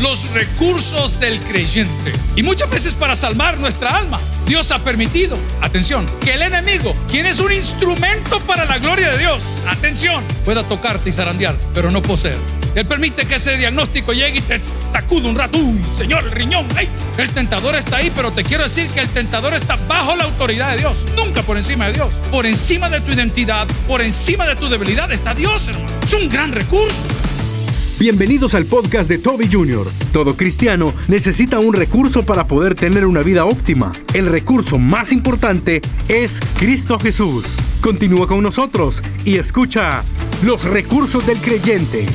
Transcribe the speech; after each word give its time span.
los 0.00 0.30
recursos 0.30 1.20
del 1.20 1.40
creyente. 1.40 2.12
Y 2.36 2.42
muchas 2.42 2.70
veces 2.70 2.94
para 2.94 3.16
salvar 3.16 3.60
nuestra 3.60 3.96
alma, 3.96 4.18
Dios 4.46 4.70
ha 4.70 4.78
permitido, 4.78 5.36
atención, 5.60 6.06
que 6.20 6.34
el 6.34 6.42
enemigo, 6.42 6.94
quien 7.08 7.26
es 7.26 7.38
un 7.38 7.52
instrumento 7.52 8.40
para 8.40 8.64
la 8.64 8.78
gloria 8.78 9.10
de 9.10 9.18
Dios, 9.18 9.42
atención, 9.66 10.24
pueda 10.44 10.62
tocarte 10.62 11.10
y 11.10 11.12
zarandear, 11.12 11.56
pero 11.74 11.90
no 11.90 12.02
poseer. 12.02 12.36
Él 12.74 12.86
permite 12.86 13.26
que 13.26 13.34
ese 13.34 13.56
diagnóstico 13.56 14.12
llegue 14.12 14.38
y 14.38 14.42
te 14.42 14.62
sacude 14.62 15.28
un 15.28 15.34
rato. 15.34 15.58
Uy, 15.58 15.80
Señor, 15.96 16.24
riñón. 16.32 16.66
Ay, 16.76 16.88
el 17.18 17.28
tentador 17.30 17.74
está 17.74 17.96
ahí, 17.96 18.12
pero 18.14 18.30
te 18.30 18.44
quiero 18.44 18.62
decir 18.62 18.88
que 18.90 19.00
el 19.00 19.08
tentador 19.08 19.54
está 19.54 19.76
bajo 19.88 20.14
la 20.14 20.24
autoridad 20.24 20.70
de 20.72 20.78
Dios, 20.78 21.04
nunca 21.16 21.42
por 21.42 21.56
encima 21.56 21.86
de 21.86 21.94
Dios. 21.94 22.12
Por 22.30 22.46
encima 22.46 22.88
de 22.88 23.00
tu 23.00 23.10
identidad, 23.10 23.66
por 23.88 24.02
encima 24.02 24.46
de 24.46 24.54
tu 24.54 24.68
debilidad 24.68 25.10
está 25.10 25.34
Dios, 25.34 25.66
hermano. 25.68 25.88
Es 26.04 26.12
un 26.12 26.28
gran 26.28 26.52
recurso. 26.52 27.06
Bienvenidos 28.00 28.54
al 28.54 28.64
podcast 28.64 29.10
de 29.10 29.18
Toby 29.18 29.46
Jr. 29.52 29.86
Todo 30.10 30.34
cristiano 30.34 30.94
necesita 31.08 31.58
un 31.58 31.74
recurso 31.74 32.24
para 32.24 32.46
poder 32.46 32.74
tener 32.74 33.04
una 33.04 33.20
vida 33.20 33.44
óptima. 33.44 33.92
El 34.14 34.24
recurso 34.24 34.78
más 34.78 35.12
importante 35.12 35.82
es 36.08 36.40
Cristo 36.58 36.98
Jesús. 36.98 37.44
Continúa 37.82 38.26
con 38.26 38.42
nosotros 38.42 39.02
y 39.26 39.36
escucha 39.36 40.02
los 40.42 40.64
recursos 40.64 41.26
del 41.26 41.36
creyente. 41.42 42.06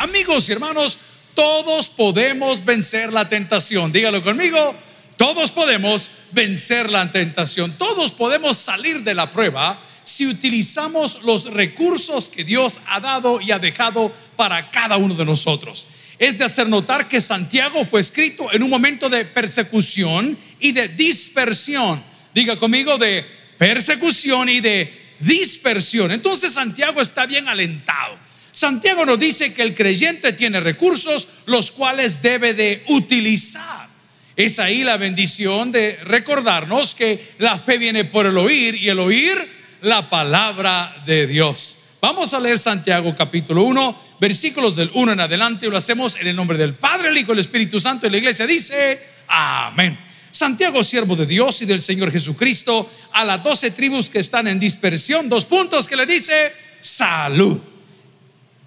Amigos 0.00 0.50
y 0.50 0.52
hermanos, 0.52 0.98
todos 1.32 1.88
podemos 1.88 2.62
vencer 2.62 3.10
la 3.10 3.26
tentación. 3.26 3.92
Dígalo 3.92 4.22
conmigo. 4.22 4.74
Todos 5.16 5.50
podemos 5.50 6.10
vencer 6.32 6.90
la 6.90 7.10
tentación. 7.10 7.72
Todos 7.78 8.12
podemos 8.12 8.58
salir 8.58 9.02
de 9.02 9.14
la 9.14 9.30
prueba 9.30 9.80
si 10.06 10.24
utilizamos 10.24 11.20
los 11.24 11.52
recursos 11.52 12.30
que 12.30 12.44
Dios 12.44 12.80
ha 12.86 13.00
dado 13.00 13.40
y 13.40 13.50
ha 13.50 13.58
dejado 13.58 14.12
para 14.36 14.70
cada 14.70 14.96
uno 14.96 15.16
de 15.16 15.24
nosotros. 15.24 15.88
Es 16.18 16.38
de 16.38 16.44
hacer 16.44 16.68
notar 16.68 17.08
que 17.08 17.20
Santiago 17.20 17.84
fue 17.84 18.00
escrito 18.00 18.50
en 18.52 18.62
un 18.62 18.70
momento 18.70 19.08
de 19.08 19.24
persecución 19.24 20.38
y 20.60 20.70
de 20.70 20.88
dispersión. 20.88 22.02
Diga 22.32 22.56
conmigo 22.56 22.96
de 22.98 23.26
persecución 23.58 24.48
y 24.48 24.60
de 24.60 24.92
dispersión. 25.18 26.12
Entonces 26.12 26.52
Santiago 26.52 27.00
está 27.00 27.26
bien 27.26 27.48
alentado. 27.48 28.16
Santiago 28.52 29.04
nos 29.04 29.18
dice 29.18 29.52
que 29.52 29.62
el 29.62 29.74
creyente 29.74 30.32
tiene 30.32 30.60
recursos 30.60 31.26
los 31.46 31.72
cuales 31.72 32.22
debe 32.22 32.54
de 32.54 32.84
utilizar. 32.88 33.88
Es 34.36 34.60
ahí 34.60 34.84
la 34.84 34.98
bendición 34.98 35.72
de 35.72 35.96
recordarnos 36.04 36.94
que 36.94 37.32
la 37.38 37.58
fe 37.58 37.76
viene 37.76 38.04
por 38.04 38.26
el 38.26 38.38
oír 38.38 38.76
y 38.76 38.88
el 38.88 39.00
oír 39.00 39.55
la 39.82 40.08
palabra 40.08 41.02
de 41.06 41.26
Dios. 41.26 41.78
Vamos 42.00 42.34
a 42.34 42.40
leer 42.40 42.58
Santiago 42.58 43.14
capítulo 43.16 43.62
1, 43.62 44.00
versículos 44.20 44.76
del 44.76 44.90
1 44.94 45.12
en 45.12 45.20
adelante 45.20 45.66
y 45.66 45.70
lo 45.70 45.76
hacemos 45.76 46.16
en 46.16 46.26
el 46.26 46.36
nombre 46.36 46.58
del 46.58 46.74
Padre, 46.74 47.08
el 47.08 47.18
Hijo 47.18 47.32
y 47.32 47.34
el 47.34 47.40
Espíritu 47.40 47.80
Santo 47.80 48.06
y 48.06 48.10
la 48.10 48.18
iglesia 48.18 48.46
dice, 48.46 49.00
amén. 49.28 49.98
Santiago, 50.30 50.82
siervo 50.82 51.16
de 51.16 51.24
Dios 51.24 51.62
y 51.62 51.66
del 51.66 51.80
Señor 51.80 52.12
Jesucristo, 52.12 52.90
a 53.12 53.24
las 53.24 53.42
doce 53.42 53.70
tribus 53.70 54.10
que 54.10 54.18
están 54.18 54.46
en 54.46 54.60
dispersión, 54.60 55.28
dos 55.28 55.46
puntos 55.46 55.88
que 55.88 55.96
le 55.96 56.04
dice, 56.04 56.52
salud. 56.80 57.58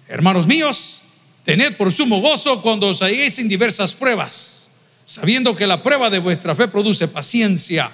Hermanos 0.08 0.48
míos, 0.48 1.02
tened 1.44 1.76
por 1.76 1.92
sumo 1.92 2.20
gozo 2.20 2.60
cuando 2.60 2.88
os 2.88 3.00
halléis 3.00 3.38
en 3.38 3.48
diversas 3.48 3.94
pruebas, 3.94 4.70
sabiendo 5.04 5.54
que 5.54 5.68
la 5.68 5.82
prueba 5.82 6.10
de 6.10 6.18
vuestra 6.18 6.56
fe 6.56 6.66
produce 6.66 7.06
paciencia 7.06 7.90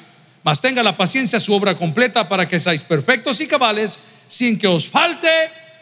mas 0.47 0.61
tenga 0.61 0.81
la 0.81 0.97
paciencia 0.97 1.41
su 1.41 1.53
obra 1.53 1.75
completa 1.75 2.29
para 2.29 2.47
que 2.47 2.61
seáis 2.61 2.85
perfectos 2.85 3.41
y 3.41 3.49
cabales 3.49 3.99
sin 4.29 4.57
que 4.57 4.69
os 4.69 4.87
falte 4.87 5.29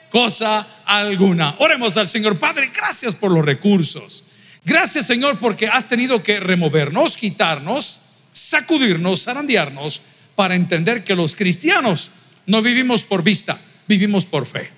cosa 0.09 0.67
alguna. 0.87 1.55
Oremos 1.59 1.98
al 1.98 2.09
Señor 2.09 2.39
Padre, 2.39 2.73
gracias 2.75 3.15
por 3.15 3.31
los 3.31 3.45
recursos. 3.45 4.25
Gracias 4.65 5.06
Señor 5.06 5.39
porque 5.39 5.69
has 5.69 5.87
tenido 5.87 6.23
que 6.23 6.41
removernos, 6.41 7.19
quitarnos, 7.19 8.01
sacudirnos, 8.33 9.25
zarandearnos 9.25 10.01
para 10.34 10.55
entender 10.55 11.05
que 11.05 11.15
los 11.15 11.37
cristianos 11.37 12.11
no 12.47 12.62
vivimos 12.62 13.03
por 13.03 13.22
vista, 13.22 13.59
vivimos 13.87 14.25
por 14.25 14.47
fe. 14.47 14.71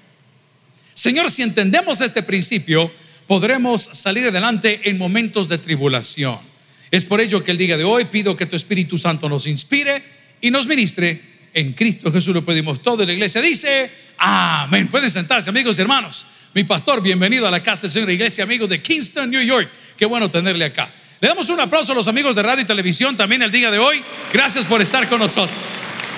Señor, 0.94 1.30
si 1.30 1.42
entendemos 1.42 2.00
este 2.00 2.24
principio, 2.24 2.90
podremos 3.28 3.82
salir 3.92 4.26
adelante 4.26 4.90
en 4.90 4.98
momentos 4.98 5.48
de 5.48 5.58
tribulación. 5.58 6.55
Es 6.90 7.04
por 7.04 7.20
ello 7.20 7.42
que 7.42 7.50
el 7.50 7.58
día 7.58 7.76
de 7.76 7.84
hoy 7.84 8.04
pido 8.06 8.36
que 8.36 8.46
tu 8.46 8.54
Espíritu 8.54 8.96
Santo 8.96 9.28
nos 9.28 9.46
inspire 9.46 10.02
y 10.40 10.50
nos 10.50 10.66
ministre. 10.66 11.36
En 11.52 11.72
Cristo 11.72 12.12
Jesús 12.12 12.34
lo 12.34 12.44
pedimos 12.44 12.82
todo. 12.82 13.04
la 13.04 13.12
iglesia 13.12 13.40
dice, 13.40 13.90
amén. 14.18 14.88
Pueden 14.88 15.10
sentarse, 15.10 15.50
amigos 15.50 15.78
y 15.78 15.82
hermanos. 15.82 16.26
Mi 16.54 16.64
pastor, 16.64 17.02
bienvenido 17.02 17.46
a 17.46 17.50
la 17.50 17.62
casa 17.62 17.82
del 17.82 17.90
Señor 17.90 18.10
Iglesia, 18.10 18.44
amigos 18.44 18.68
de 18.68 18.80
Kingston, 18.80 19.30
New 19.30 19.42
York. 19.42 19.70
Qué 19.96 20.06
bueno 20.06 20.30
tenerle 20.30 20.66
acá. 20.66 20.92
Le 21.20 21.28
damos 21.28 21.48
un 21.48 21.58
aplauso 21.58 21.92
a 21.92 21.94
los 21.94 22.08
amigos 22.08 22.36
de 22.36 22.42
radio 22.42 22.62
y 22.62 22.66
televisión 22.66 23.16
también 23.16 23.42
el 23.42 23.50
día 23.50 23.70
de 23.70 23.78
hoy. 23.78 24.02
Gracias 24.32 24.64
por 24.66 24.82
estar 24.82 25.08
con 25.08 25.18
nosotros. 25.18 25.58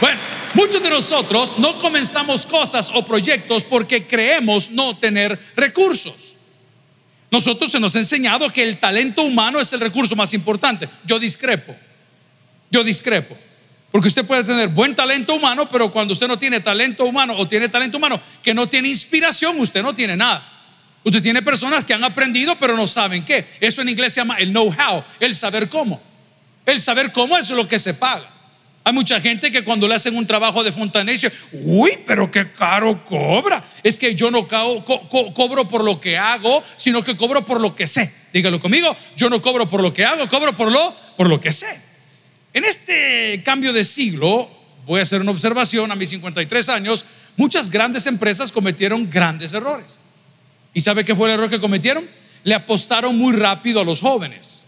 Bueno, 0.00 0.18
muchos 0.54 0.82
de 0.82 0.90
nosotros 0.90 1.54
no 1.58 1.78
comenzamos 1.78 2.44
cosas 2.46 2.90
o 2.92 3.06
proyectos 3.06 3.62
porque 3.62 4.06
creemos 4.06 4.70
no 4.70 4.96
tener 4.96 5.38
recursos. 5.56 6.37
Nosotros 7.30 7.70
se 7.70 7.78
nos 7.78 7.94
ha 7.94 7.98
enseñado 7.98 8.50
que 8.50 8.62
el 8.62 8.78
talento 8.78 9.22
humano 9.22 9.60
es 9.60 9.72
el 9.72 9.80
recurso 9.80 10.16
más 10.16 10.32
importante. 10.32 10.88
Yo 11.04 11.18
discrepo. 11.18 11.76
Yo 12.70 12.82
discrepo. 12.82 13.36
Porque 13.90 14.08
usted 14.08 14.26
puede 14.26 14.44
tener 14.44 14.68
buen 14.68 14.94
talento 14.94 15.34
humano, 15.34 15.68
pero 15.68 15.90
cuando 15.90 16.12
usted 16.12 16.28
no 16.28 16.38
tiene 16.38 16.60
talento 16.60 17.04
humano 17.04 17.34
o 17.36 17.48
tiene 17.48 17.68
talento 17.68 17.96
humano 17.96 18.20
que 18.42 18.52
no 18.52 18.66
tiene 18.66 18.88
inspiración, 18.88 19.58
usted 19.60 19.82
no 19.82 19.94
tiene 19.94 20.16
nada. 20.16 20.46
Usted 21.04 21.22
tiene 21.22 21.42
personas 21.42 21.84
que 21.84 21.94
han 21.94 22.04
aprendido, 22.04 22.58
pero 22.58 22.76
no 22.76 22.86
saben 22.86 23.24
qué. 23.24 23.46
Eso 23.60 23.80
en 23.80 23.88
inglés 23.88 24.12
se 24.12 24.20
llama 24.20 24.36
el 24.36 24.50
know-how, 24.50 25.04
el 25.20 25.34
saber 25.34 25.68
cómo. 25.68 26.02
El 26.66 26.80
saber 26.80 27.12
cómo 27.12 27.38
es 27.38 27.48
lo 27.50 27.66
que 27.66 27.78
se 27.78 27.94
paga. 27.94 28.28
Hay 28.88 28.94
mucha 28.94 29.20
gente 29.20 29.52
que 29.52 29.62
cuando 29.62 29.86
le 29.86 29.96
hacen 29.96 30.16
un 30.16 30.26
trabajo 30.26 30.64
de 30.64 30.72
fontanero 30.72 31.12
dice, 31.12 31.30
uy, 31.52 31.98
pero 32.06 32.30
qué 32.30 32.52
caro 32.52 33.04
cobra. 33.04 33.62
Es 33.82 33.98
que 33.98 34.14
yo 34.14 34.30
no 34.30 34.48
cobro 34.48 35.68
por 35.68 35.84
lo 35.84 36.00
que 36.00 36.16
hago, 36.16 36.62
sino 36.74 37.04
que 37.04 37.14
cobro 37.14 37.44
por 37.44 37.60
lo 37.60 37.76
que 37.76 37.86
sé. 37.86 38.10
Dígalo 38.32 38.58
conmigo, 38.58 38.96
yo 39.14 39.28
no 39.28 39.42
cobro 39.42 39.68
por 39.68 39.82
lo 39.82 39.92
que 39.92 40.06
hago, 40.06 40.26
cobro 40.30 40.56
por 40.56 40.72
lo, 40.72 40.96
por 41.18 41.28
lo 41.28 41.38
que 41.38 41.52
sé. 41.52 41.66
En 42.54 42.64
este 42.64 43.42
cambio 43.44 43.74
de 43.74 43.84
siglo, 43.84 44.48
voy 44.86 45.00
a 45.00 45.02
hacer 45.02 45.20
una 45.20 45.32
observación, 45.32 45.92
a 45.92 45.94
mis 45.94 46.08
53 46.08 46.70
años, 46.70 47.04
muchas 47.36 47.68
grandes 47.68 48.06
empresas 48.06 48.50
cometieron 48.50 49.10
grandes 49.10 49.52
errores. 49.52 50.00
¿Y 50.72 50.80
sabe 50.80 51.04
qué 51.04 51.14
fue 51.14 51.28
el 51.28 51.34
error 51.34 51.50
que 51.50 51.60
cometieron? 51.60 52.08
Le 52.42 52.54
apostaron 52.54 53.18
muy 53.18 53.34
rápido 53.36 53.82
a 53.82 53.84
los 53.84 54.00
jóvenes 54.00 54.67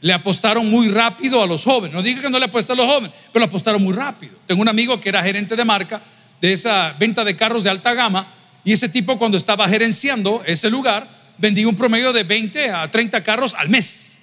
le 0.00 0.12
apostaron 0.12 0.70
muy 0.70 0.88
rápido 0.88 1.42
a 1.42 1.46
los 1.46 1.64
jóvenes. 1.64 1.94
No 1.94 2.02
diga 2.02 2.22
que 2.22 2.30
no 2.30 2.38
le 2.38 2.44
apuesta 2.44 2.72
a 2.72 2.76
los 2.76 2.86
jóvenes, 2.86 3.12
pero 3.32 3.40
le 3.40 3.46
apostaron 3.46 3.82
muy 3.82 3.94
rápido. 3.94 4.36
Tengo 4.46 4.62
un 4.62 4.68
amigo 4.68 5.00
que 5.00 5.08
era 5.08 5.22
gerente 5.22 5.56
de 5.56 5.64
marca 5.64 6.02
de 6.40 6.52
esa 6.52 6.94
venta 6.98 7.24
de 7.24 7.36
carros 7.36 7.64
de 7.64 7.70
alta 7.70 7.94
gama 7.94 8.32
y 8.64 8.72
ese 8.72 8.88
tipo 8.88 9.18
cuando 9.18 9.36
estaba 9.36 9.68
gerenciando 9.68 10.42
ese 10.46 10.70
lugar 10.70 11.08
vendía 11.36 11.68
un 11.68 11.76
promedio 11.76 12.12
de 12.12 12.22
20 12.22 12.70
a 12.70 12.90
30 12.90 13.22
carros 13.24 13.54
al 13.54 13.68
mes. 13.68 14.18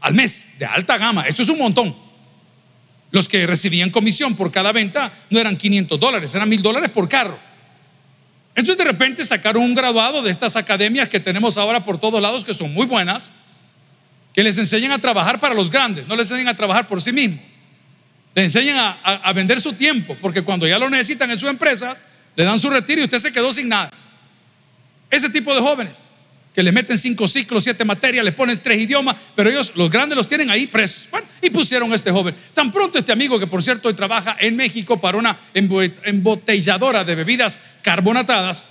Al 0.00 0.14
mes, 0.14 0.58
de 0.58 0.66
alta 0.66 0.98
gama. 0.98 1.26
Eso 1.26 1.42
es 1.42 1.48
un 1.48 1.58
montón. 1.58 1.96
Los 3.10 3.28
que 3.28 3.46
recibían 3.46 3.90
comisión 3.90 4.34
por 4.34 4.52
cada 4.52 4.72
venta 4.72 5.12
no 5.30 5.38
eran 5.38 5.56
500 5.56 5.98
dólares, 5.98 6.34
eran 6.34 6.48
mil 6.48 6.60
dólares 6.60 6.90
por 6.90 7.08
carro. 7.08 7.38
Entonces 8.54 8.78
de 8.78 8.84
repente 8.84 9.24
sacaron 9.24 9.62
un 9.62 9.74
graduado 9.74 10.22
de 10.22 10.30
estas 10.30 10.56
academias 10.56 11.08
que 11.08 11.20
tenemos 11.20 11.56
ahora 11.56 11.84
por 11.84 11.98
todos 11.98 12.20
lados 12.20 12.44
que 12.44 12.54
son 12.54 12.72
muy 12.72 12.86
buenas 12.86 13.32
que 14.36 14.42
les 14.42 14.58
enseñen 14.58 14.92
a 14.92 14.98
trabajar 14.98 15.40
para 15.40 15.54
los 15.54 15.70
grandes, 15.70 16.06
no 16.06 16.14
les 16.14 16.30
enseñen 16.30 16.48
a 16.48 16.54
trabajar 16.54 16.86
por 16.86 17.00
sí 17.00 17.10
mismos. 17.10 17.40
Les 18.34 18.44
enseñan 18.54 18.98
a, 19.02 19.32
vender 19.32 19.58
su 19.58 19.72
tiempo, 19.72 20.14
porque 20.20 20.42
cuando 20.42 20.66
ya 20.66 20.78
lo 20.78 20.90
necesitan 20.90 21.30
en 21.30 21.38
sus 21.38 21.48
empresas, 21.48 22.02
le 22.36 22.44
dan 22.44 22.58
su 22.58 22.68
retiro 22.68 23.00
y 23.00 23.04
usted 23.04 23.18
se 23.18 23.32
quedó 23.32 23.50
sin 23.50 23.70
nada. 23.70 23.90
Ese 25.08 25.30
tipo 25.30 25.54
de 25.54 25.62
jóvenes 25.62 26.06
que 26.54 26.62
le 26.62 26.70
meten 26.70 26.98
cinco 26.98 27.26
ciclos, 27.26 27.64
siete 27.64 27.82
materias, 27.86 28.22
le 28.26 28.32
ponen 28.32 28.58
tres 28.58 28.78
idiomas, 28.78 29.16
pero 29.34 29.48
ellos, 29.48 29.72
los 29.74 29.90
grandes, 29.90 30.18
los 30.18 30.28
tienen 30.28 30.50
ahí 30.50 30.66
presos. 30.66 31.08
Bueno, 31.10 31.26
y 31.40 31.48
pusieron 31.48 31.90
a 31.90 31.94
este 31.94 32.10
joven. 32.10 32.34
Tan 32.52 32.70
pronto 32.70 32.98
este 32.98 33.12
amigo, 33.12 33.40
que 33.40 33.46
por 33.46 33.62
cierto 33.62 33.88
hoy 33.88 33.94
trabaja 33.94 34.36
en 34.38 34.54
México 34.54 35.00
para 35.00 35.16
una 35.16 35.34
embotelladora 35.54 37.04
de 37.04 37.14
bebidas 37.14 37.58
carbonatadas, 37.80 38.68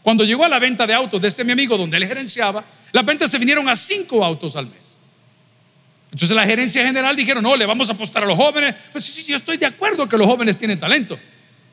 cuando 0.00 0.22
llegó 0.22 0.44
a 0.44 0.48
la 0.48 0.60
venta 0.60 0.86
de 0.86 0.94
autos 0.94 1.20
de 1.20 1.26
este 1.26 1.42
mi 1.42 1.50
amigo, 1.50 1.76
donde 1.76 1.96
él 1.96 2.06
gerenciaba, 2.06 2.62
las 2.92 3.04
ventas 3.04 3.32
se 3.32 3.38
vinieron 3.38 3.68
a 3.68 3.74
cinco 3.74 4.24
autos 4.24 4.54
al 4.54 4.66
mes. 4.66 4.87
Entonces 6.10 6.34
la 6.34 6.46
gerencia 6.46 6.84
general 6.84 7.14
dijeron, 7.14 7.42
no, 7.42 7.56
le 7.56 7.66
vamos 7.66 7.88
a 7.90 7.92
apostar 7.92 8.22
a 8.22 8.26
los 8.26 8.36
jóvenes. 8.36 8.74
Pues 8.92 9.04
sí, 9.04 9.22
sí, 9.22 9.30
yo 9.30 9.36
estoy 9.36 9.56
de 9.56 9.66
acuerdo 9.66 10.08
que 10.08 10.16
los 10.16 10.26
jóvenes 10.26 10.56
tienen 10.56 10.78
talento. 10.78 11.18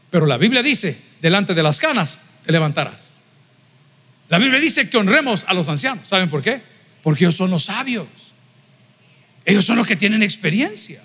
Pero 0.10 0.26
la 0.26 0.38
Biblia 0.38 0.62
dice, 0.62 0.98
delante 1.22 1.54
de 1.54 1.64
las 1.64 1.80
canas 1.80 2.22
te 2.46 2.52
levantarás. 2.52 3.24
La 4.30 4.38
Biblia 4.38 4.60
dice 4.60 4.90
que 4.90 4.98
honremos 4.98 5.46
a 5.48 5.54
los 5.54 5.70
ancianos. 5.70 6.08
¿Saben 6.08 6.30
por 6.30 6.42
qué? 6.42 6.62
Porque 7.04 7.26
ellos 7.26 7.36
son 7.36 7.52
los 7.52 7.66
sabios. 7.66 8.08
Ellos 9.46 9.64
son 9.64 9.78
los 9.78 9.88
que 9.88 9.96
tienen 9.96 10.24
experiencia. 10.24 11.02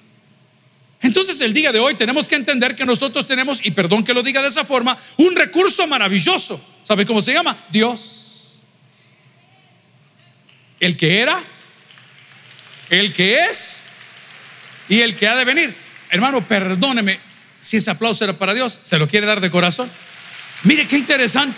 Entonces 1.02 1.40
el 1.40 1.54
día 1.54 1.72
de 1.72 1.78
hoy 1.78 1.94
tenemos 1.94 2.28
que 2.28 2.34
entender 2.34 2.74
que 2.74 2.84
nosotros 2.84 3.26
tenemos, 3.26 3.64
y 3.64 3.70
perdón 3.70 4.04
que 4.04 4.12
lo 4.12 4.22
diga 4.22 4.42
de 4.42 4.48
esa 4.48 4.64
forma, 4.64 4.98
un 5.16 5.34
recurso 5.34 5.86
maravilloso. 5.86 6.62
¿Sabe 6.82 7.06
cómo 7.06 7.22
se 7.22 7.32
llama? 7.32 7.56
Dios. 7.70 8.62
El 10.78 10.96
que 10.96 11.20
era, 11.20 11.42
el 12.90 13.12
que 13.12 13.44
es 13.46 13.84
y 14.88 15.00
el 15.00 15.16
que 15.16 15.28
ha 15.28 15.36
de 15.36 15.44
venir. 15.44 15.74
Hermano, 16.10 16.46
perdóneme 16.46 17.20
si 17.60 17.76
ese 17.76 17.90
aplauso 17.90 18.24
era 18.24 18.32
para 18.32 18.52
Dios, 18.54 18.80
se 18.82 18.98
lo 18.98 19.06
quiere 19.06 19.26
dar 19.26 19.40
de 19.40 19.50
corazón. 19.50 19.90
Mire 20.64 20.86
qué 20.86 20.96
interesante. 20.98 21.56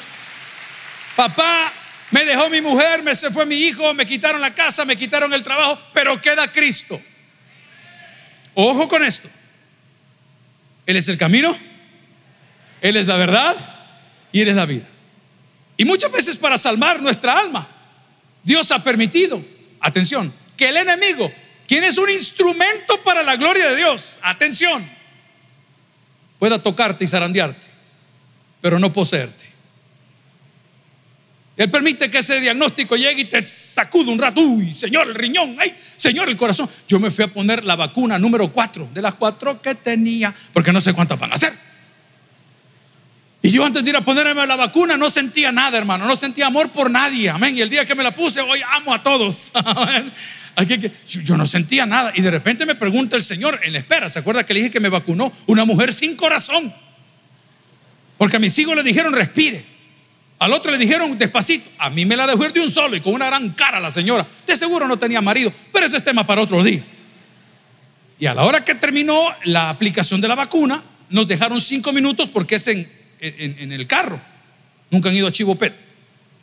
Papá 1.17 1.73
me 2.11 2.25
dejó 2.25 2.51
mi 2.51 2.61
mujer, 2.61 3.03
me 3.03 3.15
se 3.15 3.31
fue 3.31 3.47
mi 3.47 3.57
hijo, 3.57 3.95
me 3.95 4.05
quitaron 4.05 4.41
la 4.41 4.55
casa, 4.55 4.85
me 4.85 4.97
quitaron 4.97 5.33
el 5.33 5.43
trabajo, 5.43 5.79
pero 5.93 6.21
queda 6.21 6.51
Cristo. 6.53 7.01
Ojo 8.55 8.87
con 8.87 9.03
esto. 9.03 9.29
Él 10.85 10.97
es 10.97 11.09
el 11.09 11.17
camino, 11.17 11.57
Él 12.81 12.97
es 12.97 13.07
la 13.07 13.17
verdad 13.17 13.57
y 14.33 14.41
Él 14.41 14.49
es 14.49 14.57
la 14.57 14.67
vida. 14.67 14.87
Y 15.77 15.85
muchas 15.85 16.13
veces 16.13 16.37
para 16.37 16.59
salvar 16.59 17.01
nuestra 17.01 17.39
alma, 17.39 17.69
Dios 18.43 18.71
ha 18.73 18.83
permitido, 18.83 19.43
atención, 19.81 20.33
que 20.57 20.69
el 20.69 20.77
enemigo, 20.77 21.33
quien 21.67 21.85
es 21.85 21.99
un 21.99 22.11
instrumento 22.11 23.03
para 23.03 23.23
la 23.23 23.37
gloria 23.37 23.71
de 23.71 23.77
Dios, 23.77 24.19
atención, 24.23 24.89
pueda 26.39 26.59
tocarte 26.59 27.05
y 27.05 27.09
zarandearte, 27.09 27.67
pero 28.61 28.79
no 28.79 28.93
poseerte. 28.93 29.53
Él 31.57 31.71
permite 31.71 32.11
que 32.11 32.19
ese 32.19 32.41
diagnóstico 32.41 32.97
llegue 32.97 33.23
y 33.23 33.25
te 33.27 33.45
sacude 33.45 34.11
un 34.11 34.19
rato. 34.19 34.41
Uy, 34.41 34.75
Señor, 34.75 35.09
el 35.09 35.15
riñón. 35.15 35.57
Ay, 35.59 35.75
Señor, 35.97 36.29
el 36.29 36.37
corazón. 36.37 36.69
Yo 36.89 36.99
me 36.99 37.11
fui 37.11 37.25
a 37.25 37.29
poner 37.29 37.63
la 37.63 37.77
vacuna 37.77 38.19
número 38.19 38.51
cuatro 38.51 38.89
de 38.93 39.03
las 39.03 39.15
cuatro 39.15 39.61
que 39.61 39.75
tenía, 39.75 40.35
porque 40.53 40.73
no 40.73 40.81
sé 40.81 40.95
cuántas 40.95 41.19
van 41.19 41.33
a 41.33 41.35
hacer. 41.35 41.53
Y 43.43 43.51
yo 43.51 43.65
antes 43.65 43.83
de 43.83 43.91
ir 43.91 43.97
a 43.97 44.01
ponerme 44.01 44.47
la 44.47 44.57
vacuna 44.57 44.97
no 44.97 45.11
sentía 45.11 45.53
nada, 45.53 45.77
hermano. 45.77 46.07
No 46.07 46.17
sentía 46.17 46.47
amor 46.47 46.71
por 46.71 46.91
nadie. 46.91 47.29
Amén. 47.29 47.57
Y 47.57 47.61
el 47.61 47.69
día 47.69 47.85
que 47.85 47.95
me 47.95 48.03
la 48.03 48.15
puse, 48.15 48.41
hoy 48.41 48.61
amo 48.71 48.95
a 48.95 49.03
todos. 49.03 49.51
Amén. 49.55 50.13
Yo 51.07 51.37
no 51.37 51.47
sentía 51.47 51.87
nada. 51.87 52.13
Y 52.15 52.23
de 52.23 52.31
repente 52.31 52.67
me 52.67 52.75
pregunta 52.75 53.17
el 53.17 53.23
Señor 53.23 53.61
en 53.63 53.73
la 53.73 53.79
espera. 53.79 54.09
¿Se 54.09 54.19
acuerda 54.19 54.45
que 54.45 54.55
le 54.55 54.61
dije 54.61 54.71
que 54.71 54.81
me 54.81 54.89
vacunó 54.89 55.33
una 55.47 55.65
mujer 55.65 55.93
sin 55.93 56.17
corazón? 56.17 56.73
Porque 58.19 58.37
a 58.37 58.39
mis 58.39 58.57
hijos 58.59 58.77
le 58.77 58.83
dijeron 58.83 59.13
respire. 59.13 59.65
Al 60.39 60.53
otro 60.53 60.73
le 60.73 60.79
dijeron 60.79 61.17
despacito. 61.17 61.71
A 61.79 61.89
mí 61.89 62.05
me 62.05 62.17
la 62.17 62.27
dejó 62.27 62.45
ir 62.45 62.53
de 62.53 62.61
un 62.61 62.71
solo 62.71 62.97
y 62.97 63.01
con 63.01 63.15
una 63.15 63.27
gran 63.27 63.51
cara 63.51 63.79
la 63.81 63.91
señora. 63.91 64.27
De 64.47 64.57
seguro 64.57 64.89
no 64.89 64.99
tenía 64.99 65.21
marido, 65.21 65.53
pero 65.73 65.87
ese 65.87 65.97
es 65.97 66.05
tema 66.05 66.27
para 66.27 66.43
otro 66.43 66.63
día. 66.65 66.83
Y 68.19 68.27
a 68.27 68.35
la 68.35 68.45
hora 68.45 68.65
que 68.65 68.75
terminó 68.75 69.29
la 69.45 69.71
aplicación 69.71 70.21
de 70.21 70.29
la 70.29 70.35
vacuna, 70.35 70.83
nos 71.11 71.29
dejaron 71.29 71.61
cinco 71.61 71.93
minutos 71.93 72.31
porque 72.31 72.57
es 72.57 72.67
en, 72.67 72.91
en, 73.21 73.73
el 73.73 73.87
carro. 73.87 74.21
Nunca 74.91 75.09
han 75.09 75.15
ido 75.15 75.29
a 75.29 75.33
Chivo 75.33 75.55
Pet. 75.55 75.73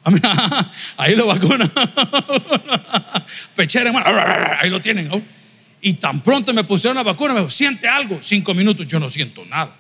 Ahí 0.98 1.16
lo 1.16 1.28
vacuna. 1.28 1.70
Pechera, 3.56 4.60
ahí 4.62 4.70
lo 4.70 4.82
tienen. 4.82 5.12
Y 5.82 5.94
tan 5.94 6.22
pronto 6.22 6.54
me 6.54 6.64
pusieron 6.64 6.96
la 6.96 7.04
vacuna, 7.04 7.34
me 7.34 7.40
dijo, 7.42 7.52
siente 7.52 7.88
algo. 7.88 8.20
Cinco 8.22 8.54
minutos, 8.54 8.88
yo 8.88 9.00
no 9.00 9.10
siento 9.10 9.46
nada. 9.46 9.76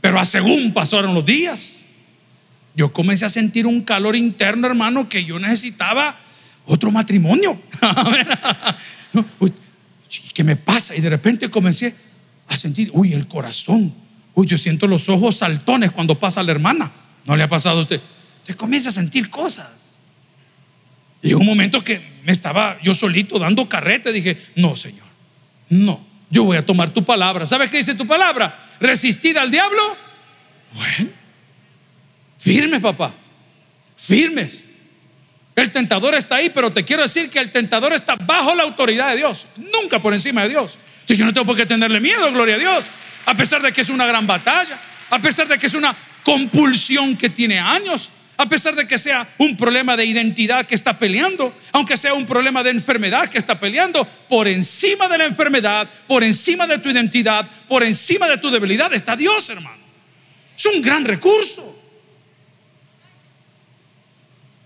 Pero 0.00 0.18
a 0.18 0.24
según 0.24 0.72
pasaron 0.72 1.14
los 1.14 1.24
días, 1.24 1.86
yo 2.74 2.92
comencé 2.92 3.24
a 3.24 3.28
sentir 3.28 3.66
un 3.66 3.82
calor 3.82 4.14
interno, 4.14 4.66
hermano, 4.66 5.08
que 5.08 5.24
yo 5.24 5.38
necesitaba 5.38 6.18
otro 6.66 6.90
matrimonio. 6.90 7.60
¿Qué 10.32 10.44
me 10.44 10.56
pasa? 10.56 10.94
Y 10.94 11.00
de 11.00 11.10
repente 11.10 11.50
comencé 11.50 11.94
a 12.48 12.56
sentir, 12.56 12.90
uy, 12.92 13.12
el 13.12 13.26
corazón. 13.26 13.92
Uy, 14.34 14.46
yo 14.46 14.56
siento 14.56 14.86
los 14.86 15.08
ojos 15.08 15.38
saltones 15.38 15.90
cuando 15.90 16.18
pasa 16.18 16.42
la 16.42 16.52
hermana. 16.52 16.92
¿No 17.24 17.36
le 17.36 17.42
ha 17.42 17.48
pasado 17.48 17.78
a 17.78 17.82
usted? 17.82 18.00
Usted 18.48 18.56
comienza 18.56 18.88
a 18.88 18.92
sentir 18.92 19.28
cosas. 19.28 19.98
Y 21.20 21.34
un 21.34 21.44
momento 21.44 21.84
que 21.84 22.00
me 22.24 22.32
estaba 22.32 22.78
yo 22.82 22.94
solito 22.94 23.38
dando 23.38 23.68
carrete, 23.68 24.10
dije, 24.10 24.38
no, 24.56 24.74
Señor, 24.74 25.04
no, 25.68 26.02
yo 26.30 26.44
voy 26.44 26.56
a 26.56 26.64
tomar 26.64 26.88
tu 26.88 27.04
palabra. 27.04 27.44
¿Sabes 27.44 27.70
qué 27.70 27.76
dice 27.76 27.94
tu 27.94 28.06
palabra? 28.06 28.58
Resistid 28.80 29.36
al 29.36 29.50
diablo. 29.50 29.98
Bueno, 30.72 31.10
Firmes, 32.38 32.80
papá. 32.80 33.14
Firmes. 33.98 34.64
El 35.54 35.70
tentador 35.70 36.14
está 36.14 36.36
ahí, 36.36 36.48
pero 36.48 36.72
te 36.72 36.86
quiero 36.86 37.02
decir 37.02 37.28
que 37.28 37.40
el 37.40 37.52
tentador 37.52 37.92
está 37.92 38.16
bajo 38.16 38.54
la 38.54 38.62
autoridad 38.62 39.10
de 39.10 39.18
Dios, 39.18 39.46
nunca 39.56 39.98
por 39.98 40.14
encima 40.14 40.44
de 40.44 40.48
Dios. 40.48 40.78
Entonces 41.00 41.18
yo 41.18 41.26
no 41.26 41.34
tengo 41.34 41.44
por 41.44 41.56
qué 41.56 41.66
tenerle 41.66 42.00
miedo, 42.00 42.32
gloria 42.32 42.54
a 42.54 42.58
Dios, 42.58 42.88
a 43.26 43.34
pesar 43.34 43.60
de 43.60 43.72
que 43.72 43.82
es 43.82 43.90
una 43.90 44.06
gran 44.06 44.26
batalla, 44.26 44.78
a 45.10 45.18
pesar 45.18 45.48
de 45.48 45.58
que 45.58 45.66
es 45.66 45.74
una 45.74 45.94
compulsión 46.22 47.14
que 47.14 47.28
tiene 47.28 47.58
años, 47.58 48.10
a 48.38 48.48
pesar 48.48 48.76
de 48.76 48.86
que 48.86 48.96
sea 48.96 49.26
un 49.36 49.56
problema 49.56 49.96
de 49.96 50.06
identidad 50.06 50.64
que 50.64 50.76
está 50.76 50.96
peleando, 50.96 51.52
aunque 51.72 51.96
sea 51.96 52.14
un 52.14 52.24
problema 52.24 52.62
de 52.62 52.70
enfermedad 52.70 53.28
que 53.28 53.36
está 53.36 53.58
peleando, 53.58 54.06
por 54.28 54.46
encima 54.46 55.08
de 55.08 55.18
la 55.18 55.26
enfermedad, 55.26 55.90
por 56.06 56.22
encima 56.22 56.66
de 56.68 56.78
tu 56.78 56.88
identidad, 56.88 57.46
por 57.66 57.82
encima 57.82 58.28
de 58.28 58.38
tu 58.38 58.48
debilidad 58.48 58.94
está 58.94 59.16
Dios, 59.16 59.50
hermano. 59.50 59.82
Es 60.56 60.64
un 60.66 60.80
gran 60.80 61.04
recurso. 61.04 61.74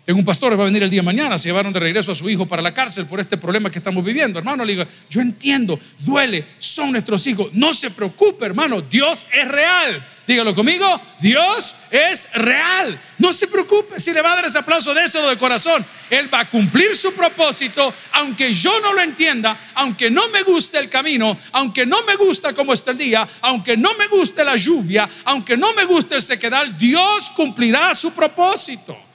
Tengo 0.05 0.19
un 0.19 0.25
pastor 0.25 0.59
va 0.59 0.63
a 0.63 0.67
venir 0.67 0.83
el 0.83 0.91
día 0.91 0.99
de 0.99 1.05
mañana, 1.07 1.39
se 1.39 1.49
llevaron 1.49 1.73
de 1.73 1.79
regreso 1.79 2.11
a 2.11 2.15
su 2.17 2.29
hijo 2.29 2.45
para 2.47 2.61
la 2.61 2.75
cárcel 2.75 3.07
por 3.07 3.21
este 3.21 3.37
problema 3.37 3.71
que 3.71 3.79
estamos 3.79 4.05
viviendo. 4.05 4.37
Hermano, 4.37 4.65
le 4.65 4.73
digo, 4.73 4.85
yo 5.09 5.21
entiendo, 5.21 5.79
duele, 6.01 6.45
son 6.59 6.91
nuestros 6.91 7.25
hijos. 7.29 7.51
No 7.53 7.73
se 7.73 7.89
preocupe, 7.89 8.45
hermano, 8.45 8.81
Dios 8.83 9.29
es 9.33 9.47
real. 9.47 10.05
Dígalo 10.27 10.57
conmigo, 10.57 11.01
Dios 11.21 11.77
es 11.89 12.29
real. 12.33 12.99
No 13.19 13.33
se 13.33 13.47
preocupe 13.47 14.01
si 14.01 14.13
le 14.13 14.23
va 14.23 14.33
a 14.33 14.37
dar 14.37 14.47
ese 14.47 14.59
aplauso 14.59 14.93
de 14.93 15.05
ese 15.05 15.21
de 15.21 15.37
corazón. 15.37 15.87
Él 16.11 16.29
va 16.33 16.41
a 16.41 16.51
cumplir 16.51 16.97
su 16.97 17.13
propósito, 17.13 17.95
aunque 18.11 18.53
yo 18.53 18.81
no 18.81 18.93
lo 18.95 19.03
entienda, 19.03 19.57
aunque 19.75 20.11
no 20.11 20.29
me 20.31 20.43
guste 20.43 20.81
el 20.81 20.89
camino, 20.89 21.39
aunque 21.53 21.87
no 21.87 22.03
me 22.03 22.17
gusta 22.17 22.53
cómo 22.55 22.73
está 22.73 22.91
el 22.91 22.99
día, 22.99 23.29
aunque 23.41 23.77
no 23.77 23.95
me 23.95 24.09
guste 24.09 24.45
la 24.45 24.57
lluvia, 24.57 25.09
aunque 25.27 25.57
no 25.57 25.73
me 25.75 25.85
guste 25.85 26.17
el 26.17 26.23
sequedal, 26.23 26.77
Dios 26.77 27.31
cumplirá 27.31 27.95
su 27.95 28.11
propósito. 28.13 29.12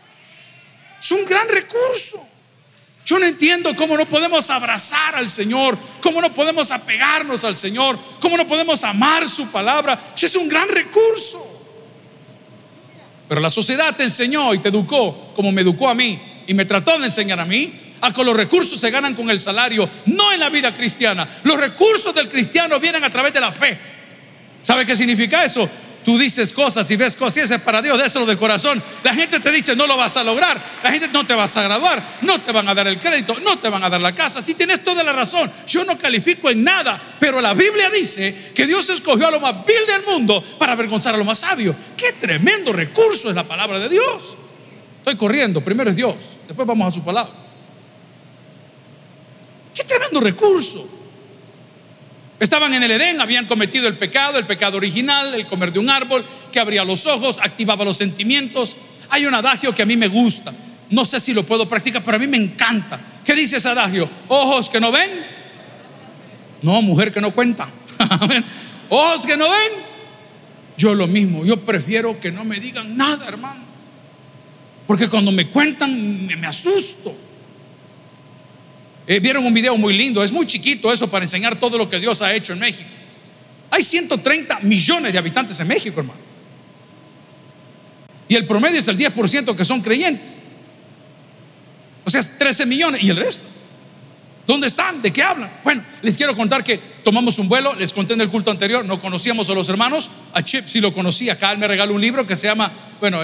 Es 1.08 1.12
un 1.12 1.24
gran 1.24 1.48
recurso. 1.48 2.22
Yo 3.06 3.18
no 3.18 3.26
entiendo 3.26 3.74
cómo 3.78 3.96
no 3.96 4.06
podemos 4.06 4.50
abrazar 4.50 5.16
al 5.16 5.30
Señor, 5.30 5.78
cómo 6.02 6.22
no 6.22 6.34
podemos 6.34 6.70
apegarnos 6.70 7.46
al 7.46 7.56
Señor, 7.56 7.98
cómo 8.20 8.36
no 8.36 8.46
podemos 8.46 8.84
amar 8.84 9.30
su 9.30 9.48
palabra. 9.48 9.98
es 10.22 10.36
un 10.36 10.50
gran 10.50 10.68
recurso. 10.68 11.62
Pero 13.30 13.40
la 13.40 13.50
sociedad 13.50 13.96
te 13.96 14.04
enseñó 14.04 14.54
y 14.54 14.58
te 14.60 14.68
educó 14.68 15.32
como 15.34 15.50
me 15.54 15.62
educó 15.62 15.88
a 15.88 15.96
mí 15.96 16.22
y 16.46 16.54
me 16.54 16.66
trató 16.66 17.00
de 17.00 17.06
enseñar 17.06 17.40
a 17.40 17.46
mí 17.46 17.74
a 18.02 18.12
que 18.12 18.22
los 18.26 18.36
recursos 18.36 18.78
se 18.78 18.92
ganan 18.92 19.16
con 19.16 19.30
el 19.30 19.40
salario, 19.40 19.90
no 20.08 20.34
en 20.34 20.42
la 20.42 20.50
vida 20.50 20.74
cristiana. 20.74 21.26
Los 21.44 21.58
recursos 21.58 22.14
del 22.14 22.28
cristiano 22.28 22.82
vienen 22.82 23.06
a 23.06 23.10
través 23.10 23.32
de 23.32 23.40
la 23.40 23.54
fe. 23.54 23.80
¿Sabe 24.62 24.86
qué 24.86 24.94
significa 24.94 25.46
eso? 25.46 25.70
Tú 26.08 26.18
dices 26.18 26.54
cosas 26.54 26.90
y 26.90 26.96
ves 26.96 27.18
cosas 27.18 27.36
y 27.36 27.40
ese 27.42 27.56
es 27.56 27.62
para 27.62 27.82
Dios, 27.82 28.02
déselo 28.02 28.26
de 28.26 28.38
corazón. 28.38 28.82
La 29.04 29.14
gente 29.14 29.42
te 29.42 29.52
dice 29.52 29.76
no 29.76 29.86
lo 29.86 29.98
vas 29.98 30.16
a 30.16 30.24
lograr, 30.24 30.58
la 30.82 30.90
gente 30.90 31.10
no 31.10 31.28
te 31.28 31.36
vas 31.36 31.58
a 31.58 31.64
graduar, 31.64 32.02
no 32.22 32.40
te 32.40 32.54
van 32.54 32.66
a 32.70 32.74
dar 32.74 32.88
el 32.88 32.98
crédito, 32.98 33.36
no 33.42 33.60
te 33.60 33.68
van 33.68 33.84
a 33.84 33.90
dar 33.90 34.00
la 34.00 34.16
casa. 34.16 34.42
Si 34.42 34.54
tienes 34.54 34.86
toda 34.86 35.04
la 35.04 35.12
razón, 35.12 35.52
yo 35.68 35.84
no 35.84 35.98
califico 35.98 36.50
en 36.50 36.64
nada, 36.64 37.18
pero 37.20 37.42
la 37.42 37.54
Biblia 37.54 37.90
dice 37.90 38.54
que 38.56 38.66
Dios 38.66 38.88
escogió 38.88 39.28
a 39.28 39.32
lo 39.32 39.42
más 39.42 39.66
vil 39.66 39.86
del 39.86 40.04
mundo 40.04 40.42
para 40.58 40.72
avergonzar 40.72 41.14
a 41.14 41.18
lo 41.18 41.26
más 41.26 41.40
sabio. 41.40 41.76
Qué 41.98 42.14
tremendo 42.14 42.72
recurso 42.72 43.30
es 43.30 43.36
la 43.36 43.44
palabra 43.44 43.78
de 43.78 43.90
Dios. 43.90 44.38
Estoy 45.00 45.18
corriendo, 45.18 45.60
primero 45.60 45.90
es 45.90 45.96
Dios, 45.98 46.16
después 46.48 46.66
vamos 46.66 46.88
a 46.88 46.92
su 46.92 47.04
palabra. 47.04 47.34
Qué 49.74 49.84
tremendo 49.84 50.22
recurso. 50.22 50.97
Estaban 52.40 52.74
en 52.74 52.84
el 52.84 52.92
Edén, 52.92 53.20
habían 53.20 53.48
cometido 53.48 53.88
el 53.88 53.98
pecado, 53.98 54.38
el 54.38 54.46
pecado 54.46 54.78
original, 54.78 55.34
el 55.34 55.48
comer 55.48 55.74
de 55.74 55.80
un 55.80 55.90
árbol 55.90 56.24
que 56.52 56.60
abría 56.60 56.84
los 56.84 57.06
ojos, 57.08 57.40
activaba 57.42 57.84
los 57.84 57.98
sentimientos. 57.98 58.78
Hay 59.10 59.26
un 59.26 59.34
adagio 59.34 59.74
que 59.74 59.82
a 59.82 59.86
mí 59.86 59.98
me 59.98 60.08
gusta. 60.08 60.54
No 60.90 61.04
sé 61.04 61.20
si 61.20 61.34
lo 61.34 61.44
puedo 61.44 61.68
practicar, 61.68 62.04
pero 62.04 62.18
a 62.18 62.20
mí 62.20 62.28
me 62.28 62.38
encanta. 62.38 63.00
¿Qué 63.26 63.34
dice 63.34 63.58
ese 63.58 63.70
adagio? 63.70 64.08
Ojos 64.28 64.70
que 64.70 64.80
no 64.80 64.92
ven. 64.92 65.26
No, 66.62 66.82
mujer 66.82 67.12
que 67.12 67.22
no 67.22 67.34
cuenta. 67.34 67.70
Ojos 68.90 69.26
que 69.26 69.36
no 69.36 69.50
ven. 69.50 69.88
Yo 70.78 70.94
lo 70.94 71.08
mismo, 71.08 71.44
yo 71.44 71.66
prefiero 71.66 72.20
que 72.20 72.32
no 72.32 72.46
me 72.46 72.60
digan 72.60 72.96
nada, 72.96 73.28
hermano. 73.28 73.62
Porque 74.86 75.10
cuando 75.10 75.32
me 75.32 75.50
cuentan 75.50 76.28
me 76.28 76.48
asusto. 76.48 77.27
Eh, 79.08 79.20
vieron 79.22 79.46
un 79.46 79.54
video 79.54 79.78
muy 79.78 79.98
lindo, 79.98 80.22
es 80.22 80.34
muy 80.34 80.46
chiquito 80.46 80.92
eso 80.92 81.10
para 81.10 81.24
enseñar 81.24 81.58
todo 81.58 81.78
lo 81.78 81.90
que 81.90 81.98
Dios 81.98 82.22
ha 82.22 82.34
hecho 82.34 82.52
en 82.52 82.60
México. 82.60 82.90
Hay 83.72 83.82
130 83.82 84.60
millones 84.62 85.14
de 85.14 85.18
habitantes 85.20 85.58
en 85.62 85.68
México, 85.68 86.02
hermano. 86.02 86.20
Y 88.28 88.36
el 88.36 88.46
promedio 88.46 88.80
es 88.80 88.88
el 88.88 88.98
10% 88.98 89.56
que 89.56 89.64
son 89.64 89.82
creyentes. 89.82 90.44
O 92.04 92.10
sea, 92.10 92.20
es 92.20 92.38
13 92.38 92.66
millones. 92.66 93.02
¿Y 93.02 93.10
el 93.10 93.16
resto? 93.16 93.46
¿Dónde 94.46 94.68
están? 94.68 95.02
¿De 95.02 95.12
qué 95.12 95.24
hablan? 95.24 95.52
Bueno, 95.64 95.84
les 96.02 96.16
quiero 96.16 96.36
contar 96.36 96.64
que 96.64 96.78
tomamos 97.04 97.38
un 97.38 97.50
vuelo, 97.50 97.76
les 97.76 97.92
conté 97.92 98.14
en 98.14 98.22
el 98.22 98.30
culto 98.30 98.50
anterior, 98.50 98.86
no 98.86 99.00
conocíamos 99.00 99.50
a 99.50 99.54
los 99.54 99.68
hermanos, 99.68 100.10
a 100.34 100.42
Chip 100.42 100.66
sí 100.68 100.80
lo 100.80 100.94
conocía, 100.94 101.34
acá 101.34 101.52
él 101.52 101.58
me 101.58 101.68
regaló 101.68 101.94
un 101.94 102.00
libro 102.00 102.26
que 102.26 102.34
se 102.34 102.48
llama, 102.48 102.72
bueno, 103.02 103.20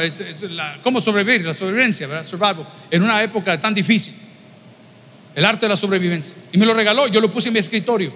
¿cómo 0.81 0.99
sobrevivir? 0.99 1.45
La 1.45 1.53
sobrevivencia, 1.53 2.07
¿verdad? 2.07 2.25
Survival, 2.25 2.67
en 2.91 3.03
una 3.03 3.23
época 3.23 3.59
tan 3.59 3.73
difícil. 3.73 4.13
El 5.35 5.45
arte 5.45 5.65
de 5.65 5.69
la 5.69 5.75
sobrevivencia. 5.75 6.37
Y 6.51 6.57
me 6.57 6.65
lo 6.65 6.73
regaló, 6.73 7.07
yo 7.07 7.19
lo 7.19 7.31
puse 7.31 7.49
en 7.49 7.53
mi 7.53 7.59
escritorio. 7.59 8.13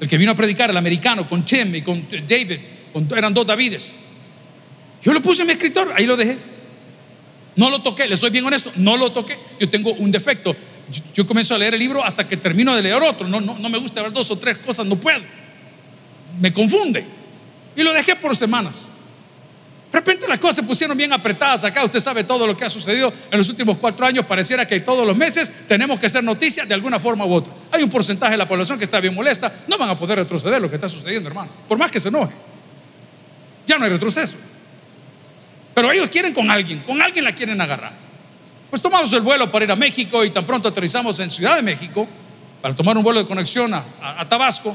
El 0.00 0.08
que 0.08 0.18
vino 0.18 0.32
a 0.32 0.34
predicar, 0.34 0.70
el 0.70 0.76
americano, 0.76 1.28
con 1.28 1.44
Tim 1.44 1.74
y 1.74 1.82
con 1.82 2.06
David, 2.26 2.58
eran 3.16 3.32
dos 3.34 3.46
Davides. 3.46 3.96
Yo 5.02 5.12
lo 5.12 5.20
puse 5.20 5.42
en 5.42 5.48
mi 5.48 5.52
escritorio, 5.52 5.92
ahí 5.96 6.06
lo 6.06 6.16
dejé. 6.16 6.36
No 7.56 7.68
lo 7.68 7.82
toqué, 7.82 8.06
le 8.06 8.16
soy 8.16 8.30
bien 8.30 8.44
honesto, 8.44 8.72
no 8.76 8.96
lo 8.96 9.12
toqué. 9.12 9.38
Yo 9.60 9.68
tengo 9.68 9.92
un 9.92 10.10
defecto. 10.10 10.56
Yo, 11.14 11.26
comienzo 11.26 11.54
a 11.54 11.58
leer 11.58 11.74
el 11.74 11.80
libro 11.80 12.04
hasta 12.04 12.26
que 12.26 12.36
termino 12.36 12.74
de 12.74 12.82
leer 12.82 13.02
otro. 13.02 13.28
No, 13.28 13.40
no, 13.40 13.58
no 13.58 13.68
me 13.68 13.78
gusta 13.78 14.02
ver 14.02 14.12
dos 14.12 14.30
o 14.30 14.38
tres 14.38 14.58
cosas, 14.58 14.86
no 14.86 14.96
puedo. 14.96 15.20
Me 16.40 16.52
confunde. 16.52 17.04
Y 17.76 17.82
lo 17.82 17.92
dejé 17.92 18.16
por 18.16 18.36
semanas. 18.36 18.88
De 19.92 19.98
repente 19.98 20.26
las 20.26 20.38
cosas 20.38 20.56
se 20.56 20.62
pusieron 20.62 20.96
bien 20.96 21.12
apretadas 21.12 21.64
acá. 21.64 21.84
Usted 21.84 22.00
sabe 22.00 22.24
todo 22.24 22.46
lo 22.46 22.56
que 22.56 22.64
ha 22.64 22.70
sucedido 22.70 23.12
en 23.30 23.36
los 23.36 23.46
últimos 23.50 23.76
cuatro 23.76 24.06
años. 24.06 24.24
Pareciera 24.24 24.66
que 24.66 24.80
todos 24.80 25.06
los 25.06 25.14
meses 25.14 25.52
tenemos 25.68 26.00
que 26.00 26.06
hacer 26.06 26.24
noticias 26.24 26.66
de 26.66 26.72
alguna 26.72 26.98
forma 26.98 27.26
u 27.26 27.34
otra. 27.34 27.52
Hay 27.70 27.82
un 27.82 27.90
porcentaje 27.90 28.32
de 28.32 28.38
la 28.38 28.48
población 28.48 28.78
que 28.78 28.84
está 28.84 29.00
bien 29.00 29.14
molesta. 29.14 29.52
No 29.68 29.76
van 29.76 29.90
a 29.90 29.98
poder 29.98 30.18
retroceder 30.18 30.62
lo 30.62 30.70
que 30.70 30.76
está 30.76 30.88
sucediendo, 30.88 31.28
hermano. 31.28 31.50
Por 31.68 31.76
más 31.76 31.90
que 31.90 32.00
se 32.00 32.08
enoje. 32.08 32.32
Ya 33.66 33.78
no 33.78 33.84
hay 33.84 33.90
retroceso. 33.90 34.36
Pero 35.74 35.92
ellos 35.92 36.08
quieren 36.08 36.32
con 36.32 36.50
alguien. 36.50 36.80
Con 36.80 37.02
alguien 37.02 37.22
la 37.22 37.34
quieren 37.34 37.60
agarrar. 37.60 37.92
Pues 38.70 38.80
tomamos 38.80 39.12
el 39.12 39.20
vuelo 39.20 39.52
para 39.52 39.66
ir 39.66 39.72
a 39.72 39.76
México 39.76 40.24
y 40.24 40.30
tan 40.30 40.46
pronto 40.46 40.70
aterrizamos 40.70 41.20
en 41.20 41.28
Ciudad 41.28 41.56
de 41.56 41.62
México 41.62 42.08
para 42.62 42.74
tomar 42.74 42.96
un 42.96 43.04
vuelo 43.04 43.20
de 43.20 43.26
conexión 43.26 43.74
a, 43.74 44.26
Tabasco. 44.26 44.74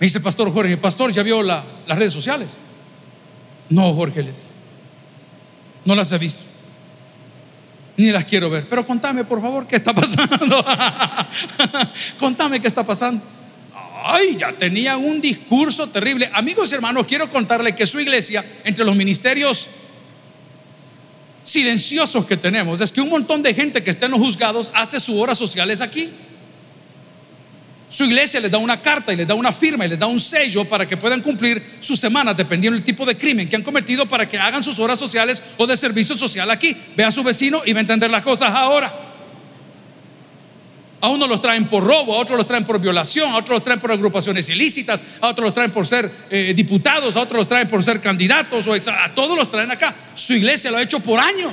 Me 0.00 0.06
dice 0.06 0.18
el 0.18 0.24
pastor 0.24 0.52
Jorge, 0.52 0.76
pastor, 0.76 1.12
¿ya 1.12 1.22
vio 1.22 1.40
las 1.40 1.62
redes 1.86 2.12
sociales? 2.12 2.56
No, 3.72 3.94
Jorge, 3.94 4.22
No 5.86 5.94
las 5.94 6.12
he 6.12 6.18
visto. 6.18 6.42
Ni 7.96 8.10
las 8.10 8.26
quiero 8.26 8.50
ver. 8.50 8.66
Pero 8.68 8.84
contame, 8.84 9.24
por 9.24 9.40
favor, 9.40 9.66
qué 9.66 9.76
está 9.76 9.94
pasando. 9.94 10.62
contame 12.18 12.60
qué 12.60 12.68
está 12.68 12.84
pasando. 12.84 13.24
Ay, 14.04 14.36
ya 14.36 14.52
tenía 14.52 14.98
un 14.98 15.22
discurso 15.22 15.86
terrible. 15.88 16.30
Amigos 16.34 16.70
y 16.70 16.74
hermanos, 16.74 17.06
quiero 17.06 17.30
contarle 17.30 17.74
que 17.74 17.86
su 17.86 17.98
iglesia, 17.98 18.44
entre 18.64 18.84
los 18.84 18.94
ministerios 18.94 19.68
silenciosos 21.42 22.26
que 22.26 22.36
tenemos, 22.36 22.78
es 22.82 22.92
que 22.92 23.00
un 23.00 23.08
montón 23.08 23.42
de 23.42 23.54
gente 23.54 23.82
que 23.82 23.90
está 23.90 24.04
en 24.04 24.12
los 24.12 24.20
juzgados 24.20 24.70
hace 24.74 25.00
sus 25.00 25.16
horas 25.16 25.38
sociales 25.38 25.80
aquí. 25.80 26.10
Su 27.92 28.04
iglesia 28.04 28.40
les 28.40 28.50
da 28.50 28.56
una 28.56 28.80
carta 28.80 29.12
y 29.12 29.16
les 29.16 29.26
da 29.26 29.34
una 29.34 29.52
firma 29.52 29.84
y 29.84 29.88
les 29.90 29.98
da 29.98 30.06
un 30.06 30.18
sello 30.18 30.64
para 30.64 30.88
que 30.88 30.96
puedan 30.96 31.20
cumplir 31.20 31.62
sus 31.78 32.00
semanas 32.00 32.34
dependiendo 32.34 32.74
del 32.74 32.86
tipo 32.86 33.04
de 33.04 33.18
crimen 33.18 33.50
que 33.50 33.54
han 33.54 33.62
cometido 33.62 34.08
para 34.08 34.26
que 34.26 34.38
hagan 34.38 34.62
sus 34.62 34.78
horas 34.78 34.98
sociales 34.98 35.42
o 35.58 35.66
de 35.66 35.76
servicio 35.76 36.16
social 36.16 36.50
aquí. 36.50 36.74
Ve 36.96 37.04
a 37.04 37.10
su 37.10 37.22
vecino 37.22 37.60
y 37.66 37.74
va 37.74 37.80
a 37.80 37.82
entender 37.82 38.10
las 38.10 38.22
cosas 38.22 38.50
ahora. 38.50 38.90
A 41.02 41.08
unos 41.10 41.28
los 41.28 41.42
traen 41.42 41.68
por 41.68 41.84
robo, 41.84 42.14
a 42.14 42.18
otros 42.18 42.38
los 42.38 42.46
traen 42.46 42.64
por 42.64 42.80
violación, 42.80 43.30
a 43.30 43.36
otros 43.36 43.56
los 43.56 43.62
traen 43.62 43.78
por 43.78 43.92
agrupaciones 43.92 44.48
ilícitas, 44.48 45.04
a 45.20 45.28
otros 45.28 45.44
los 45.44 45.52
traen 45.52 45.70
por 45.70 45.86
ser 45.86 46.10
eh, 46.30 46.54
diputados, 46.56 47.14
a 47.14 47.20
otros 47.20 47.40
los 47.40 47.46
traen 47.46 47.68
por 47.68 47.84
ser 47.84 48.00
candidatos, 48.00 48.66
o 48.68 48.72
a 48.72 49.14
todos 49.14 49.36
los 49.36 49.50
traen 49.50 49.70
acá. 49.70 49.94
Su 50.14 50.32
iglesia 50.32 50.70
lo 50.70 50.78
ha 50.78 50.82
hecho 50.82 51.00
por 51.00 51.20
años. 51.20 51.52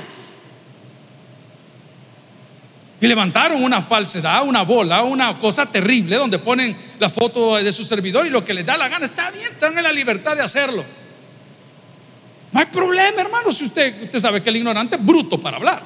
Y 3.00 3.06
levantaron 3.06 3.62
una 3.62 3.80
falsedad, 3.80 4.46
una 4.46 4.62
bola, 4.62 5.02
una 5.02 5.38
cosa 5.38 5.64
terrible 5.64 6.16
donde 6.16 6.38
ponen 6.38 6.76
la 6.98 7.08
foto 7.08 7.56
de 7.56 7.72
su 7.72 7.82
servidor 7.82 8.26
y 8.26 8.30
lo 8.30 8.44
que 8.44 8.52
les 8.52 8.66
da 8.66 8.76
la 8.76 8.88
gana. 8.88 9.06
Está 9.06 9.30
bien, 9.30 9.52
están 9.52 9.76
en 9.78 9.84
la 9.84 9.92
libertad 9.92 10.36
de 10.36 10.42
hacerlo. 10.42 10.84
No 12.52 12.60
hay 12.60 12.66
problema, 12.66 13.22
hermano, 13.22 13.52
si 13.52 13.64
usted, 13.64 14.02
usted 14.02 14.18
sabe 14.18 14.42
que 14.42 14.50
el 14.50 14.56
ignorante 14.56 14.96
es 14.96 15.04
bruto 15.04 15.40
para 15.40 15.56
hablar. 15.56 15.82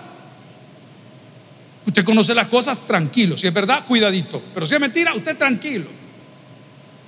Usted 1.86 2.04
conoce 2.04 2.34
las 2.34 2.48
cosas 2.48 2.80
tranquilo. 2.80 3.36
Si 3.36 3.46
es 3.46 3.54
verdad, 3.54 3.84
cuidadito. 3.86 4.42
Pero 4.52 4.66
si 4.66 4.74
es 4.74 4.80
mentira, 4.80 5.14
usted 5.14 5.36
tranquilo. 5.36 5.86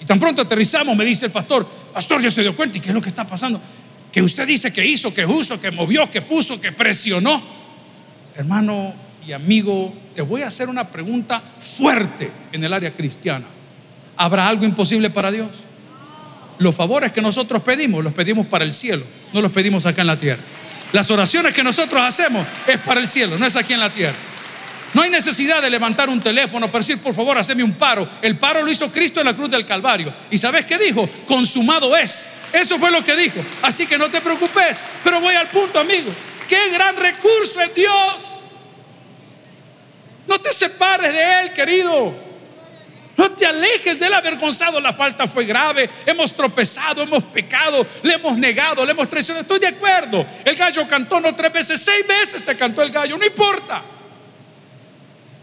Y 0.00 0.04
tan 0.04 0.20
pronto 0.20 0.42
aterrizamos, 0.42 0.94
me 0.96 1.04
dice 1.04 1.26
el 1.26 1.32
pastor, 1.32 1.66
pastor, 1.92 2.22
ya 2.22 2.30
se 2.30 2.42
dio 2.42 2.54
cuenta. 2.54 2.78
¿Y 2.78 2.80
qué 2.80 2.88
es 2.90 2.94
lo 2.94 3.00
que 3.00 3.08
está 3.08 3.26
pasando? 3.26 3.60
Que 4.12 4.22
usted 4.22 4.46
dice 4.46 4.72
que 4.72 4.84
hizo, 4.84 5.12
que 5.12 5.24
uso, 5.24 5.58
que 5.58 5.70
movió, 5.70 6.08
que 6.10 6.20
puso, 6.22 6.60
que 6.60 6.72
presionó. 6.72 7.42
Hermano, 8.36 8.94
y 9.26 9.32
amigo, 9.32 9.92
te 10.14 10.22
voy 10.22 10.42
a 10.42 10.46
hacer 10.46 10.68
una 10.68 10.86
pregunta 10.86 11.42
fuerte 11.60 12.30
en 12.52 12.62
el 12.62 12.72
área 12.72 12.94
cristiana. 12.94 13.44
¿Habrá 14.16 14.48
algo 14.48 14.64
imposible 14.64 15.10
para 15.10 15.32
Dios? 15.32 15.48
Los 16.58 16.74
favores 16.74 17.10
que 17.10 17.20
nosotros 17.20 17.62
pedimos, 17.62 18.04
los 18.04 18.12
pedimos 18.12 18.46
para 18.46 18.64
el 18.64 18.72
cielo, 18.72 19.02
no 19.32 19.42
los 19.42 19.50
pedimos 19.50 19.84
acá 19.84 20.02
en 20.02 20.06
la 20.06 20.16
tierra. 20.16 20.42
Las 20.92 21.10
oraciones 21.10 21.52
que 21.52 21.64
nosotros 21.64 22.00
hacemos 22.00 22.46
es 22.68 22.78
para 22.78 23.00
el 23.00 23.08
cielo, 23.08 23.36
no 23.36 23.46
es 23.46 23.56
aquí 23.56 23.72
en 23.72 23.80
la 23.80 23.90
tierra. 23.90 24.16
No 24.94 25.02
hay 25.02 25.10
necesidad 25.10 25.60
de 25.60 25.68
levantar 25.68 26.08
un 26.08 26.20
teléfono 26.20 26.70
para 26.70 26.78
decir, 26.78 26.98
por 26.98 27.14
favor, 27.14 27.36
haceme 27.36 27.64
un 27.64 27.72
paro. 27.72 28.08
El 28.22 28.38
paro 28.38 28.62
lo 28.62 28.70
hizo 28.70 28.90
Cristo 28.90 29.20
en 29.20 29.26
la 29.26 29.34
cruz 29.34 29.50
del 29.50 29.66
Calvario. 29.66 30.14
¿Y 30.30 30.38
sabes 30.38 30.64
qué 30.64 30.78
dijo? 30.78 31.06
Consumado 31.26 31.94
es. 31.96 32.28
Eso 32.52 32.78
fue 32.78 32.92
lo 32.92 33.04
que 33.04 33.14
dijo. 33.16 33.44
Así 33.60 33.86
que 33.86 33.98
no 33.98 34.08
te 34.08 34.20
preocupes. 34.20 34.82
Pero 35.04 35.20
voy 35.20 35.34
al 35.34 35.48
punto, 35.48 35.80
amigo. 35.80 36.10
Qué 36.48 36.70
gran 36.70 36.96
recurso 36.96 37.60
es 37.60 37.74
Dios. 37.74 38.35
No 40.26 40.40
te 40.40 40.52
separes 40.52 41.12
de 41.12 41.42
Él, 41.42 41.52
querido. 41.52 42.26
No 43.16 43.32
te 43.32 43.46
alejes 43.46 43.98
de 43.98 44.06
él 44.06 44.14
avergonzado. 44.14 44.78
La 44.78 44.92
falta 44.92 45.26
fue 45.26 45.44
grave. 45.46 45.88
Hemos 46.04 46.34
tropezado, 46.34 47.02
hemos 47.02 47.22
pecado, 47.24 47.86
le 48.02 48.14
hemos 48.14 48.36
negado, 48.36 48.84
le 48.84 48.92
hemos 48.92 49.08
traicionado. 49.08 49.42
Estoy 49.42 49.58
de 49.58 49.68
acuerdo. 49.68 50.26
El 50.44 50.54
gallo 50.54 50.86
cantó 50.86 51.18
no 51.18 51.34
tres 51.34 51.52
veces, 51.52 51.80
seis 51.80 52.06
veces 52.06 52.44
te 52.44 52.56
cantó 52.56 52.82
el 52.82 52.90
gallo. 52.90 53.16
No 53.16 53.24
importa. 53.24 53.82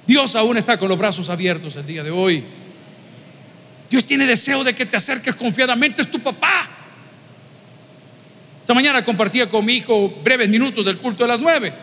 Dios 0.06 0.36
aún 0.36 0.58
está 0.58 0.78
con 0.78 0.90
los 0.90 0.98
brazos 0.98 1.30
abiertos 1.30 1.76
el 1.76 1.86
día 1.86 2.04
de 2.04 2.12
hoy. 2.12 2.44
Dios 3.90 4.06
tiene 4.06 4.28
deseo 4.28 4.64
de 4.64 4.76
que 4.76 4.86
te 4.86 4.98
acerques 4.98 5.36
confiadamente. 5.36 6.04
Es 6.04 6.12
tu 6.12 6.20
papá. 6.20 6.70
Esta 8.62 8.74
mañana 8.74 9.04
compartía 9.04 9.50
con 9.50 9.66
mi 9.66 9.74
hijo 9.78 10.10
breves 10.24 10.48
minutos 10.48 10.86
del 10.86 10.98
culto 10.98 11.24
de 11.24 11.28
las 11.28 11.42
nueve. 11.42 11.74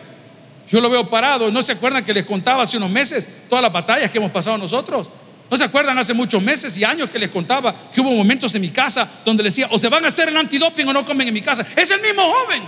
Yo 0.71 0.79
lo 0.79 0.89
veo 0.89 1.09
parado. 1.09 1.51
¿No 1.51 1.61
se 1.61 1.73
acuerdan 1.73 2.05
que 2.05 2.13
les 2.13 2.25
contaba 2.25 2.63
hace 2.63 2.77
unos 2.77 2.89
meses 2.89 3.27
todas 3.49 3.61
las 3.61 3.73
batallas 3.73 4.09
que 4.09 4.17
hemos 4.17 4.31
pasado 4.31 4.57
nosotros? 4.57 5.09
¿No 5.49 5.57
se 5.57 5.65
acuerdan 5.65 5.97
hace 5.97 6.13
muchos 6.13 6.41
meses 6.41 6.77
y 6.77 6.85
años 6.85 7.09
que 7.09 7.19
les 7.19 7.29
contaba 7.29 7.75
que 7.93 7.99
hubo 7.99 8.11
momentos 8.11 8.55
en 8.55 8.61
mi 8.61 8.69
casa 8.69 9.05
donde 9.25 9.43
les 9.43 9.53
decía, 9.53 9.67
o 9.69 9.77
se 9.77 9.89
van 9.89 10.05
a 10.05 10.07
hacer 10.07 10.29
el 10.29 10.37
antidoping 10.37 10.87
o 10.87 10.93
no 10.93 11.05
comen 11.05 11.27
en 11.27 11.33
mi 11.33 11.41
casa? 11.41 11.65
Es 11.75 11.91
el 11.91 12.01
mismo 12.01 12.23
joven, 12.23 12.63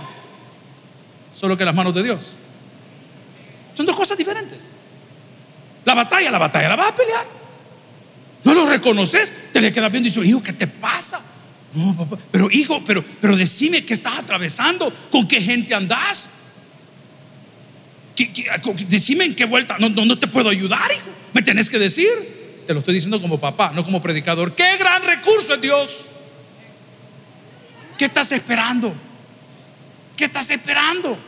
solo 1.34 1.56
que 1.56 1.64
las 1.64 1.74
manos 1.74 1.94
de 1.94 2.02
Dios. 2.02 2.34
Son 3.72 3.86
dos 3.86 3.96
cosas 3.96 4.18
diferentes. 4.18 4.68
La 5.86 5.94
batalla, 5.94 6.30
la 6.30 6.38
batalla 6.38 6.68
la 6.68 6.76
vas 6.76 6.90
a 6.90 6.94
pelear. 6.94 7.24
No 8.44 8.52
lo 8.52 8.66
reconoces, 8.66 9.32
te 9.50 9.62
le 9.62 9.72
quedas 9.72 9.90
viendo 9.90 10.06
y 10.06 10.10
dices, 10.10 10.26
hijo, 10.26 10.42
¿qué 10.42 10.52
te 10.52 10.66
pasa? 10.66 11.22
No, 11.72 11.96
papá, 11.96 12.18
pero 12.30 12.50
hijo, 12.50 12.82
pero, 12.84 13.02
pero 13.02 13.34
decime 13.34 13.82
qué 13.86 13.94
estás 13.94 14.18
atravesando, 14.18 14.92
con 15.10 15.26
qué 15.26 15.40
gente 15.40 15.74
andás. 15.74 16.28
Decime 18.88 19.24
en 19.24 19.34
qué 19.34 19.44
vuelta, 19.44 19.76
no, 19.78 19.88
no, 19.88 20.18
te 20.18 20.28
puedo 20.28 20.48
ayudar, 20.48 20.90
hijo. 20.92 21.10
Me 21.32 21.42
tenés 21.42 21.68
que 21.68 21.78
decir. 21.78 22.10
Te 22.66 22.72
lo 22.72 22.78
estoy 22.80 22.94
diciendo 22.94 23.20
como 23.20 23.38
papá, 23.40 23.72
no 23.74 23.84
como 23.84 24.00
predicador. 24.00 24.54
Qué 24.54 24.76
gran 24.78 25.02
recurso 25.02 25.54
es 25.54 25.60
Dios. 25.60 26.08
¿Qué 27.98 28.06
estás 28.06 28.32
esperando? 28.32 28.94
¿Qué 30.16 30.24
estás 30.24 30.50
esperando? 30.50 31.18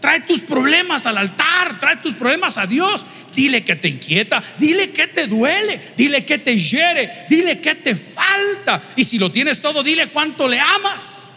Trae 0.00 0.20
tus 0.20 0.40
problemas 0.40 1.06
al 1.06 1.18
altar, 1.18 1.78
trae 1.80 1.96
tus 1.96 2.14
problemas 2.14 2.56
a 2.56 2.66
Dios. 2.66 3.04
Dile 3.34 3.64
que 3.64 3.76
te 3.76 3.88
inquieta, 3.88 4.42
dile 4.58 4.90
que 4.90 5.08
te 5.08 5.26
duele, 5.26 5.80
dile 5.96 6.24
que 6.24 6.38
te 6.38 6.56
hiere, 6.56 7.26
dile 7.28 7.60
que 7.60 7.74
te 7.74 7.96
falta. 7.96 8.80
Y 8.96 9.04
si 9.04 9.18
lo 9.18 9.30
tienes 9.30 9.60
todo, 9.60 9.82
dile 9.82 10.08
cuánto 10.08 10.46
le 10.46 10.60
amas. 10.60 11.32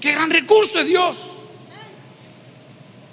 Qué 0.00 0.12
gran 0.12 0.30
recurso 0.30 0.80
es 0.80 0.86
Dios. 0.86 1.42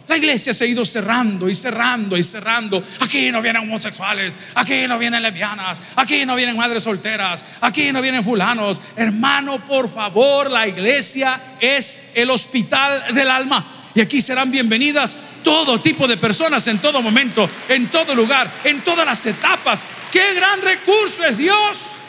La 0.07 0.17
iglesia 0.17 0.53
se 0.53 0.65
ha 0.65 0.67
ido 0.67 0.85
cerrando 0.85 1.49
y 1.49 1.55
cerrando 1.55 2.17
y 2.17 2.23
cerrando. 2.23 2.83
Aquí 2.99 3.31
no 3.31 3.41
vienen 3.41 3.63
homosexuales, 3.63 4.37
aquí 4.53 4.85
no 4.87 4.97
vienen 4.97 5.23
lesbianas, 5.23 5.81
aquí 5.95 6.25
no 6.25 6.35
vienen 6.35 6.57
madres 6.57 6.83
solteras, 6.83 7.43
aquí 7.61 7.91
no 7.91 8.01
vienen 8.01 8.23
fulanos. 8.23 8.81
Hermano, 8.97 9.65
por 9.65 9.91
favor, 9.91 10.51
la 10.51 10.67
iglesia 10.67 11.39
es 11.59 12.11
el 12.15 12.29
hospital 12.29 13.13
del 13.13 13.29
alma. 13.29 13.65
Y 13.95 14.01
aquí 14.01 14.21
serán 14.21 14.51
bienvenidas 14.51 15.15
todo 15.43 15.79
tipo 15.79 16.07
de 16.07 16.17
personas 16.17 16.67
en 16.67 16.79
todo 16.79 17.01
momento, 17.01 17.49
en 17.69 17.87
todo 17.87 18.13
lugar, 18.13 18.51
en 18.63 18.81
todas 18.81 19.05
las 19.05 19.25
etapas. 19.25 19.83
¡Qué 20.11 20.33
gran 20.33 20.61
recurso 20.61 21.23
es 21.23 21.37
Dios! 21.37 22.01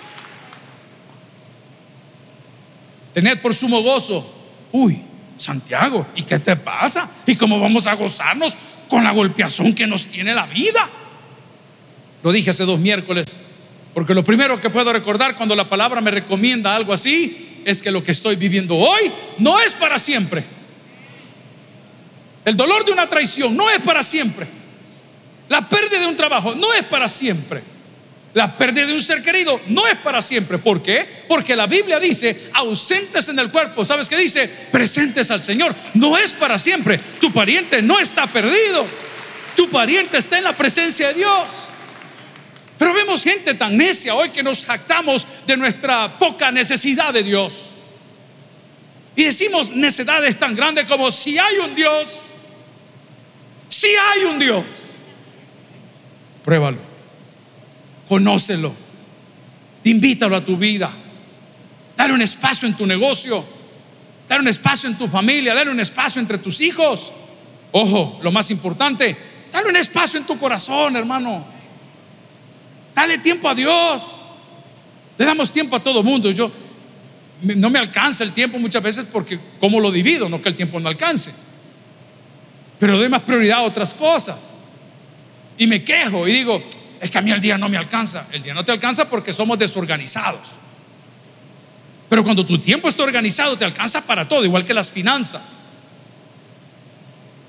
Tened 3.13 3.41
por 3.41 3.55
sumo 3.55 3.81
gozo. 3.83 4.29
Uy, 4.73 5.01
Santiago, 5.37 6.07
¿y 6.15 6.23
qué 6.23 6.39
te 6.39 6.57
pasa? 6.57 7.09
¿Y 7.27 7.37
cómo 7.37 7.59
vamos 7.59 7.87
a 7.87 7.95
gozarnos 7.95 8.57
con 8.89 9.03
la 9.03 9.13
golpeazón 9.13 9.75
que 9.75 9.87
nos 9.87 10.07
tiene 10.07 10.35
la 10.35 10.47
vida? 10.47 10.89
Lo 12.23 12.33
dije 12.33 12.51
hace 12.51 12.65
dos 12.65 12.79
miércoles, 12.79 13.37
porque 13.93 14.15
lo 14.15 14.25
primero 14.25 14.61
que 14.61 14.71
puedo 14.71 14.93
recordar 14.93 15.37
cuando 15.37 15.55
la 15.55 15.69
palabra 15.69 16.01
me 16.01 16.11
recomienda 16.11 16.75
algo 16.75 16.93
así 16.93 17.63
es 17.65 17.83
que 17.83 17.91
lo 17.91 18.03
que 18.05 18.13
estoy 18.13 18.37
viviendo 18.37 18.77
hoy 18.77 19.13
no 19.39 19.61
es 19.61 19.75
para 19.75 19.99
siempre. 19.99 20.45
El 22.45 22.57
dolor 22.57 22.85
de 22.85 22.93
una 22.93 23.09
traición 23.09 23.57
no 23.57 23.71
es 23.71 23.81
para 23.81 24.03
siempre. 24.03 24.47
La 25.49 25.69
pérdida 25.69 26.01
de 26.01 26.07
un 26.07 26.17
trabajo 26.17 26.55
no 26.55 26.73
es 26.75 26.85
para 26.85 27.09
siempre. 27.09 27.74
La 28.35 28.57
pérdida 28.57 28.87
de 28.87 28.93
un 28.93 29.01
ser 29.01 29.23
querido 29.23 29.61
no 29.69 29.87
es 29.87 29.97
para 29.99 30.21
siempre. 30.21 30.59
¿Por 30.59 30.83
qué? 30.83 31.09
Porque 31.29 31.55
la 31.55 31.67
Biblia 31.67 32.01
dice, 32.01 32.51
ausentes 32.53 33.29
en 33.29 33.39
el 33.39 33.51
cuerpo. 33.51 33.85
¿Sabes 33.85 34.09
qué 34.09 34.17
dice? 34.17 34.49
Presentes 34.49 35.31
al 35.31 35.41
Señor. 35.41 35.75
No 35.95 36.19
es 36.19 36.33
para 36.33 36.59
siempre. 36.59 36.99
Tu 37.21 37.33
pariente 37.33 37.81
no 37.81 37.99
está 38.01 38.27
perdido. 38.27 38.87
Tu 39.55 39.71
pariente 39.71 40.19
está 40.19 40.39
en 40.39 40.45
la 40.45 40.53
presencia 40.53 41.09
de 41.09 41.15
Dios. 41.15 41.69
Pero 42.77 42.93
vemos 42.93 43.23
gente 43.23 43.55
tan 43.55 43.77
necia 43.77 44.15
hoy 44.17 44.31
que 44.31 44.43
nos 44.43 44.67
jactamos 44.67 45.27
de 45.47 45.57
nuestra 45.57 46.19
poca 46.19 46.51
necesidad 46.51 47.15
de 47.15 47.23
Dios. 47.23 47.75
Y 49.17 49.25
decimos 49.25 49.71
necedades 49.71 50.39
tan 50.39 50.57
grandes 50.57 50.87
como 50.87 51.11
si 51.13 51.39
hay 51.39 51.59
un 51.59 51.75
Dios, 51.75 52.35
si 53.69 53.89
hay 53.89 54.25
un 54.25 54.41
Dios. 54.41 54.97
Pruébalo, 56.45 56.79
conócelo, 58.09 58.75
invítalo 59.85 60.37
a 60.37 60.45
tu 60.45 60.57
vida, 60.57 60.91
dale 61.97 62.13
un 62.13 62.23
espacio 62.23 62.69
en 62.69 62.75
tu 62.75 62.87
negocio, 62.87 63.45
dale 64.29 64.43
un 64.43 64.49
espacio 64.49 64.89
en 64.89 64.97
tu 64.97 65.07
familia, 65.09 65.55
dale 65.55 65.71
un 65.71 65.81
espacio 65.81 66.21
entre 66.21 66.39
tus 66.39 66.61
hijos. 66.61 67.13
Ojo, 67.73 68.21
lo 68.23 68.31
más 68.31 68.51
importante, 68.51 69.17
dale 69.53 69.69
un 69.69 69.77
espacio 69.77 70.21
en 70.21 70.27
tu 70.27 70.39
corazón, 70.39 70.97
hermano. 70.97 71.45
Dale 72.95 73.19
tiempo 73.19 73.49
a 73.49 73.55
Dios. 73.55 74.25
Le 75.19 75.25
damos 75.25 75.51
tiempo 75.51 75.77
a 75.77 75.81
todo 75.81 76.03
mundo. 76.03 76.31
Yo 76.31 76.51
no 77.43 77.71
me 77.71 77.79
alcanza 77.79 78.25
el 78.25 78.33
tiempo 78.33 78.59
muchas 78.59 78.83
veces 78.83 79.07
porque 79.13 79.39
como 79.59 79.81
lo 79.81 79.91
divido, 79.91 80.29
no 80.29 80.41
que 80.41 80.49
el 80.49 80.55
tiempo 80.55 80.79
no 80.79 80.89
alcance. 80.89 81.33
Pero 82.79 82.97
doy 82.97 83.09
más 83.09 83.23
prioridad 83.23 83.59
a 83.59 83.63
otras 83.63 83.95
cosas. 83.95 84.55
Y 85.59 85.67
me 85.67 85.85
quejo 85.85 86.27
y 86.27 86.33
digo, 86.33 86.63
es 87.05 87.11
que 87.11 87.19
a 87.19 87.21
mí 87.21 87.31
el 87.31 87.41
día 87.43 87.59
no 87.59 87.69
me 87.69 87.77
alcanza. 87.77 88.27
El 88.33 88.43
día 88.43 88.55
no 88.55 88.65
te 88.65 88.73
alcanza 88.73 89.11
porque 89.11 89.31
somos 89.35 89.59
desorganizados. 89.59 90.53
Pero 92.09 92.25
cuando 92.25 92.47
tu 92.47 92.59
tiempo 92.59 92.89
está 92.89 93.03
organizado, 93.03 93.59
te 93.59 93.65
alcanza 93.67 94.01
para 94.07 94.27
todo, 94.27 94.43
igual 94.43 94.65
que 94.65 94.73
las 94.73 94.91
finanzas. 94.91 95.55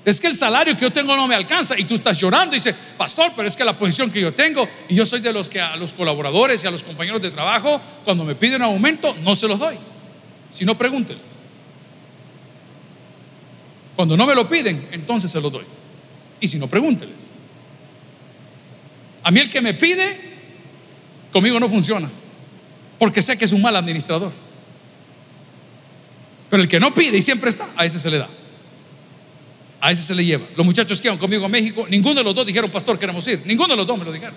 Es 0.04 0.20
que 0.20 0.26
el 0.26 0.36
salario 0.36 0.74
que 0.76 0.82
yo 0.82 0.92
tengo 0.92 1.16
no 1.16 1.26
me 1.26 1.34
alcanza 1.34 1.78
y 1.78 1.84
tú 1.84 1.94
estás 1.94 2.20
llorando 2.20 2.54
y 2.54 2.58
dices, 2.58 2.74
pastor, 2.98 3.32
pero 3.34 3.48
es 3.48 3.56
que 3.56 3.64
la 3.64 3.72
posición 3.72 4.10
que 4.10 4.20
yo 4.20 4.34
tengo 4.34 4.68
y 4.90 4.94
yo 4.94 5.06
soy 5.06 5.20
de 5.20 5.32
los 5.32 5.48
que 5.48 5.58
a 5.58 5.74
los 5.76 5.94
colaboradores 5.94 6.62
y 6.62 6.66
a 6.66 6.70
los 6.70 6.82
compañeros 6.82 7.22
de 7.22 7.30
trabajo, 7.30 7.80
cuando 8.04 8.26
me 8.26 8.34
piden 8.34 8.60
aumento, 8.60 9.16
no 9.22 9.34
se 9.34 9.48
los 9.48 9.58
doy. 9.58 9.78
Si 10.50 10.66
no, 10.66 10.76
pregúntenles. 10.76 11.38
Cuando 13.96 14.18
no 14.18 14.26
me 14.26 14.34
lo 14.34 14.46
piden, 14.46 14.86
entonces 14.92 15.30
se 15.30 15.40
los 15.40 15.50
doy. 15.50 15.64
Y 16.40 16.46
si 16.46 16.58
no, 16.58 16.66
pregúntenles. 16.68 17.30
A 19.26 19.32
mí 19.32 19.40
el 19.40 19.50
que 19.50 19.60
me 19.60 19.74
pide, 19.74 20.16
conmigo 21.32 21.58
no 21.58 21.68
funciona, 21.68 22.08
porque 22.96 23.20
sé 23.20 23.36
que 23.36 23.44
es 23.44 23.52
un 23.52 23.60
mal 23.60 23.74
administrador. 23.74 24.30
Pero 26.48 26.62
el 26.62 26.68
que 26.68 26.78
no 26.78 26.94
pide 26.94 27.18
y 27.18 27.22
siempre 27.22 27.50
está, 27.50 27.68
a 27.76 27.84
ese 27.84 27.98
se 27.98 28.08
le 28.08 28.18
da. 28.18 28.28
A 29.80 29.90
ese 29.90 30.02
se 30.02 30.14
le 30.14 30.24
lleva. 30.24 30.46
Los 30.56 30.64
muchachos 30.64 31.00
que 31.00 31.08
iban 31.08 31.18
conmigo 31.18 31.44
a 31.44 31.48
México, 31.48 31.86
ninguno 31.90 32.14
de 32.14 32.22
los 32.22 32.36
dos 32.36 32.46
dijeron, 32.46 32.70
pastor, 32.70 33.00
queremos 33.00 33.26
ir. 33.26 33.42
Ninguno 33.44 33.70
de 33.70 33.76
los 33.78 33.84
dos 33.84 33.98
me 33.98 34.04
lo 34.04 34.12
dijeron. 34.12 34.36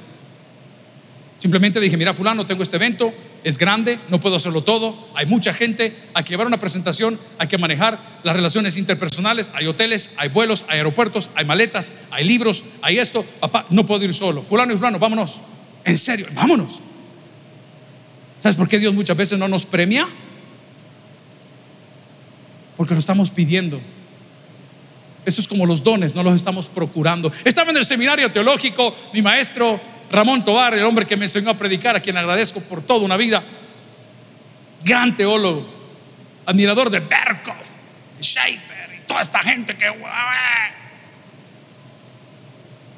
Simplemente 1.37 1.79
dije, 1.79 1.95
mira, 1.95 2.15
fulano, 2.15 2.47
tengo 2.47 2.63
este 2.63 2.77
evento, 2.77 3.13
es 3.43 3.57
grande, 3.57 3.99
no 4.09 4.19
puedo 4.19 4.35
hacerlo 4.35 4.63
todo, 4.63 5.07
hay 5.15 5.25
mucha 5.25 5.53
gente, 5.53 5.95
hay 6.13 6.23
que 6.23 6.31
llevar 6.31 6.47
una 6.47 6.59
presentación, 6.59 7.19
hay 7.37 7.47
que 7.47 7.57
manejar 7.57 8.19
las 8.23 8.35
relaciones 8.35 8.77
interpersonales, 8.77 9.49
hay 9.53 9.67
hoteles, 9.67 10.11
hay 10.17 10.29
vuelos, 10.29 10.65
hay 10.67 10.77
aeropuertos, 10.77 11.29
hay 11.35 11.45
maletas, 11.45 11.93
hay 12.11 12.25
libros, 12.25 12.63
hay 12.81 12.99
esto. 12.99 13.23
Papá, 13.39 13.65
no 13.69 13.85
puedo 13.85 14.03
ir 14.03 14.13
solo. 14.13 14.41
Fulano 14.41 14.73
y 14.73 14.77
fulano, 14.77 14.99
vámonos. 14.99 15.39
En 15.85 15.97
serio, 15.97 16.27
vámonos. 16.33 16.79
¿Sabes 18.39 18.55
por 18.55 18.67
qué 18.67 18.79
Dios 18.79 18.93
muchas 18.93 19.17
veces 19.17 19.37
no 19.37 19.47
nos 19.47 19.65
premia? 19.65 20.07
Porque 22.77 22.93
lo 22.93 22.99
estamos 22.99 23.29
pidiendo. 23.29 23.79
Eso 25.25 25.41
es 25.41 25.47
como 25.47 25.65
los 25.65 25.83
dones, 25.83 26.15
no 26.15 26.23
los 26.23 26.35
estamos 26.35 26.67
procurando. 26.67 27.31
Estaba 27.43 27.71
en 27.71 27.77
el 27.77 27.85
seminario 27.85 28.31
teológico, 28.31 28.95
mi 29.13 29.21
maestro 29.21 29.79
Ramón 30.11 30.43
Tobar, 30.43 30.73
el 30.73 30.83
hombre 30.83 31.05
que 31.05 31.15
me 31.15 31.25
enseñó 31.25 31.51
a 31.51 31.53
predicar, 31.53 31.95
a 31.95 31.99
quien 31.99 32.17
agradezco 32.17 32.59
por 32.61 32.81
toda 32.81 33.05
una 33.05 33.17
vida. 33.17 33.43
Gran 34.83 35.15
teólogo, 35.15 35.67
admirador 36.45 36.89
de 36.89 36.99
Berkov, 36.99 37.55
Schaefer 38.21 38.99
y 39.01 39.07
toda 39.07 39.21
esta 39.21 39.39
gente 39.39 39.75
que... 39.75 39.85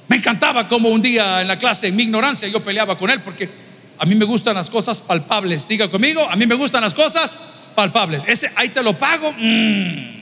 Me 0.08 0.18
encantaba 0.18 0.68
como 0.68 0.90
un 0.90 1.02
día 1.02 1.42
en 1.42 1.48
la 1.48 1.58
clase, 1.58 1.88
en 1.88 1.96
mi 1.96 2.04
ignorancia, 2.04 2.48
yo 2.48 2.60
peleaba 2.60 2.98
con 2.98 3.10
él 3.10 3.22
porque 3.22 3.50
a 3.98 4.06
mí 4.06 4.16
me 4.16 4.26
gustan 4.26 4.56
las 4.56 4.70
cosas 4.70 5.00
palpables. 5.00 5.68
Diga 5.68 5.88
conmigo, 5.88 6.28
a 6.30 6.36
mí 6.36 6.48
me 6.48 6.56
gustan 6.56 6.82
las 6.82 6.94
cosas 6.94 7.40
palpables. 7.76 8.24
Ese 8.28 8.52
ahí 8.56 8.70
te 8.70 8.82
lo 8.82 8.98
pago. 8.98 9.32
Mm. 9.32 10.22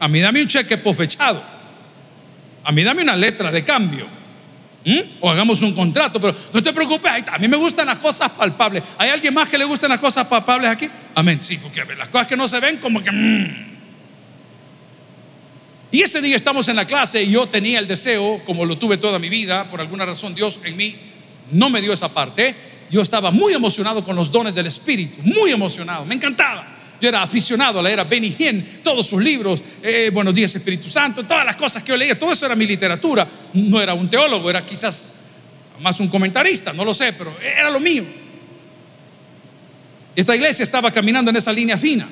A 0.00 0.08
mí 0.08 0.20
dame 0.20 0.40
un 0.40 0.46
cheque 0.46 0.78
pofechado. 0.78 1.42
A 2.62 2.70
mí 2.72 2.84
dame 2.84 3.02
una 3.02 3.16
letra 3.16 3.50
de 3.50 3.64
cambio. 3.64 4.06
¿Mm? 4.84 5.00
O 5.20 5.30
hagamos 5.30 5.60
un 5.62 5.74
contrato, 5.74 6.20
pero 6.20 6.36
no 6.52 6.62
te 6.62 6.72
preocupes, 6.72 7.12
a 7.30 7.38
mí 7.38 7.48
me 7.48 7.56
gustan 7.56 7.86
las 7.86 7.98
cosas 7.98 8.30
palpables. 8.30 8.82
¿Hay 8.96 9.10
alguien 9.10 9.34
más 9.34 9.48
que 9.48 9.58
le 9.58 9.64
gusten 9.64 9.90
las 9.90 10.00
cosas 10.00 10.26
palpables 10.26 10.70
aquí? 10.70 10.88
Amén, 11.14 11.40
sí, 11.42 11.58
porque 11.58 11.84
las 11.96 12.08
cosas 12.08 12.26
que 12.26 12.36
no 12.36 12.46
se 12.46 12.60
ven 12.60 12.76
como 12.78 13.02
que... 13.02 13.10
Mm. 13.10 13.68
Y 15.90 16.02
ese 16.02 16.20
día 16.20 16.36
estamos 16.36 16.68
en 16.68 16.76
la 16.76 16.86
clase 16.86 17.22
y 17.22 17.30
yo 17.32 17.46
tenía 17.46 17.78
el 17.78 17.86
deseo, 17.86 18.42
como 18.44 18.66
lo 18.66 18.76
tuve 18.76 18.98
toda 18.98 19.18
mi 19.18 19.28
vida, 19.28 19.70
por 19.70 19.80
alguna 19.80 20.04
razón 20.04 20.34
Dios 20.34 20.60
en 20.64 20.76
mí 20.76 20.96
no 21.50 21.70
me 21.70 21.80
dio 21.80 21.92
esa 21.92 22.08
parte. 22.08 22.54
Yo 22.90 23.00
estaba 23.00 23.30
muy 23.30 23.54
emocionado 23.54 24.04
con 24.04 24.14
los 24.14 24.30
dones 24.30 24.54
del 24.54 24.66
Espíritu, 24.66 25.18
muy 25.22 25.50
emocionado, 25.50 26.04
me 26.04 26.14
encantaba. 26.14 26.77
Yo 27.00 27.08
era 27.08 27.22
aficionado 27.22 27.78
a 27.78 27.82
la 27.82 27.90
era 27.90 28.04
Benny 28.04 28.34
Hinn, 28.36 28.80
todos 28.82 29.06
sus 29.06 29.22
libros, 29.22 29.62
eh, 29.82 30.10
Buenos 30.12 30.34
días 30.34 30.54
Espíritu 30.54 30.88
Santo, 30.90 31.24
todas 31.24 31.44
las 31.44 31.54
cosas 31.54 31.82
que 31.82 31.90
yo 31.90 31.96
leía, 31.96 32.18
todo 32.18 32.32
eso 32.32 32.46
era 32.46 32.56
mi 32.56 32.66
literatura. 32.66 33.26
No 33.52 33.80
era 33.80 33.94
un 33.94 34.10
teólogo, 34.10 34.50
era 34.50 34.64
quizás 34.64 35.12
más 35.80 36.00
un 36.00 36.08
comentarista, 36.08 36.72
no 36.72 36.84
lo 36.84 36.92
sé, 36.92 37.12
pero 37.12 37.36
era 37.40 37.70
lo 37.70 37.78
mío. 37.78 38.04
Esta 40.16 40.34
iglesia 40.34 40.64
estaba 40.64 40.90
caminando 40.90 41.30
en 41.30 41.36
esa 41.36 41.52
línea 41.52 41.78
fina, 41.78 42.08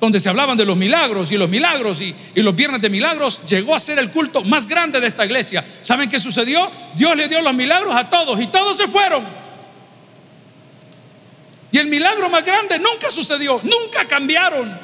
donde 0.00 0.18
se 0.18 0.28
hablaban 0.28 0.58
de 0.58 0.64
los 0.64 0.76
milagros 0.76 1.30
y 1.30 1.36
los 1.36 1.48
milagros 1.48 2.00
y, 2.00 2.12
y 2.34 2.42
los 2.42 2.56
viernes 2.56 2.80
de 2.80 2.90
milagros, 2.90 3.42
llegó 3.48 3.76
a 3.76 3.78
ser 3.78 4.00
el 4.00 4.10
culto 4.10 4.42
más 4.42 4.66
grande 4.66 4.98
de 4.98 5.06
esta 5.06 5.24
iglesia. 5.24 5.64
¿Saben 5.82 6.10
qué 6.10 6.18
sucedió? 6.18 6.68
Dios 6.96 7.16
le 7.16 7.28
dio 7.28 7.40
los 7.42 7.54
milagros 7.54 7.94
a 7.94 8.08
todos 8.10 8.40
y 8.40 8.48
todos 8.48 8.76
se 8.76 8.88
fueron. 8.88 9.47
El 11.78 11.86
milagro 11.86 12.28
más 12.28 12.44
grande 12.44 12.78
nunca 12.78 13.10
sucedió, 13.10 13.60
nunca 13.62 14.06
cambiaron. 14.06 14.78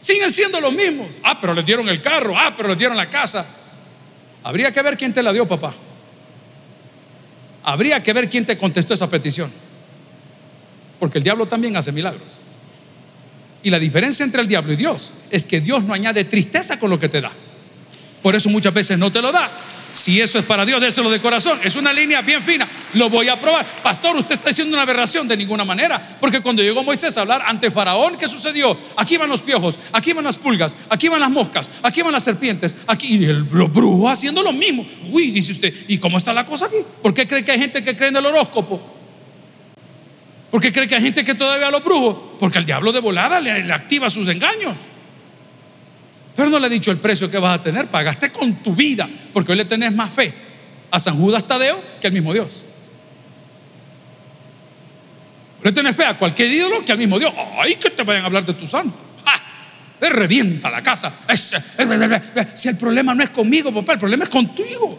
Siguen 0.00 0.30
siendo 0.30 0.60
los 0.60 0.72
mismos. 0.72 1.08
Ah, 1.22 1.38
pero 1.40 1.54
les 1.54 1.66
dieron 1.66 1.88
el 1.88 2.00
carro, 2.00 2.34
ah, 2.36 2.54
pero 2.56 2.68
les 2.68 2.78
dieron 2.78 2.96
la 2.96 3.10
casa. 3.10 3.46
Habría 4.42 4.72
que 4.72 4.80
ver 4.82 4.96
quién 4.96 5.12
te 5.12 5.22
la 5.22 5.32
dio, 5.32 5.46
papá. 5.46 5.74
Habría 7.62 8.02
que 8.02 8.12
ver 8.12 8.30
quién 8.30 8.46
te 8.46 8.56
contestó 8.56 8.94
esa 8.94 9.10
petición. 9.10 9.50
Porque 10.98 11.18
el 11.18 11.24
diablo 11.24 11.46
también 11.46 11.76
hace 11.76 11.92
milagros. 11.92 12.40
Y 13.62 13.70
la 13.70 13.78
diferencia 13.78 14.24
entre 14.24 14.40
el 14.40 14.48
diablo 14.48 14.72
y 14.72 14.76
Dios 14.76 15.12
es 15.30 15.44
que 15.44 15.60
Dios 15.60 15.82
no 15.82 15.92
añade 15.92 16.24
tristeza 16.24 16.78
con 16.78 16.88
lo 16.88 16.98
que 16.98 17.08
te 17.08 17.20
da. 17.20 17.32
Por 18.22 18.34
eso 18.34 18.48
muchas 18.48 18.72
veces 18.72 18.98
no 18.98 19.10
te 19.10 19.20
lo 19.20 19.32
da, 19.32 19.50
si 19.92 20.20
eso 20.20 20.38
es 20.38 20.44
para 20.44 20.64
Dios, 20.64 20.80
déselo 20.80 21.10
de 21.10 21.20
corazón. 21.20 21.58
Es 21.62 21.76
una 21.76 21.92
línea 21.92 22.20
bien 22.22 22.42
fina. 22.42 22.66
Lo 22.94 23.08
voy 23.08 23.28
a 23.28 23.38
probar. 23.38 23.66
Pastor, 23.82 24.16
usted 24.16 24.34
está 24.34 24.48
diciendo 24.48 24.74
una 24.74 24.82
aberración 24.82 25.26
de 25.26 25.36
ninguna 25.36 25.64
manera. 25.64 26.16
Porque 26.20 26.40
cuando 26.40 26.62
llegó 26.62 26.82
Moisés 26.82 27.16
a 27.16 27.22
hablar 27.22 27.42
ante 27.46 27.70
Faraón, 27.70 28.16
¿qué 28.16 28.28
sucedió? 28.28 28.76
Aquí 28.96 29.16
van 29.16 29.28
los 29.28 29.42
piojos, 29.42 29.78
aquí 29.92 30.12
van 30.12 30.24
las 30.24 30.38
pulgas, 30.38 30.76
aquí 30.88 31.08
van 31.08 31.20
las 31.20 31.30
moscas, 31.30 31.70
aquí 31.82 32.02
van 32.02 32.12
las 32.12 32.24
serpientes, 32.24 32.76
aquí 32.86 33.16
y 33.16 33.24
el 33.24 33.44
brujo 33.44 34.08
haciendo 34.08 34.42
lo 34.42 34.52
mismo. 34.52 34.86
Uy, 35.10 35.30
dice 35.30 35.52
usted, 35.52 35.74
¿y 35.88 35.98
cómo 35.98 36.18
está 36.18 36.32
la 36.32 36.46
cosa 36.46 36.66
aquí? 36.66 36.76
¿Por 37.02 37.14
qué 37.14 37.26
cree 37.26 37.44
que 37.44 37.52
hay 37.52 37.58
gente 37.58 37.82
que 37.82 37.96
cree 37.96 38.08
en 38.08 38.16
el 38.16 38.26
horóscopo? 38.26 38.80
¿Por 40.50 40.60
qué 40.60 40.72
cree 40.72 40.88
que 40.88 40.96
hay 40.96 41.02
gente 41.02 41.24
que 41.24 41.34
todavía 41.34 41.70
lo 41.70 41.80
brujos? 41.80 42.16
Porque 42.38 42.58
el 42.58 42.66
diablo 42.66 42.90
de 42.92 43.00
volada 43.00 43.40
le 43.40 43.72
activa 43.72 44.10
sus 44.10 44.26
engaños. 44.28 44.76
Pero 46.40 46.48
no 46.48 46.58
le 46.58 46.68
he 46.68 46.70
dicho 46.70 46.90
el 46.90 46.96
precio 46.96 47.30
que 47.30 47.36
vas 47.36 47.58
a 47.58 47.60
tener, 47.60 47.88
pagaste 47.88 48.32
con 48.32 48.62
tu 48.62 48.74
vida, 48.74 49.06
porque 49.30 49.52
hoy 49.52 49.58
le 49.58 49.66
tenés 49.66 49.92
más 49.92 50.10
fe 50.10 50.32
a 50.90 50.98
San 50.98 51.20
Judas 51.20 51.46
Tadeo 51.46 51.84
que 52.00 52.06
al 52.06 52.14
mismo 52.14 52.32
Dios. 52.32 52.64
Le 55.62 55.70
tenés 55.70 55.94
fe 55.94 56.06
a 56.06 56.16
cualquier 56.16 56.50
ídolo 56.50 56.82
que 56.82 56.92
al 56.92 56.96
mismo 56.96 57.18
Dios. 57.18 57.30
Ay, 57.58 57.74
que 57.74 57.90
te 57.90 58.04
vayan 58.04 58.22
a 58.22 58.26
hablar 58.28 58.46
de 58.46 58.54
tu 58.54 58.66
santo. 58.66 58.96
¡Ja! 59.22 60.08
revienta 60.08 60.70
la 60.70 60.82
casa. 60.82 61.12
Si 62.54 62.68
el 62.70 62.78
problema 62.78 63.14
no 63.14 63.22
es 63.22 63.28
conmigo, 63.28 63.70
papá, 63.70 63.92
el 63.92 63.98
problema 63.98 64.24
es 64.24 64.30
contigo. 64.30 64.98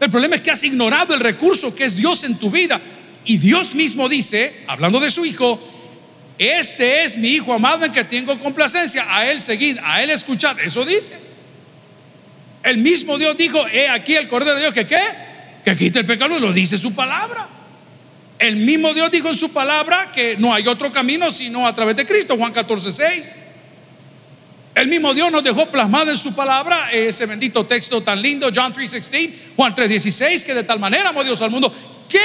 El 0.00 0.08
problema 0.08 0.36
es 0.36 0.40
que 0.40 0.52
has 0.52 0.64
ignorado 0.64 1.12
el 1.12 1.20
recurso 1.20 1.74
que 1.74 1.84
es 1.84 1.94
Dios 1.94 2.24
en 2.24 2.36
tu 2.36 2.50
vida. 2.50 2.80
Y 3.26 3.36
Dios 3.36 3.74
mismo 3.74 4.08
dice, 4.08 4.64
hablando 4.68 4.98
de 5.00 5.10
su 5.10 5.26
Hijo, 5.26 5.60
este 6.48 7.04
es 7.04 7.16
mi 7.16 7.28
hijo 7.28 7.52
amado 7.52 7.84
en 7.84 7.92
que 7.92 8.04
tengo 8.04 8.38
complacencia. 8.38 9.04
A 9.08 9.30
él 9.30 9.40
seguid, 9.40 9.78
a 9.82 10.02
él 10.02 10.10
escuchad. 10.10 10.58
Eso 10.60 10.84
dice. 10.84 11.12
El 12.62 12.78
mismo 12.78 13.18
Dios 13.18 13.36
dijo, 13.36 13.66
he 13.68 13.88
aquí 13.88 14.14
el 14.14 14.28
Cordero 14.28 14.54
de 14.54 14.62
Dios 14.62 14.74
que 14.74 14.86
qué, 14.86 15.00
que 15.64 15.76
quita 15.76 15.98
el 15.98 16.06
pecado, 16.06 16.38
lo 16.38 16.52
dice 16.52 16.78
su 16.78 16.94
palabra. 16.94 17.48
El 18.38 18.56
mismo 18.56 18.94
Dios 18.94 19.10
dijo 19.10 19.28
en 19.28 19.34
su 19.34 19.50
palabra 19.50 20.10
que 20.12 20.36
no 20.36 20.54
hay 20.54 20.66
otro 20.66 20.90
camino 20.90 21.30
sino 21.30 21.66
a 21.66 21.74
través 21.74 21.96
de 21.96 22.06
Cristo, 22.06 22.36
Juan 22.36 22.52
14, 22.52 22.90
6. 22.90 23.36
El 24.74 24.88
mismo 24.88 25.12
Dios 25.12 25.30
nos 25.30 25.44
dejó 25.44 25.70
plasmado 25.70 26.10
en 26.10 26.16
su 26.16 26.34
palabra 26.34 26.90
ese 26.90 27.26
bendito 27.26 27.66
texto 27.66 28.00
tan 28.00 28.22
lindo, 28.22 28.48
John 28.54 28.72
3:16, 28.72 29.54
Juan 29.54 29.74
3:16, 29.74 30.44
que 30.44 30.54
de 30.54 30.64
tal 30.64 30.78
manera 30.78 31.10
amó 31.10 31.22
Dios 31.22 31.42
al 31.42 31.50
mundo. 31.50 31.72
Qué 32.08 32.18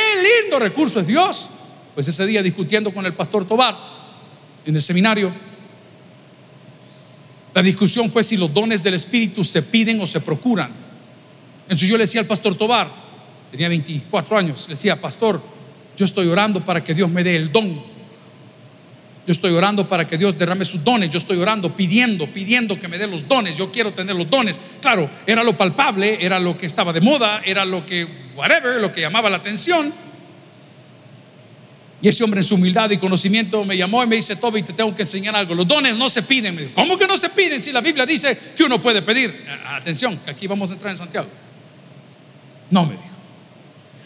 lindo 0.43 0.59
recurso 0.59 1.01
es 1.01 1.07
Dios. 1.07 1.51
Pues 1.93 2.07
ese 2.07 2.25
día 2.25 2.41
discutiendo 2.41 2.93
con 2.93 3.05
el 3.05 3.13
pastor 3.13 3.45
Tobar 3.45 3.96
en 4.67 4.75
el 4.75 4.81
seminario, 4.81 5.31
la 7.53 7.63
discusión 7.63 8.11
fue 8.11 8.21
si 8.21 8.37
los 8.37 8.53
dones 8.53 8.83
del 8.83 8.93
Espíritu 8.93 9.43
se 9.43 9.63
piden 9.63 9.99
o 10.01 10.05
se 10.05 10.19
procuran. 10.19 10.71
Entonces 11.63 11.89
yo 11.89 11.97
le 11.97 12.03
decía 12.03 12.21
al 12.21 12.27
pastor 12.27 12.55
Tobar, 12.55 12.91
tenía 13.49 13.67
24 13.67 14.37
años, 14.37 14.67
le 14.67 14.75
decía, 14.75 14.95
pastor, 14.95 15.41
yo 15.97 16.05
estoy 16.05 16.27
orando 16.27 16.63
para 16.63 16.83
que 16.83 16.93
Dios 16.93 17.09
me 17.09 17.23
dé 17.23 17.35
el 17.35 17.51
don 17.51 17.97
yo 19.27 19.33
estoy 19.33 19.51
orando 19.51 19.89
para 19.89 20.07
que 20.07 20.17
Dios 20.17 20.37
derrame 20.37 20.63
sus 20.63 20.81
dones. 20.85 21.09
Yo 21.09 21.17
estoy 21.17 21.37
orando, 21.37 21.75
pidiendo, 21.75 22.27
pidiendo 22.27 22.79
que 22.79 22.87
me 22.87 22.97
dé 22.97 23.07
los 23.07 23.27
dones. 23.27 23.57
Yo 23.57 23.69
quiero 23.69 23.93
tener 23.93 24.15
los 24.15 24.29
dones. 24.29 24.57
Claro, 24.79 25.09
era 25.25 25.43
lo 25.43 25.57
palpable, 25.57 26.25
era 26.25 26.39
lo 26.39 26.57
que 26.57 26.65
estaba 26.65 26.93
de 26.93 27.01
moda, 27.01 27.41
era 27.43 27.65
lo 27.65 27.85
que, 27.85 28.07
whatever, 28.37 28.79
lo 28.79 28.93
que 28.93 29.01
llamaba 29.01 29.29
la 29.29 29.35
atención. 29.35 29.93
Y 32.01 32.07
ese 32.07 32.23
hombre 32.23 32.41
en 32.41 32.43
su 32.43 32.55
humildad 32.55 32.91
y 32.91 32.97
conocimiento 32.97 33.63
me 33.65 33.75
llamó 33.75 34.03
y 34.03 34.07
me 34.07 34.15
dice, 34.17 34.35
Toby, 34.35 34.61
te 34.61 34.73
tengo 34.73 34.95
que 34.95 35.01
enseñar 35.01 35.35
algo. 35.35 35.55
Los 35.55 35.67
dones 35.67 35.97
no 35.97 36.09
se 36.09 36.21
piden. 36.21 36.53
Me 36.53 36.61
dijo, 36.61 36.73
¿Cómo 36.75 36.97
que 36.97 37.07
no 37.07 37.17
se 37.17 37.29
piden 37.29 37.61
si 37.61 37.71
la 37.71 37.81
Biblia 37.81 38.05
dice 38.05 38.37
que 38.55 38.63
uno 38.63 38.79
puede 38.79 39.01
pedir? 39.01 39.33
Atención, 39.65 40.17
que 40.17 40.29
aquí 40.29 40.45
vamos 40.45 40.69
a 40.69 40.73
entrar 40.73 40.91
en 40.91 40.97
Santiago. 40.97 41.27
No, 42.69 42.85
me 42.85 42.91
dijo. 42.91 43.03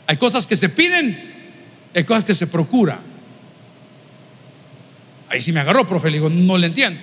Hay 0.08 0.18
cosas 0.18 0.48
que 0.48 0.56
se 0.56 0.70
piden, 0.70 1.32
hay 1.94 2.04
cosas 2.06 2.24
que 2.24 2.34
se 2.34 2.48
procuran. 2.48 3.00
Ahí 5.30 5.42
sí 5.42 5.52
me 5.52 5.60
agarró, 5.60 5.86
profe, 5.86 6.10
le 6.10 6.18
digo, 6.18 6.30
no 6.30 6.58
le 6.58 6.68
entiendo. 6.68 7.00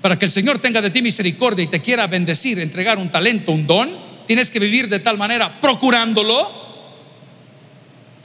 Para 0.00 0.18
que 0.18 0.24
el 0.24 0.30
Señor 0.30 0.58
tenga 0.58 0.80
de 0.80 0.90
ti 0.90 1.02
misericordia 1.02 1.64
y 1.64 1.68
te 1.68 1.80
quiera 1.80 2.06
bendecir, 2.06 2.58
entregar 2.58 2.98
un 2.98 3.10
talento, 3.10 3.52
un 3.52 3.66
don, 3.66 3.96
tienes 4.26 4.50
que 4.50 4.58
vivir 4.58 4.88
de 4.88 5.00
tal 5.00 5.18
manera, 5.18 5.60
procurándolo, 5.60 6.65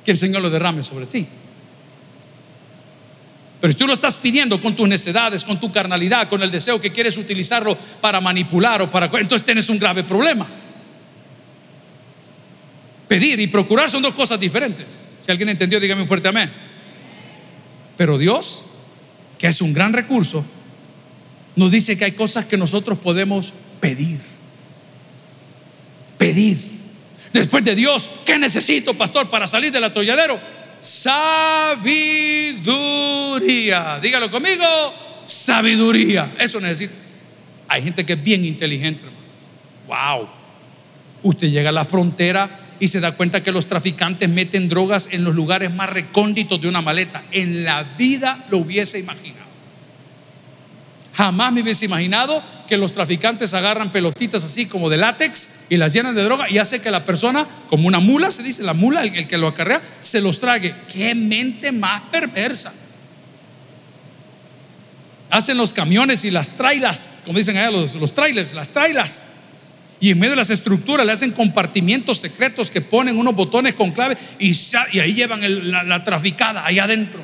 que 0.04 0.12
el 0.12 0.18
Señor 0.18 0.42
lo 0.42 0.50
derrame 0.50 0.84
sobre 0.84 1.06
ti. 1.06 1.28
Pero 3.62 3.74
si 3.74 3.78
tú 3.78 3.86
lo 3.86 3.94
estás 3.94 4.18
pidiendo 4.18 4.60
con 4.60 4.76
tus 4.76 4.88
necedades, 4.88 5.44
con 5.44 5.60
tu 5.60 5.72
carnalidad, 5.72 6.28
con 6.28 6.42
el 6.42 6.50
deseo 6.50 6.82
que 6.82 6.92
quieres 6.92 7.16
utilizarlo 7.18 7.78
para 8.02 8.20
manipular 8.20 8.82
o 8.82 8.90
para... 8.90 9.06
Entonces 9.06 9.46
tienes 9.46 9.70
un 9.70 9.78
grave 9.78 10.04
problema. 10.04 10.48
Pedir 13.08 13.40
y 13.40 13.48
procurar 13.48 13.90
son 13.90 14.02
dos 14.02 14.16
cosas 14.16 14.40
diferentes. 14.40 15.06
Si 15.22 15.30
alguien 15.30 15.50
entendió, 15.50 15.80
dígame 15.80 16.02
un 16.02 16.08
fuerte 16.08 16.28
amén. 16.28 16.52
Pero 17.98 18.18
Dios, 18.18 18.66
que 19.38 19.46
es 19.46 19.62
un 19.62 19.74
gran 19.74 19.94
recurso, 19.94 20.44
nos 21.56 21.70
dice 21.70 21.96
que 21.96 22.06
hay 22.06 22.14
cosas 22.14 22.46
que 22.46 22.58
nosotros 22.58 22.98
podemos 22.98 23.54
pedir. 23.80 24.20
Pedir. 26.18 26.71
Después 27.34 27.64
de 27.64 27.76
Dios, 27.76 28.10
¿qué 28.26 28.38
necesito, 28.38 28.94
pastor, 28.94 29.30
para 29.30 29.48
salir 29.48 29.72
del 29.72 29.86
atolladero? 29.86 30.40
Sabiduría. 30.80 31.80
Dígalo 34.02 34.30
conmigo, 34.30 34.66
sabiduría. 35.26 36.34
Eso 36.40 36.60
necesito. 36.60 36.94
Hay 37.68 37.84
gente 37.84 38.06
que 38.06 38.14
es 38.14 38.24
bien 38.24 38.44
inteligente. 38.44 39.04
Wow. 39.88 40.28
Usted 41.24 41.50
llega 41.50 41.70
a 41.70 41.74
la 41.74 41.86
frontera 41.86 42.50
y 42.80 42.88
se 42.88 43.00
da 43.00 43.12
cuenta 43.12 43.44
que 43.44 43.52
los 43.52 43.68
traficantes 43.68 44.28
meten 44.28 44.68
drogas 44.68 45.08
en 45.12 45.24
los 45.24 45.36
lugares 45.36 45.72
más 45.72 45.90
recónditos 45.90 46.60
de 46.60 46.68
una 46.68 46.82
maleta. 46.82 47.24
En 47.32 47.64
la 47.64 47.84
vida 47.84 48.46
lo 48.50 48.58
hubiese 48.58 49.00
imaginado. 49.00 49.51
Jamás 51.14 51.52
me 51.52 51.62
hubiese 51.62 51.86
imaginado 51.86 52.42
que 52.68 52.78
los 52.78 52.94
traficantes 52.94 53.54
agarran 53.54 53.92
pelotitas 53.92 54.44
así 54.44 54.66
como 54.66 54.90
de 54.90 54.98
látex 54.98 55.50
y 55.70 55.78
las 55.78 55.94
llenan 55.94 56.16
de 56.16 56.24
droga 56.24 56.50
y 56.50 56.58
hace 56.58 56.80
que 56.80 56.90
la 56.90 57.04
persona, 57.04 57.46
como 57.70 57.88
una 57.88 58.00
mula, 58.00 58.32
se 58.32 58.44
dice, 58.44 58.64
la 58.64 58.74
mula, 58.74 59.04
el, 59.04 59.28
que 59.28 59.38
lo 59.38 59.48
acarrea, 59.48 59.82
se 60.00 60.22
los 60.22 60.40
trague. 60.40 60.76
Qué 60.92 61.14
mente 61.14 61.72
más 61.72 62.02
perversa. 62.12 62.74
Hacen 65.30 65.58
los 65.58 65.74
camiones 65.74 66.26
y 66.26 66.32
las 66.32 66.52
trailas, 66.52 67.24
como 67.26 67.38
dicen 67.38 67.58
allá 67.58 67.72
los, 67.72 67.96
los 67.96 68.14
trailers, 68.14 68.54
las 68.54 68.70
trailas 68.70 69.28
y 70.02 70.10
en 70.10 70.18
medio 70.18 70.32
de 70.32 70.38
las 70.38 70.50
estructuras 70.50 71.06
le 71.06 71.12
hacen 71.12 71.32
compartimientos 71.32 72.18
secretos 72.18 72.72
que 72.72 72.82
ponen 72.82 73.18
unos 73.18 73.36
botones 73.36 73.76
con 73.76 73.92
clave 73.92 74.18
y, 74.40 74.52
y 74.94 75.00
ahí 75.00 75.14
llevan 75.14 75.42
la, 75.70 76.04
traficada 76.04 76.66
ahí 76.66 76.80
adentro. 76.80 77.22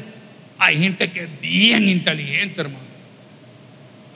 Hay 0.60 0.78
gente 0.78 1.12
que 1.12 1.24
es 1.24 1.42
bien 1.42 1.90
inteligente, 1.90 2.62
hermano. 2.62 2.87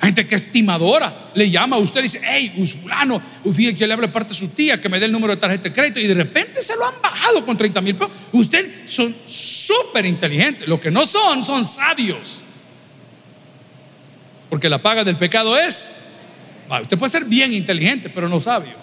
Gente 0.01 0.25
que 0.25 0.35
es 0.35 0.43
estimadora. 0.43 1.31
Le 1.35 1.49
llama 1.49 1.75
a 1.75 1.79
usted 1.79 1.99
y 1.99 2.03
dice, 2.03 2.21
hey, 2.23 2.53
Usbulano, 2.57 3.21
fíjate 3.53 3.75
que 3.75 3.87
le 3.87 3.93
habla 3.93 4.11
parte 4.11 4.29
de 4.29 4.35
su 4.35 4.47
tía 4.49 4.81
que 4.81 4.89
me 4.89 4.99
dé 4.99 5.05
el 5.05 5.11
número 5.11 5.35
de 5.35 5.39
tarjeta 5.39 5.63
de 5.63 5.73
crédito 5.73 5.99
y 5.99 6.07
de 6.07 6.15
repente 6.15 6.61
se 6.61 6.75
lo 6.75 6.85
han 6.85 6.95
bajado 7.01 7.45
con 7.45 7.55
30 7.55 7.81
mil 7.81 7.95
pesos. 7.95 8.11
Usted 8.31 8.87
son 8.87 9.15
súper 9.25 10.05
inteligentes. 10.05 10.67
Lo 10.67 10.81
que 10.81 10.89
no 10.89 11.05
son, 11.05 11.43
son 11.43 11.65
sabios. 11.65 12.41
Porque 14.49 14.69
la 14.69 14.81
paga 14.81 15.03
del 15.03 15.17
pecado 15.17 15.57
es 15.57 15.89
Usted 16.79 16.97
puede 16.97 17.09
ser 17.09 17.25
bien 17.25 17.51
inteligente, 17.51 18.09
pero 18.09 18.29
no 18.29 18.39
sabio. 18.39 18.73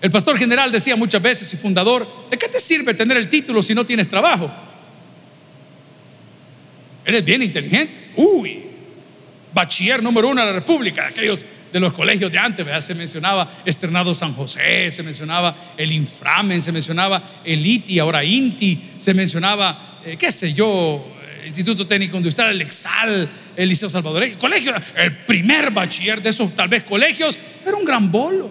El 0.00 0.10
pastor 0.10 0.36
general 0.36 0.72
decía 0.72 0.96
muchas 0.96 1.22
veces 1.22 1.52
y 1.52 1.56
fundador, 1.56 2.06
¿de 2.30 2.36
qué 2.36 2.48
te 2.48 2.58
sirve 2.58 2.94
tener 2.94 3.16
el 3.16 3.28
título 3.28 3.62
si 3.62 3.74
no 3.74 3.84
tienes 3.84 4.08
trabajo? 4.08 4.50
Eres 7.04 7.24
bien 7.24 7.42
inteligente. 7.42 8.10
Uy, 8.16 8.62
bachiller 9.58 10.00
número 10.00 10.28
uno 10.28 10.40
de 10.40 10.46
la 10.46 10.52
República, 10.52 11.08
aquellos 11.08 11.44
de 11.72 11.80
los 11.80 11.92
colegios 11.92 12.30
de 12.30 12.38
antes, 12.38 12.84
se 12.84 12.94
mencionaba 12.94 13.50
Estrenado 13.64 14.14
San 14.14 14.32
José, 14.32 14.88
se 14.92 15.02
mencionaba 15.02 15.56
el 15.76 15.90
Inframen, 15.90 16.62
se 16.62 16.70
mencionaba 16.70 17.20
el 17.44 17.66
ITI, 17.66 17.98
ahora 17.98 18.22
INTI, 18.22 18.80
se 18.98 19.14
mencionaba, 19.14 19.98
eh, 20.04 20.16
qué 20.16 20.30
sé 20.30 20.52
yo, 20.52 21.04
Instituto 21.44 21.88
Técnico 21.88 22.16
Industrial, 22.16 22.50
el 22.50 22.60
EXAL, 22.60 23.28
el 23.56 23.68
Liceo 23.68 23.90
Salvadoreño, 23.90 24.34
el 24.34 24.38
colegio, 24.38 24.72
el 24.94 25.16
primer 25.24 25.72
bachiller 25.72 26.22
de 26.22 26.30
esos 26.30 26.54
tal 26.54 26.68
vez 26.68 26.84
colegios, 26.84 27.36
pero 27.64 27.78
un 27.78 27.84
gran 27.84 28.12
bolo. 28.12 28.48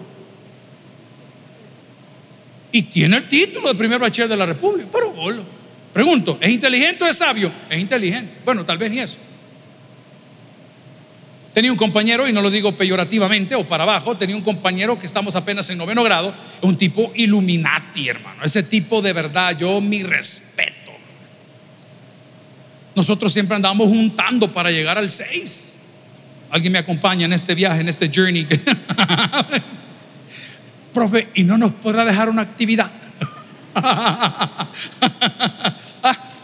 Y 2.70 2.82
tiene 2.82 3.16
el 3.16 3.28
título 3.28 3.68
de 3.68 3.74
primer 3.76 3.98
bachiller 3.98 4.28
de 4.28 4.36
la 4.36 4.44
República, 4.44 4.90
pero 4.92 5.10
bolo. 5.12 5.42
Pregunto, 5.94 6.36
¿es 6.38 6.50
inteligente 6.50 7.02
o 7.02 7.06
es 7.06 7.16
sabio? 7.16 7.50
Es 7.70 7.78
inteligente. 7.78 8.36
Bueno, 8.44 8.62
tal 8.62 8.76
vez 8.76 8.90
ni 8.90 9.00
eso. 9.00 9.18
Tenía 11.54 11.72
un 11.72 11.78
compañero, 11.78 12.28
y 12.28 12.32
no 12.32 12.42
lo 12.42 12.50
digo 12.50 12.76
peyorativamente 12.76 13.54
o 13.54 13.66
para 13.66 13.84
abajo, 13.84 14.16
tenía 14.16 14.36
un 14.36 14.42
compañero 14.42 14.98
que 14.98 15.06
estamos 15.06 15.34
apenas 15.34 15.68
en 15.70 15.78
noveno 15.78 16.02
grado, 16.02 16.34
un 16.60 16.76
tipo 16.76 17.10
Illuminati, 17.14 18.08
hermano. 18.08 18.44
Ese 18.44 18.62
tipo 18.62 19.02
de 19.02 19.12
verdad, 19.12 19.56
yo 19.56 19.80
mi 19.80 20.02
respeto. 20.02 20.92
Nosotros 22.94 23.32
siempre 23.32 23.56
andamos 23.56 23.88
juntando 23.88 24.52
para 24.52 24.70
llegar 24.70 24.98
al 24.98 25.08
6. 25.08 25.76
Alguien 26.50 26.72
me 26.72 26.78
acompaña 26.78 27.26
en 27.26 27.32
este 27.32 27.54
viaje, 27.54 27.80
en 27.80 27.88
este 27.88 28.10
journey. 28.14 28.46
Profe, 30.92 31.28
¿y 31.34 31.44
no 31.44 31.58
nos 31.58 31.72
podrá 31.72 32.04
dejar 32.04 32.28
una 32.28 32.42
actividad? 32.42 32.90
ah, 33.74 34.68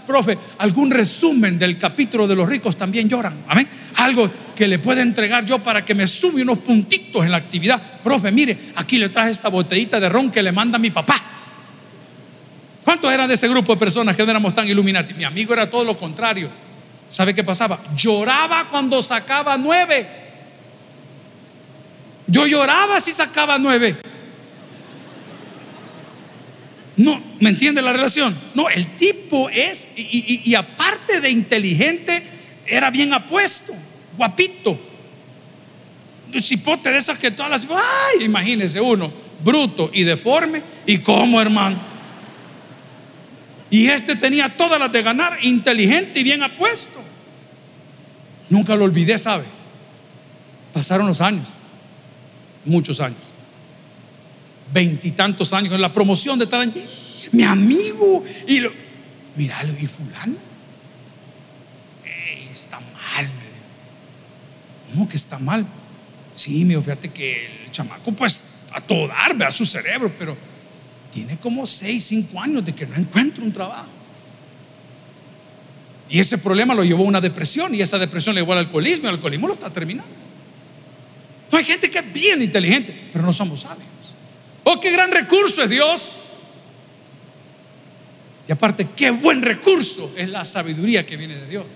profe, 0.07 0.39
algún 0.59 0.91
resumen 0.91 1.59
del 1.59 1.79
capítulo 1.79 2.27
de 2.27 2.37
los 2.37 2.49
ricos 2.49 2.77
también 2.77 3.09
lloran. 3.09 3.45
Amén. 3.49 3.69
Algo 3.97 4.31
que 4.55 4.69
le 4.69 4.79
pueda 4.79 5.03
entregar 5.03 5.45
yo 5.45 5.63
para 5.63 5.85
que 5.85 5.95
me 5.95 6.07
sube 6.07 6.43
unos 6.43 6.59
puntitos 6.59 7.25
en 7.25 7.31
la 7.31 7.39
actividad. 7.39 8.01
Profe, 8.03 8.31
mire, 8.31 8.57
aquí 8.77 8.99
le 8.99 9.09
traje 9.09 9.31
esta 9.31 9.49
botellita 9.49 9.99
de 9.99 10.09
ron 10.09 10.31
que 10.31 10.43
le 10.43 10.53
manda 10.53 10.79
mi 10.79 10.91
papá. 10.91 11.17
¿Cuántos 12.85 13.13
eran 13.13 13.29
de 13.29 13.35
ese 13.35 13.49
grupo 13.49 13.75
de 13.75 13.79
personas 13.79 14.15
que 14.15 14.23
no 14.25 14.31
éramos 14.31 14.55
tan 14.55 14.69
iluminados? 14.69 15.15
Mi 15.17 15.25
amigo 15.25 15.55
era 15.55 15.69
todo 15.71 15.85
lo 15.85 15.97
contrario. 15.97 16.51
¿Sabe 17.09 17.35
qué 17.35 17.43
pasaba? 17.43 17.81
Lloraba 17.97 18.69
cuando 18.71 19.03
sacaba 19.03 19.57
nueve. 19.57 20.07
Yo 22.27 22.47
lloraba 22.47 23.01
si 23.01 23.11
sacaba 23.11 23.59
nueve. 23.59 23.97
No, 26.97 27.21
¿me 27.41 27.51
entiende 27.51 27.83
la 27.83 27.93
relación? 27.93 28.35
No, 28.55 28.69
el 28.69 28.97
tipo 28.97 29.49
es, 29.51 29.89
y, 29.97 30.55
aparte 30.55 31.21
de 31.21 31.31
inteligente, 31.31 32.23
era 32.67 32.91
bien 32.91 33.13
apuesto, 33.13 33.73
guapito. 34.17 34.79
Un 36.33 36.43
cipote 36.43 36.91
de 36.91 36.99
esas 36.99 37.19
que 37.19 37.31
todas 37.31 37.51
las. 37.51 37.67
¡Ay! 37.71 38.25
Imagínese 38.25 38.81
uno, 38.81 39.13
bruto 39.45 39.91
y 39.93 40.05
deforme. 40.05 40.63
¿Y 40.87 40.99
cómo, 40.99 41.41
hermano? 41.41 41.79
Y 43.71 43.89
este 43.89 44.17
tenía 44.17 44.49
todas 44.57 44.79
las 44.79 44.91
de 44.91 45.03
ganar, 45.03 45.39
inteligente 45.43 46.21
y 46.21 46.23
bien 46.23 46.43
apuesto. 46.43 47.03
Nunca 48.49 48.75
lo 48.77 48.85
olvidé, 48.85 49.19
¿sabe? 49.19 49.45
pasaron 50.75 51.07
los 51.07 51.21
años, 51.21 51.55
muchos 52.65 53.01
años, 53.01 53.21
veintitantos 54.75 55.53
años, 55.53 55.73
en 55.73 55.81
la 55.81 55.93
promoción 55.93 56.39
de 56.39 56.47
tal 56.47 56.63
año, 56.63 56.73
mi 57.33 57.45
amigo, 57.45 58.25
y 58.47 58.59
lo, 58.59 58.73
míralo, 59.37 59.73
y 59.81 59.87
fulano, 59.87 60.35
está 62.53 62.81
mal, 62.81 63.29
¿cómo 64.91 65.09
que 65.09 65.17
está 65.17 65.39
mal? 65.39 65.65
Sí, 66.35 66.65
me 66.65 66.79
fíjate 66.81 67.11
que 67.11 67.47
el 67.65 67.71
chamaco 67.71 68.13
pues 68.13 68.43
a 68.73 68.81
todo 68.81 69.07
dar, 69.07 69.41
a 69.45 69.51
su 69.53 69.65
cerebro, 69.65 70.13
pero 70.19 70.37
tiene 71.13 71.37
como 71.39 71.65
6, 71.65 72.05
5 72.05 72.41
años 72.41 72.65
de 72.65 72.75
que 72.75 72.85
no 72.85 72.97
encuentra 72.97 73.45
un 73.45 73.53
trabajo. 73.53 73.89
Y 76.11 76.19
ese 76.19 76.39
problema 76.39 76.75
lo 76.75 76.83
llevó 76.83 77.05
a 77.05 77.07
una 77.07 77.21
depresión 77.21 77.75
y 77.75 77.81
esa 77.81 77.99
depresión 77.99 78.35
le 78.35 78.41
llevó 78.41 78.53
al 78.53 78.59
alcoholismo 78.59 79.05
y 79.05 79.09
el 79.09 79.15
alcoholismo 79.15 79.47
lo 79.47 79.55
está 79.55 79.71
terminando. 79.71 80.13
No 81.53 81.59
hay 81.59 81.65
gente 81.65 81.89
que 81.89 82.01
es 82.01 82.13
bien 82.13 82.43
inteligente, 82.43 83.09
pero 83.13 83.25
no 83.25 83.33
somos 83.33 83.61
sabios. 83.61 83.94
Oh, 84.65 84.81
qué 84.81 84.91
gran 84.91 85.13
recurso 85.13 85.63
es 85.63 85.71
Dios. 85.71 86.31
Y 88.49 88.53
aparte, 88.53 88.89
qué 88.97 89.11
buen 89.11 89.43
recurso 89.43 90.13
es 90.17 90.29
la 90.29 90.45
sabiduría 90.45 91.07
que 91.07 91.17
viene 91.17 91.37
de 91.37 91.47
Dios. 91.47 91.67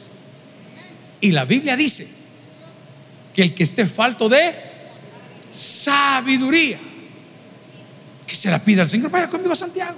Y 1.20 1.33
la 1.33 1.44
Biblia 1.44 1.77
dice 1.77 2.09
que 3.35 3.42
el 3.42 3.55
que 3.55 3.62
esté 3.62 3.87
falto 3.87 4.29
de 4.29 4.55
sabiduría, 5.51 6.79
que 8.27 8.35
se 8.35 8.51
la 8.51 8.59
pida 8.62 8.83
al 8.83 8.88
Señor. 8.88 9.11
Vaya 9.11 9.29
conmigo 9.29 9.53
a 9.53 9.57
Santiago. 9.57 9.96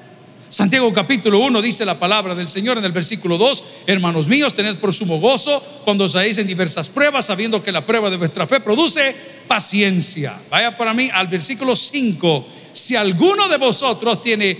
Santiago 0.49 0.93
capítulo 0.93 1.39
1 1.39 1.63
dice 1.63 1.85
la 1.85 1.99
palabra 1.99 2.35
del 2.35 2.49
Señor 2.49 2.77
en 2.77 2.85
el 2.85 2.91
versículo 2.91 3.39
2, 3.39 3.65
hermanos 3.87 4.27
míos, 4.27 4.53
tened 4.55 4.77
por 4.77 4.93
sumo 4.93 5.21
gozo 5.21 5.61
cuando 5.85 6.05
os 6.05 6.17
en 6.17 6.47
diversas 6.47 6.89
pruebas, 6.89 7.27
sabiendo 7.27 7.63
que 7.63 7.71
la 7.71 7.87
prueba 7.87 8.11
de 8.11 8.17
vuestra 8.17 8.49
fe 8.49 8.59
produce 8.59 9.15
paciencia. 9.51 10.39
Vaya 10.49 10.77
para 10.77 10.95
mí 10.95 11.11
al 11.13 11.27
versículo 11.27 11.75
5, 11.75 12.47
si 12.73 12.95
alguno 12.95 13.49
de 13.49 13.57
vosotros 13.57 14.23
tiene 14.23 14.57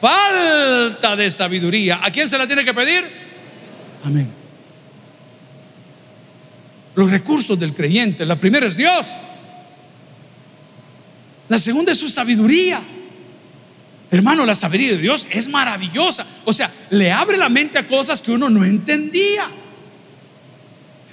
falta 0.00 1.14
de 1.14 1.30
sabiduría, 1.30 2.00
¿a 2.02 2.10
quién 2.10 2.28
se 2.28 2.36
la 2.36 2.44
tiene 2.44 2.64
que 2.64 2.74
pedir? 2.74 3.04
Amén. 4.04 4.28
Los 6.96 7.08
recursos 7.08 7.56
del 7.56 7.72
creyente, 7.72 8.26
la 8.26 8.34
primera 8.34 8.66
es 8.66 8.76
Dios, 8.76 9.12
la 11.48 11.60
segunda 11.60 11.92
es 11.92 11.98
su 11.98 12.08
sabiduría. 12.08 12.82
Hermano, 14.10 14.44
la 14.44 14.56
sabiduría 14.56 14.96
de 14.96 15.02
Dios 15.02 15.28
es 15.30 15.46
maravillosa. 15.46 16.26
O 16.44 16.52
sea, 16.52 16.72
le 16.90 17.12
abre 17.12 17.36
la 17.36 17.48
mente 17.48 17.78
a 17.78 17.86
cosas 17.86 18.20
que 18.20 18.32
uno 18.32 18.50
no 18.50 18.64
entendía. 18.64 19.48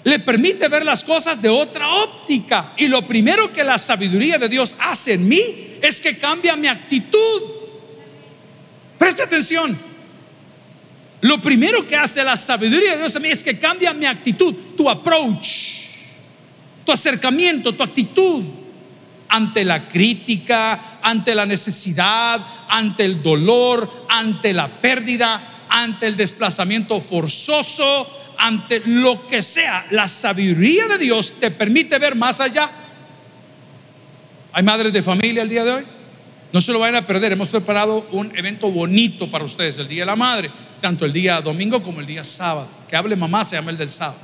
Le 0.09 0.17
permite 0.17 0.67
ver 0.69 0.83
las 0.83 1.03
cosas 1.03 1.39
de 1.39 1.49
otra 1.49 1.87
óptica. 1.87 2.73
Y 2.77 2.87
lo 2.87 3.05
primero 3.05 3.53
que 3.53 3.63
la 3.63 3.77
sabiduría 3.77 4.39
de 4.39 4.49
Dios 4.49 4.75
hace 4.79 5.13
en 5.13 5.29
mí 5.29 5.39
es 5.83 6.01
que 6.01 6.17
cambia 6.17 6.55
mi 6.55 6.67
actitud. 6.67 7.41
Preste 8.97 9.21
atención. 9.21 9.77
Lo 11.21 11.39
primero 11.39 11.85
que 11.85 11.95
hace 11.95 12.23
la 12.23 12.35
sabiduría 12.37 12.93
de 12.93 13.01
Dios 13.01 13.15
en 13.17 13.21
mí 13.21 13.29
es 13.29 13.43
que 13.43 13.59
cambia 13.59 13.93
mi 13.93 14.07
actitud, 14.07 14.55
tu 14.75 14.89
approach, 14.89 15.47
tu 16.83 16.91
acercamiento, 16.91 17.75
tu 17.75 17.83
actitud 17.83 18.43
ante 19.27 19.63
la 19.63 19.87
crítica, 19.87 20.97
ante 21.03 21.35
la 21.35 21.45
necesidad, 21.45 22.43
ante 22.67 23.05
el 23.05 23.21
dolor, 23.21 24.07
ante 24.09 24.55
la 24.55 24.69
pérdida, 24.81 25.65
ante 25.69 26.07
el 26.07 26.17
desplazamiento 26.17 26.99
forzoso, 26.99 28.18
ante 28.39 28.81
lo 28.85 29.27
que 29.27 29.41
sea. 29.41 29.85
La 29.91 30.07
sabiduría 30.07 30.87
de 30.87 30.97
Dios 30.97 31.35
te 31.39 31.51
permite 31.51 31.99
ver 31.99 32.15
más 32.15 32.39
allá. 32.39 32.69
¿Hay 34.51 34.63
madres 34.63 34.91
de 34.91 35.03
familia 35.03 35.43
el 35.43 35.49
día 35.49 35.63
de 35.63 35.71
hoy? 35.71 35.83
No 36.51 36.61
se 36.61 36.73
lo 36.73 36.79
vayan 36.79 36.95
a 36.95 37.05
perder. 37.05 37.33
Hemos 37.33 37.49
preparado 37.49 38.07
un 38.11 38.35
evento 38.35 38.71
bonito 38.71 39.29
para 39.29 39.43
ustedes, 39.43 39.77
el 39.77 39.87
Día 39.87 40.01
de 40.01 40.07
la 40.07 40.15
Madre, 40.15 40.49
tanto 40.81 41.05
el 41.05 41.13
día 41.13 41.41
domingo 41.41 41.83
como 41.83 41.99
el 41.99 42.07
día 42.07 42.23
sábado. 42.23 42.67
Que 42.87 42.95
hable 42.95 43.15
mamá, 43.15 43.45
se 43.45 43.55
llama 43.55 43.69
el 43.69 43.77
del 43.77 43.91
sábado. 43.91 44.17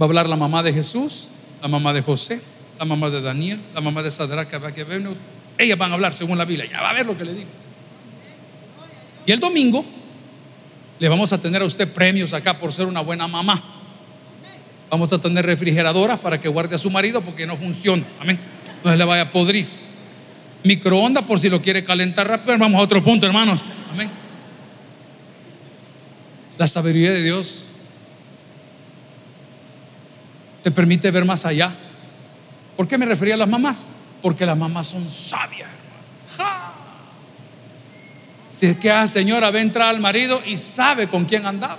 Va 0.00 0.04
a 0.04 0.08
hablar 0.08 0.28
la 0.28 0.36
mamá 0.36 0.62
de 0.62 0.74
Jesús, 0.74 1.30
la 1.62 1.68
mamá 1.68 1.94
de 1.94 2.02
José, 2.02 2.40
la 2.78 2.84
mamá 2.84 3.08
de 3.08 3.22
Daniel, 3.22 3.60
la 3.74 3.80
mamá 3.80 4.02
de 4.02 4.10
Sadrach, 4.10 4.48
ellas 5.58 5.76
van 5.76 5.90
a 5.90 5.94
hablar 5.94 6.14
según 6.14 6.38
la 6.38 6.44
Biblia, 6.44 6.70
ya 6.70 6.80
va 6.80 6.90
a 6.90 6.92
ver 6.92 7.04
lo 7.04 7.18
que 7.18 7.24
le 7.24 7.34
digo. 7.34 7.48
Y 9.26 9.32
el 9.32 9.40
domingo 9.40 9.84
le 10.98 11.08
vamos 11.08 11.32
a 11.32 11.40
tener 11.40 11.62
a 11.62 11.64
usted 11.64 11.88
premios 11.92 12.32
acá 12.32 12.58
por 12.58 12.72
ser 12.72 12.86
una 12.86 13.00
buena 13.00 13.26
mamá. 13.28 13.62
Vamos 14.90 15.12
a 15.12 15.18
tener 15.18 15.44
refrigeradoras 15.44 16.18
para 16.18 16.40
que 16.40 16.48
guarde 16.48 16.74
a 16.74 16.78
su 16.78 16.90
marido 16.90 17.20
porque 17.20 17.46
no 17.46 17.56
funciona. 17.56 18.04
Amén. 18.20 18.38
No 18.82 18.90
se 18.90 18.96
le 18.96 19.04
vaya 19.04 19.22
a 19.22 19.30
podrir. 19.30 19.66
Microondas 20.64 21.24
por 21.24 21.38
si 21.38 21.48
lo 21.48 21.60
quiere 21.60 21.84
calentar 21.84 22.26
rápido. 22.26 22.56
Vamos 22.58 22.80
a 22.80 22.84
otro 22.84 23.02
punto, 23.02 23.26
hermanos. 23.26 23.64
Amén. 23.92 24.10
La 26.56 26.66
sabiduría 26.66 27.12
de 27.12 27.22
Dios 27.22 27.68
te 30.62 30.70
permite 30.70 31.10
ver 31.10 31.24
más 31.24 31.44
allá 31.44 31.72
¿Por 32.78 32.86
qué 32.86 32.96
me 32.96 33.06
refería 33.06 33.34
a 33.34 33.38
las 33.38 33.48
mamás? 33.48 33.88
Porque 34.22 34.46
las 34.46 34.56
mamás 34.56 34.86
son 34.86 35.08
sabias, 35.08 35.68
Si 38.50 38.66
es 38.66 38.76
que 38.76 38.88
la 38.88 39.06
señora 39.06 39.50
ve 39.50 39.60
entrar 39.60 39.88
al 39.88 40.00
marido 40.00 40.42
y 40.46 40.56
sabe 40.56 41.08
con 41.08 41.24
quién 41.24 41.46
andaba. 41.46 41.78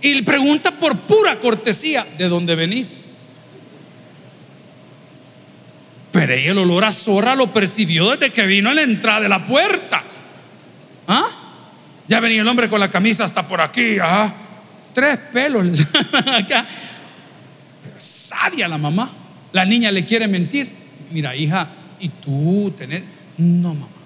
Y 0.00 0.14
le 0.14 0.22
pregunta 0.22 0.72
por 0.72 0.96
pura 1.00 1.38
cortesía, 1.40 2.06
¿de 2.16 2.28
dónde 2.28 2.54
venís? 2.54 3.04
Pero 6.12 6.32
ella 6.32 6.52
el 6.52 6.58
olor 6.58 6.84
a 6.84 6.92
zorra 6.92 7.34
lo 7.34 7.52
percibió 7.52 8.12
desde 8.12 8.32
que 8.32 8.46
vino 8.46 8.70
a 8.70 8.74
la 8.74 8.82
entrada 8.82 9.20
de 9.20 9.28
la 9.28 9.44
puerta. 9.44 10.02
¿Ah? 11.06 11.28
Ya 12.06 12.20
venía 12.20 12.40
el 12.40 12.48
hombre 12.48 12.68
con 12.68 12.80
la 12.80 12.90
camisa 12.90 13.24
hasta 13.24 13.46
por 13.46 13.60
aquí. 13.60 13.98
¿ah? 14.00 14.32
Tres 14.92 15.18
pelos. 15.32 15.86
Acá 16.12 16.66
sabia 17.98 18.68
la 18.68 18.78
mamá. 18.78 19.10
La 19.52 19.64
niña 19.64 19.90
le 19.90 20.04
quiere 20.04 20.28
mentir. 20.28 20.70
Mira, 21.10 21.34
hija, 21.34 21.68
y 22.00 22.08
tú 22.08 22.72
tenés. 22.76 23.02
No, 23.36 23.74
mamá. 23.74 23.97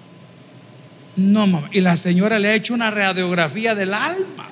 No, 1.15 1.45
mamá. 1.45 1.69
Y 1.71 1.81
la 1.81 1.95
señora 1.95 2.39
le 2.39 2.49
ha 2.49 2.55
hecho 2.55 2.73
una 2.73 2.89
radiografía 2.89 3.75
del 3.75 3.93
alma. 3.93 4.49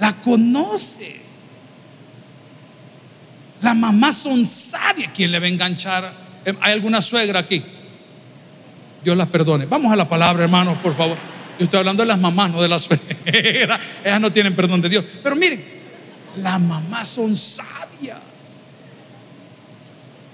La 0.00 0.12
conoce. 0.20 1.20
Las 3.62 3.74
mamás 3.74 4.16
son 4.16 4.44
sabias. 4.44 5.10
¿Quién 5.14 5.32
le 5.32 5.38
va 5.38 5.46
a 5.46 5.48
enganchar? 5.48 6.12
Em, 6.44 6.56
¿Hay 6.60 6.72
alguna 6.72 7.00
suegra 7.00 7.40
aquí? 7.40 7.62
Dios 9.02 9.16
las 9.16 9.28
perdone. 9.28 9.66
Vamos 9.66 9.92
a 9.92 9.96
la 9.96 10.08
palabra, 10.08 10.44
hermanos, 10.44 10.78
por 10.78 10.96
favor. 10.96 11.16
Yo 11.58 11.64
estoy 11.64 11.78
hablando 11.78 12.02
de 12.02 12.08
las 12.08 12.18
mamás, 12.18 12.50
no 12.50 12.60
de 12.60 12.68
las 12.68 12.82
suegras. 12.82 13.16
Ellas 14.04 14.20
no 14.20 14.32
tienen 14.32 14.54
perdón 14.54 14.80
de 14.80 14.88
Dios. 14.88 15.04
Pero 15.22 15.36
miren, 15.36 15.64
las 16.36 16.60
mamás 16.60 17.08
son 17.08 17.34
sabias. 17.36 18.18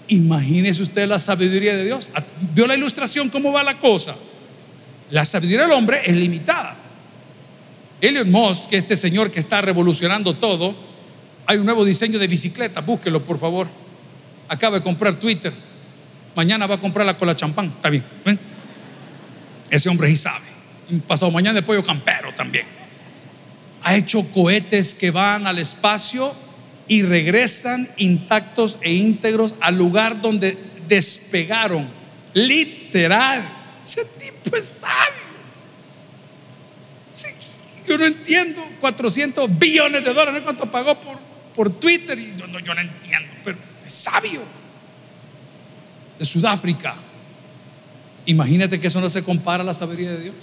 Imagínese 0.09 0.83
usted 0.83 1.07
la 1.07 1.21
sabiduría 1.21 1.77
de 1.77 1.85
Dios. 1.85 2.11
¿Vio 2.55 2.67
la 2.67 2.77
ilustración 2.77 3.29
cómo 3.29 3.53
va 3.53 3.63
la 3.63 3.79
cosa? 3.79 4.17
La 5.11 5.25
sabiduría 5.25 5.63
del 5.63 5.73
hombre 5.73 6.03
es 6.05 6.15
limitada. 6.15 6.77
Elliot 8.01 8.29
Moss, 8.29 8.61
que 8.61 8.77
este 8.77 8.97
señor 8.97 9.31
que 9.31 9.41
está 9.41 9.61
revolucionando 9.61 10.35
todo, 10.35 10.75
hay 11.47 11.59
un 11.59 11.67
nuevo 11.67 11.85
diseño 11.85 12.19
de 12.19 12.27
bicicleta, 12.27 12.81
búsquelo 12.81 13.25
por 13.25 13.39
favor. 13.39 13.69
Acaba 14.49 14.79
de 14.79 14.83
comprar 14.83 15.15
Twitter. 15.17 15.53
Mañana 16.35 16.67
va 16.67 16.77
a 16.77 16.81
comprar 16.81 17.05
la 17.05 17.17
cola 17.17 17.35
champán. 17.35 17.67
Está 17.67 17.91
bien. 17.91 18.05
Ese 19.69 19.89
hombre 19.89 20.09
sí 20.09 20.17
sabe. 20.17 20.47
Pasado 21.07 21.31
mañana 21.31 21.55
de 21.55 21.63
pollo 21.63 21.83
campero 21.83 22.33
también. 22.35 22.67
Ha 23.83 23.97
hecho 23.97 24.25
cohetes 24.33 24.95
que 24.95 25.11
van 25.11 25.47
al 25.47 25.59
espacio 25.59 26.35
y 26.89 27.03
regresan 27.03 27.89
intactos 27.97 28.79
e 28.81 28.93
íntegros 28.93 29.55
al 29.61 29.77
lugar 29.77 30.21
donde 30.21 30.59
despegaron. 30.89 31.89
Literal. 32.35 33.60
Ese 33.91 34.05
tipo 34.05 34.57
es 34.57 34.67
sabio. 34.67 35.31
yo 37.89 37.99
no 37.99 38.07
entiendo 38.07 38.65
400 38.81 39.59
billones 39.59 40.05
de 40.05 40.15
dólares, 40.15 40.43
¿cuánto 40.45 40.71
pagó 40.71 41.01
por, 41.01 41.19
por 41.57 41.73
Twitter? 41.81 42.17
Y 42.17 42.37
yo, 42.37 42.47
no, 42.47 42.61
yo 42.61 42.73
no 42.73 42.81
entiendo, 42.83 43.29
pero 43.43 43.59
es 43.85 43.93
sabio. 43.93 44.43
De 46.21 46.25
Sudáfrica. 46.25 46.95
Imagínate 48.27 48.79
que 48.79 48.87
eso 48.87 49.01
no 49.01 49.11
se 49.11 49.25
compara 49.25 49.65
a 49.65 49.67
la 49.67 49.75
sabiduría 49.75 50.13
de 50.13 50.21
Dios. 50.21 50.37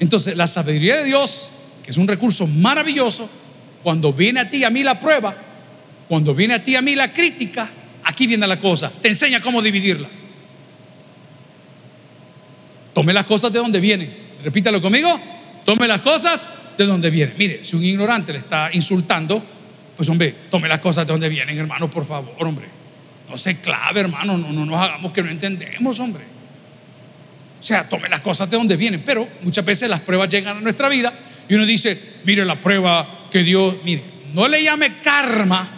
Entonces, 0.00 0.36
la 0.36 0.48
sabiduría 0.48 0.96
de 0.96 1.04
Dios, 1.04 1.52
que 1.84 1.92
es 1.92 1.96
un 1.96 2.08
recurso 2.08 2.48
maravilloso, 2.48 3.30
cuando 3.84 4.12
viene 4.12 4.40
a 4.40 4.48
ti 4.48 4.64
a 4.64 4.70
mí 4.70 4.82
la 4.82 4.98
prueba, 4.98 5.36
cuando 6.08 6.34
viene 6.34 6.54
a 6.54 6.64
ti 6.64 6.74
a 6.74 6.82
mí 6.82 6.96
la 6.96 7.12
crítica, 7.12 7.70
aquí 8.02 8.26
viene 8.26 8.44
la 8.48 8.58
cosa. 8.58 8.90
Te 8.90 9.06
enseña 9.06 9.40
cómo 9.40 9.62
dividirla. 9.62 10.08
Tome 12.98 13.12
las 13.12 13.26
cosas 13.26 13.52
de 13.52 13.60
donde 13.60 13.78
vienen. 13.78 14.12
Repítalo 14.42 14.82
conmigo. 14.82 15.20
Tome 15.64 15.86
las 15.86 16.00
cosas 16.00 16.48
de 16.76 16.84
donde 16.84 17.10
vienen. 17.10 17.36
Mire, 17.38 17.62
si 17.62 17.76
un 17.76 17.84
ignorante 17.84 18.32
le 18.32 18.40
está 18.40 18.70
insultando, 18.72 19.40
pues 19.96 20.08
hombre, 20.08 20.34
tome 20.50 20.68
las 20.68 20.80
cosas 20.80 21.06
de 21.06 21.12
donde 21.12 21.28
vienen, 21.28 21.56
hermano, 21.56 21.88
por 21.88 22.04
favor, 22.04 22.34
hombre. 22.40 22.66
No 23.30 23.38
se 23.38 23.58
clave, 23.58 24.00
hermano, 24.00 24.36
no, 24.36 24.50
no 24.50 24.66
nos 24.66 24.80
hagamos 24.80 25.12
que 25.12 25.22
no 25.22 25.30
entendemos, 25.30 26.00
hombre. 26.00 26.24
O 27.60 27.62
sea, 27.62 27.88
tome 27.88 28.08
las 28.08 28.18
cosas 28.18 28.50
de 28.50 28.56
donde 28.56 28.76
vienen, 28.76 29.04
pero 29.06 29.28
muchas 29.42 29.64
veces 29.64 29.88
las 29.88 30.00
pruebas 30.00 30.28
llegan 30.28 30.56
a 30.56 30.60
nuestra 30.60 30.88
vida 30.88 31.12
y 31.48 31.54
uno 31.54 31.66
dice, 31.66 31.96
mire 32.24 32.44
la 32.44 32.60
prueba 32.60 33.28
que 33.30 33.44
Dios, 33.44 33.76
mire, 33.84 34.02
no 34.34 34.48
le 34.48 34.60
llame 34.60 35.00
karma 35.02 35.70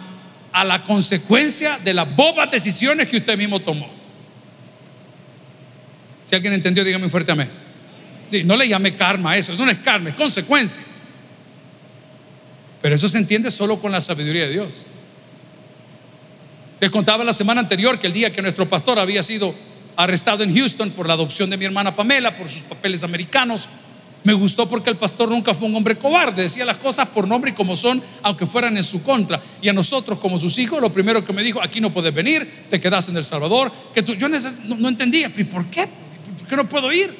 a 0.51 0.65
la 0.65 0.83
consecuencia 0.83 1.77
de 1.83 1.93
las 1.93 2.15
bobas 2.15 2.49
decisiones 2.49 3.07
que 3.07 3.17
usted 3.17 3.37
mismo 3.37 3.59
tomó. 3.59 4.00
Si 6.31 6.35
alguien 6.35 6.53
entendió, 6.53 6.85
dígame 6.85 7.09
fuerte 7.09 7.33
amén. 7.33 7.49
No 8.45 8.55
le 8.55 8.65
llame 8.65 8.95
karma 8.95 9.31
a 9.31 9.37
eso, 9.37 9.53
no 9.53 9.69
es 9.69 9.79
karma, 9.79 10.11
es 10.11 10.15
consecuencia. 10.15 10.81
Pero 12.81 12.95
eso 12.95 13.09
se 13.09 13.17
entiende 13.17 13.51
solo 13.51 13.77
con 13.77 13.91
la 13.91 13.99
sabiduría 13.99 14.45
de 14.45 14.53
Dios. 14.53 14.87
Les 16.79 16.89
contaba 16.89 17.25
la 17.25 17.33
semana 17.33 17.59
anterior 17.59 17.99
que 17.99 18.07
el 18.07 18.13
día 18.13 18.31
que 18.31 18.41
nuestro 18.41 18.69
pastor 18.69 18.97
había 18.97 19.21
sido 19.23 19.53
arrestado 19.97 20.41
en 20.43 20.55
Houston 20.55 20.91
por 20.91 21.05
la 21.05 21.15
adopción 21.15 21.49
de 21.49 21.57
mi 21.57 21.65
hermana 21.65 21.93
Pamela, 21.93 22.33
por 22.33 22.47
sus 22.49 22.63
papeles 22.63 23.03
americanos, 23.03 23.67
me 24.23 24.31
gustó 24.31 24.69
porque 24.69 24.89
el 24.89 24.95
pastor 24.95 25.27
nunca 25.27 25.53
fue 25.53 25.67
un 25.67 25.75
hombre 25.75 25.97
cobarde, 25.97 26.43
decía 26.43 26.63
las 26.63 26.77
cosas 26.77 27.09
por 27.09 27.27
nombre 27.27 27.51
y 27.51 27.53
como 27.53 27.75
son, 27.75 28.01
aunque 28.23 28.45
fueran 28.45 28.77
en 28.77 28.85
su 28.85 29.03
contra. 29.03 29.41
Y 29.61 29.67
a 29.67 29.73
nosotros 29.73 30.17
como 30.19 30.39
sus 30.39 30.57
hijos, 30.59 30.79
lo 30.79 30.93
primero 30.93 31.25
que 31.25 31.33
me 31.33 31.43
dijo, 31.43 31.61
aquí 31.61 31.81
no 31.81 31.91
puedes 31.91 32.13
venir, 32.13 32.67
te 32.69 32.79
quedas 32.79 33.09
en 33.09 33.17
El 33.17 33.25
Salvador, 33.25 33.69
que 33.93 34.01
yo 34.01 34.29
no 34.29 34.87
entendía, 34.87 35.29
¿por 35.29 35.65
qué? 35.69 35.89
¿Por 36.41 36.49
qué 36.49 36.55
no 36.55 36.67
puedo 36.67 36.91
ir? 36.91 37.13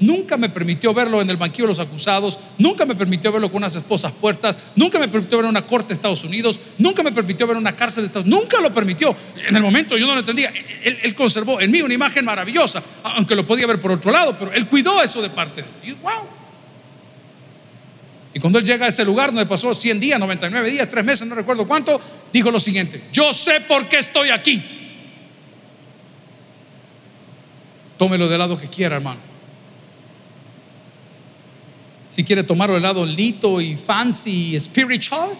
Nunca 0.00 0.36
me 0.36 0.48
permitió 0.48 0.94
verlo 0.94 1.20
en 1.20 1.28
el 1.28 1.36
banquillo 1.36 1.64
de 1.64 1.70
los 1.70 1.80
acusados, 1.80 2.38
nunca 2.56 2.86
me 2.86 2.94
permitió 2.94 3.32
verlo 3.32 3.48
con 3.48 3.58
unas 3.58 3.74
esposas 3.74 4.12
puestas, 4.12 4.56
nunca 4.76 4.96
me 4.98 5.08
permitió 5.08 5.40
en 5.40 5.46
una 5.46 5.66
corte 5.66 5.88
de 5.88 5.94
Estados 5.94 6.22
Unidos, 6.22 6.60
nunca 6.78 7.02
me 7.02 7.10
permitió 7.10 7.48
ver 7.48 7.56
una 7.56 7.74
cárcel 7.74 8.04
de 8.04 8.06
Estados 8.06 8.26
Unidos, 8.26 8.44
nunca 8.44 8.60
lo 8.60 8.72
permitió. 8.72 9.14
En 9.48 9.56
el 9.56 9.62
momento 9.62 9.98
yo 9.98 10.06
no 10.06 10.14
lo 10.14 10.20
entendía. 10.20 10.52
Él, 10.84 11.14
conservó 11.16 11.60
en 11.60 11.72
mí 11.72 11.82
una 11.82 11.94
imagen 11.94 12.24
maravillosa, 12.24 12.80
aunque 13.02 13.34
lo 13.34 13.44
podía 13.44 13.66
ver 13.66 13.80
por 13.80 13.90
otro 13.90 14.12
lado, 14.12 14.36
pero 14.38 14.52
él 14.52 14.68
cuidó 14.68 15.02
eso 15.02 15.20
de 15.20 15.30
parte 15.30 15.62
de 15.62 15.68
él. 15.88 15.96
Wow. 16.00 16.28
Y 18.34 18.38
cuando 18.38 18.60
él 18.60 18.64
llega 18.64 18.86
a 18.86 18.88
ese 18.88 19.04
lugar 19.04 19.30
donde 19.30 19.46
pasó 19.46 19.74
100 19.74 19.98
días, 19.98 20.20
99 20.20 20.70
días, 20.70 20.88
3 20.88 21.04
meses, 21.04 21.26
no 21.26 21.34
recuerdo 21.34 21.66
cuánto, 21.66 22.00
dijo 22.32 22.52
lo 22.52 22.60
siguiente, 22.60 23.02
yo 23.12 23.32
sé 23.32 23.62
por 23.62 23.88
qué 23.88 23.98
estoy 23.98 24.30
aquí. 24.30 24.77
Tómelo 27.98 28.28
del 28.28 28.38
lado 28.38 28.56
que 28.56 28.68
quiera, 28.68 28.96
hermano. 28.96 29.20
Si 32.10 32.24
quiere 32.24 32.42
tomarlo 32.42 32.74
del 32.74 32.82
lado 32.82 33.04
lito 33.04 33.60
y 33.60 33.76
fancy 33.76 34.56
y 34.56 34.60
spiritual, 34.60 35.30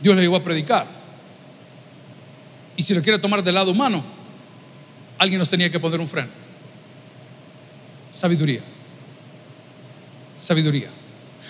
Dios 0.00 0.16
le 0.16 0.22
llevó 0.22 0.36
a 0.36 0.42
predicar. 0.42 0.86
Y 2.76 2.82
si 2.82 2.94
lo 2.94 3.02
quiere 3.02 3.18
tomar 3.18 3.42
del 3.42 3.54
lado 3.54 3.70
humano, 3.70 4.02
alguien 5.18 5.38
nos 5.38 5.48
tenía 5.48 5.70
que 5.70 5.78
poner 5.78 6.00
un 6.00 6.08
freno. 6.08 6.28
Sabiduría. 8.10 8.62
Sabiduría. 10.36 10.88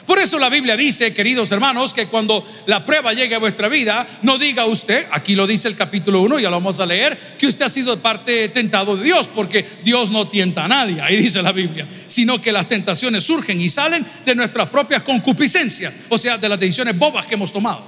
Por 0.06 0.18
eso 0.18 0.38
la 0.38 0.50
Biblia 0.50 0.76
dice, 0.76 1.14
queridos 1.14 1.50
hermanos, 1.50 1.94
que 1.94 2.06
cuando 2.06 2.46
la 2.66 2.84
prueba 2.84 3.14
llegue 3.14 3.34
a 3.34 3.38
vuestra 3.38 3.68
vida, 3.68 4.06
no 4.22 4.36
diga 4.36 4.66
usted, 4.66 5.06
aquí 5.10 5.34
lo 5.34 5.46
dice 5.46 5.66
el 5.68 5.76
capítulo 5.76 6.20
1, 6.22 6.40
ya 6.40 6.50
lo 6.50 6.56
vamos 6.56 6.78
a 6.78 6.84
leer, 6.84 7.36
que 7.38 7.46
usted 7.46 7.64
ha 7.64 7.68
sido 7.70 7.98
parte 7.98 8.50
tentado 8.50 8.96
de 8.96 9.04
Dios, 9.04 9.30
porque 9.34 9.66
Dios 9.82 10.10
no 10.10 10.28
tienta 10.28 10.64
a 10.64 10.68
nadie, 10.68 11.00
ahí 11.00 11.16
dice 11.16 11.40
la 11.40 11.52
Biblia, 11.52 11.86
sino 12.06 12.40
que 12.40 12.52
las 12.52 12.68
tentaciones 12.68 13.24
surgen 13.24 13.60
y 13.60 13.70
salen 13.70 14.04
de 14.26 14.34
nuestras 14.34 14.68
propias 14.68 15.02
concupiscencias, 15.02 15.94
o 16.10 16.18
sea, 16.18 16.36
de 16.36 16.48
las 16.50 16.60
decisiones 16.60 16.98
bobas 16.98 17.24
que 17.24 17.34
hemos 17.34 17.50
tomado. 17.50 17.82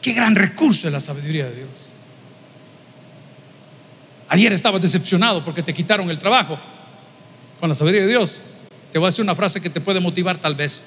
Qué 0.00 0.14
gran 0.14 0.34
recurso 0.34 0.86
es 0.86 0.92
la 0.92 1.00
sabiduría 1.00 1.44
de 1.46 1.56
Dios. 1.56 1.92
Ayer 4.28 4.52
estabas 4.54 4.80
decepcionado 4.80 5.44
porque 5.44 5.62
te 5.62 5.74
quitaron 5.74 6.08
el 6.08 6.18
trabajo. 6.18 6.58
Con 7.58 7.68
la 7.68 7.74
sabiduría 7.74 8.06
de 8.06 8.08
Dios 8.08 8.42
te 8.92 8.98
voy 8.98 9.06
a 9.06 9.10
decir 9.10 9.22
una 9.22 9.34
frase 9.34 9.60
que 9.60 9.70
te 9.70 9.80
puede 9.80 10.00
motivar 10.00 10.38
tal 10.38 10.54
vez. 10.54 10.84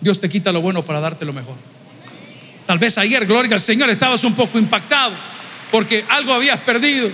Dios 0.00 0.18
te 0.18 0.28
quita 0.28 0.52
lo 0.52 0.60
bueno 0.60 0.84
para 0.84 1.00
darte 1.00 1.24
lo 1.24 1.32
mejor. 1.32 1.56
Tal 2.66 2.78
vez 2.78 2.98
ayer, 2.98 3.26
gloria 3.26 3.54
al 3.54 3.60
Señor, 3.60 3.90
estabas 3.90 4.24
un 4.24 4.34
poco 4.34 4.58
impactado 4.58 5.14
porque 5.70 6.04
algo 6.08 6.32
habías 6.32 6.60
perdido. 6.60 7.10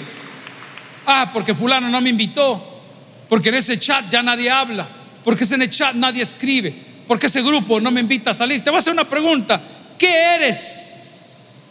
Ah, 1.06 1.30
porque 1.32 1.54
fulano 1.54 1.88
no 1.88 2.00
me 2.00 2.10
invitó. 2.10 2.82
Porque 3.28 3.50
en 3.50 3.54
ese 3.54 3.78
chat 3.78 4.10
ya 4.10 4.22
nadie 4.22 4.50
habla. 4.50 4.86
Porque 5.24 5.44
en 5.44 5.62
ese 5.62 5.70
chat 5.70 5.94
nadie 5.94 6.22
escribe. 6.22 6.74
Porque 7.06 7.26
ese 7.26 7.40
grupo 7.40 7.80
no 7.80 7.90
me 7.90 8.00
invita 8.00 8.32
a 8.32 8.34
salir. 8.34 8.62
Te 8.62 8.70
voy 8.70 8.76
a 8.76 8.80
hacer 8.80 8.92
una 8.92 9.04
pregunta. 9.04 9.62
¿Qué 9.96 10.34
eres? 10.34 11.66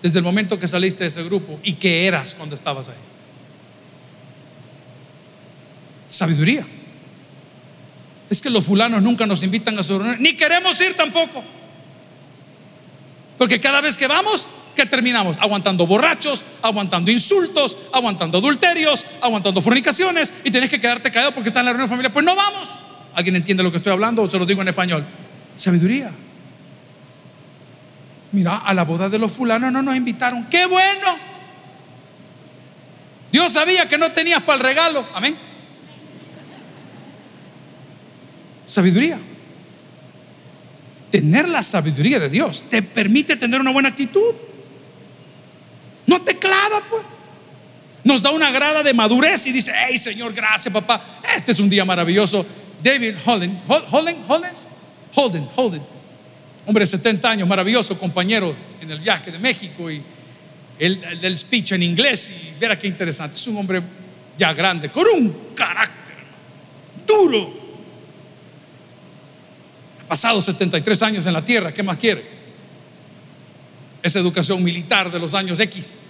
Desde 0.00 0.18
el 0.18 0.24
momento 0.24 0.58
que 0.58 0.68
saliste 0.68 1.04
de 1.04 1.08
ese 1.08 1.22
grupo 1.24 1.58
y 1.62 1.74
qué 1.74 2.06
eras 2.06 2.34
cuando 2.34 2.54
estabas 2.54 2.88
ahí. 2.88 3.15
Sabiduría. 6.08 6.64
Es 8.28 8.42
que 8.42 8.50
los 8.50 8.64
fulanos 8.64 9.02
nunca 9.02 9.26
nos 9.26 9.42
invitan 9.42 9.78
a 9.78 9.82
su 9.82 9.98
reunión, 9.98 10.20
ni 10.20 10.34
queremos 10.34 10.80
ir 10.80 10.94
tampoco. 10.94 11.44
Porque 13.38 13.60
cada 13.60 13.80
vez 13.80 13.96
que 13.96 14.06
vamos, 14.06 14.48
¿qué 14.74 14.86
terminamos? 14.86 15.36
Aguantando 15.38 15.86
borrachos, 15.86 16.42
aguantando 16.62 17.10
insultos, 17.10 17.76
aguantando 17.92 18.38
adulterios, 18.38 19.04
aguantando 19.20 19.60
fornicaciones 19.60 20.32
y 20.42 20.50
tenés 20.50 20.70
que 20.70 20.80
quedarte 20.80 21.10
callado 21.10 21.32
porque 21.32 21.48
está 21.48 21.60
en 21.60 21.66
la 21.66 21.72
reunión 21.72 21.88
familiar. 21.88 22.12
Pues 22.12 22.24
no 22.24 22.34
vamos. 22.34 22.68
¿Alguien 23.14 23.36
entiende 23.36 23.62
lo 23.62 23.70
que 23.70 23.78
estoy 23.78 23.92
hablando 23.92 24.22
o 24.22 24.28
se 24.28 24.38
lo 24.38 24.46
digo 24.46 24.62
en 24.62 24.68
español? 24.68 25.04
Sabiduría. 25.54 26.10
Mira, 28.32 28.58
a 28.58 28.74
la 28.74 28.84
boda 28.84 29.08
de 29.08 29.18
los 29.18 29.32
fulanos 29.32 29.72
no 29.72 29.82
nos 29.82 29.96
invitaron. 29.96 30.46
¡Qué 30.50 30.66
bueno! 30.66 31.16
Dios 33.32 33.52
sabía 33.52 33.88
que 33.88 33.98
no 33.98 34.12
tenías 34.12 34.42
para 34.42 34.56
el 34.56 34.60
regalo. 34.60 35.06
Amén. 35.14 35.36
Sabiduría. 38.66 39.18
Tener 41.10 41.48
la 41.48 41.62
sabiduría 41.62 42.18
de 42.18 42.28
Dios 42.28 42.64
te 42.68 42.82
permite 42.82 43.36
tener 43.36 43.60
una 43.60 43.70
buena 43.70 43.90
actitud. 43.90 44.34
No 46.06 46.22
te 46.22 46.38
clava, 46.38 46.82
pues. 46.88 47.02
Nos 48.04 48.22
da 48.22 48.30
una 48.30 48.52
grada 48.52 48.84
de 48.84 48.94
madurez 48.94 49.46
y 49.46 49.52
dice, 49.52 49.72
hey 49.74 49.98
Señor, 49.98 50.32
gracias 50.32 50.72
papá, 50.72 51.02
este 51.36 51.50
es 51.50 51.58
un 51.58 51.68
día 51.68 51.84
maravilloso. 51.84 52.46
David 52.82 53.16
Holden, 53.24 53.60
Holden, 53.66 54.16
Holden, 54.28 55.48
Holden, 55.56 55.82
hombre 56.66 56.82
de 56.82 56.86
70 56.86 57.28
años, 57.28 57.48
maravilloso 57.48 57.98
compañero 57.98 58.54
en 58.80 58.90
el 58.92 59.00
viaje 59.00 59.32
de 59.32 59.40
México 59.40 59.90
y 59.90 60.00
el, 60.78 61.20
del 61.20 61.36
speech 61.36 61.72
en 61.72 61.82
inglés 61.82 62.30
y 62.30 62.60
verá 62.60 62.78
qué 62.78 62.86
interesante. 62.86 63.34
Es 63.34 63.46
un 63.48 63.56
hombre 63.56 63.82
ya 64.38 64.52
grande, 64.52 64.88
con 64.90 65.04
un 65.12 65.36
carácter 65.56 66.14
duro, 67.04 67.65
pasado 70.06 70.40
73 70.40 71.02
años 71.02 71.26
en 71.26 71.32
la 71.32 71.44
tierra, 71.44 71.72
¿qué 71.72 71.82
más 71.82 71.98
quiere? 71.98 72.24
Esa 74.02 74.18
educación 74.18 74.62
militar 74.62 75.10
de 75.10 75.18
los 75.18 75.34
años 75.34 75.58
X. 75.60 76.02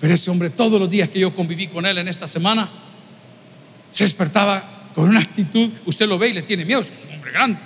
Pero 0.00 0.14
ese 0.14 0.30
hombre, 0.30 0.50
todos 0.50 0.80
los 0.80 0.88
días 0.88 1.08
que 1.08 1.20
yo 1.20 1.34
conviví 1.34 1.66
con 1.66 1.84
él 1.84 1.98
en 1.98 2.08
esta 2.08 2.26
semana, 2.26 2.68
se 3.90 4.04
despertaba 4.04 4.88
con 4.94 5.08
una 5.08 5.20
actitud, 5.20 5.70
usted 5.84 6.08
lo 6.08 6.18
ve 6.18 6.28
y 6.30 6.32
le 6.32 6.42
tiene 6.42 6.64
miedo, 6.64 6.80
es 6.80 7.06
un 7.06 7.14
hombre 7.14 7.32
grande. 7.32 7.60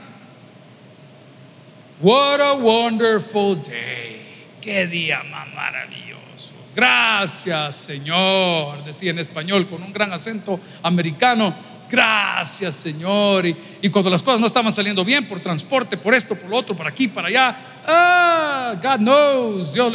What 2.01 2.41
a 2.41 2.55
wonderful 2.55 3.63
day. 3.63 4.21
Qué 4.61 4.87
día 4.87 5.23
más 5.31 5.47
maravilloso. 5.55 6.53
Gracias, 6.75 7.77
Señor, 7.77 8.85
decía 8.85 9.11
en 9.11 9.21
español 9.21 9.69
con 9.69 9.83
un 9.83 9.93
gran 9.93 10.13
acento 10.13 10.59
americano 10.83 11.55
gracias 11.91 12.75
Señor. 12.75 13.47
Y, 13.47 13.89
cuando 13.91 14.11
las 14.11 14.23
cosas 14.23 14.41
no 14.41 14.47
estaban 14.47 14.73
saliendo 14.73 15.05
bien 15.05 15.27
por 15.27 15.41
transporte, 15.41 15.97
por 15.97 16.15
esto, 16.15 16.35
por 16.35 16.51
lo 16.51 16.57
otro, 16.57 16.75
por 16.77 16.87
aquí, 16.87 17.09
para 17.09 17.29
allá, 17.29 17.57
ah, 17.87 18.75
God 18.83 18.99
knows. 18.99 19.75
Yo, 19.75 19.91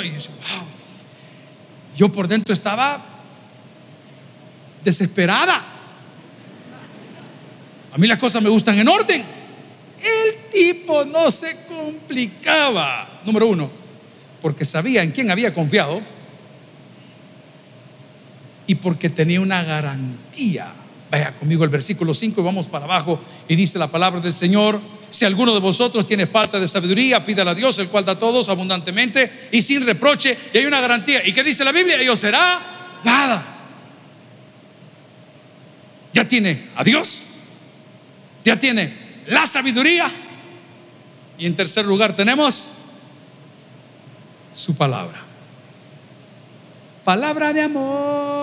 yo 1.95 2.11
por 2.11 2.27
dentro 2.27 2.53
estaba 2.53 3.03
desesperada. 4.83 5.65
A 7.91 7.97
mí 7.97 8.07
las 8.07 8.19
cosas 8.19 8.41
me 8.41 8.49
gustan 8.49 8.77
en 8.77 8.87
orden. 8.87 9.23
El 10.01 10.49
tipo 10.51 11.03
no 11.05 11.29
se 11.31 11.57
complicaba. 11.67 13.21
Número 13.25 13.47
uno, 13.47 13.69
porque 14.41 14.63
sabía 14.63 15.03
en 15.03 15.11
quién 15.11 15.29
había 15.31 15.53
confiado 15.53 16.01
y 18.65 18.75
porque 18.75 19.09
tenía 19.09 19.41
una 19.41 19.63
garantía 19.63 20.71
Vaya 21.11 21.33
conmigo 21.33 21.63
el 21.63 21.69
versículo 21.69 22.13
5 22.13 22.39
y 22.39 22.43
vamos 22.43 22.67
para 22.67 22.85
abajo 22.85 23.19
y 23.47 23.55
dice 23.55 23.79
la 23.79 23.87
palabra 23.87 24.19
del 24.21 24.33
Señor, 24.33 24.79
si 25.09 25.25
alguno 25.25 25.53
de 25.55 25.59
vosotros 25.59 26.05
tiene 26.05 26.27
falta 26.27 26.59
de 26.59 26.67
sabiduría, 26.67 27.25
pídala 27.25 27.51
a 27.51 27.55
Dios, 27.55 27.79
el 27.79 27.89
cual 27.89 28.05
da 28.05 28.11
a 28.11 28.19
todos 28.19 28.47
abundantemente 28.47 29.49
y 29.51 29.61
sin 29.63 29.85
reproche, 29.85 30.37
y 30.53 30.59
hay 30.59 30.65
una 30.65 30.79
garantía. 30.79 31.25
¿Y 31.27 31.33
qué 31.33 31.43
dice 31.43 31.63
la 31.63 31.71
Biblia? 31.71 31.99
Ellos 31.99 32.19
será 32.19 32.99
dada. 33.03 33.43
ya 36.13 36.27
tiene 36.27 36.69
a 36.75 36.83
Dios, 36.83 37.25
ya 38.43 38.59
tiene 38.59 38.93
la 39.27 39.47
sabiduría 39.47 40.11
y 41.39 41.45
en 41.45 41.55
tercer 41.55 41.85
lugar 41.85 42.15
tenemos 42.15 42.71
su 44.53 44.75
palabra. 44.75 45.21
Palabra 47.03 47.53
de 47.53 47.61
amor. 47.63 48.38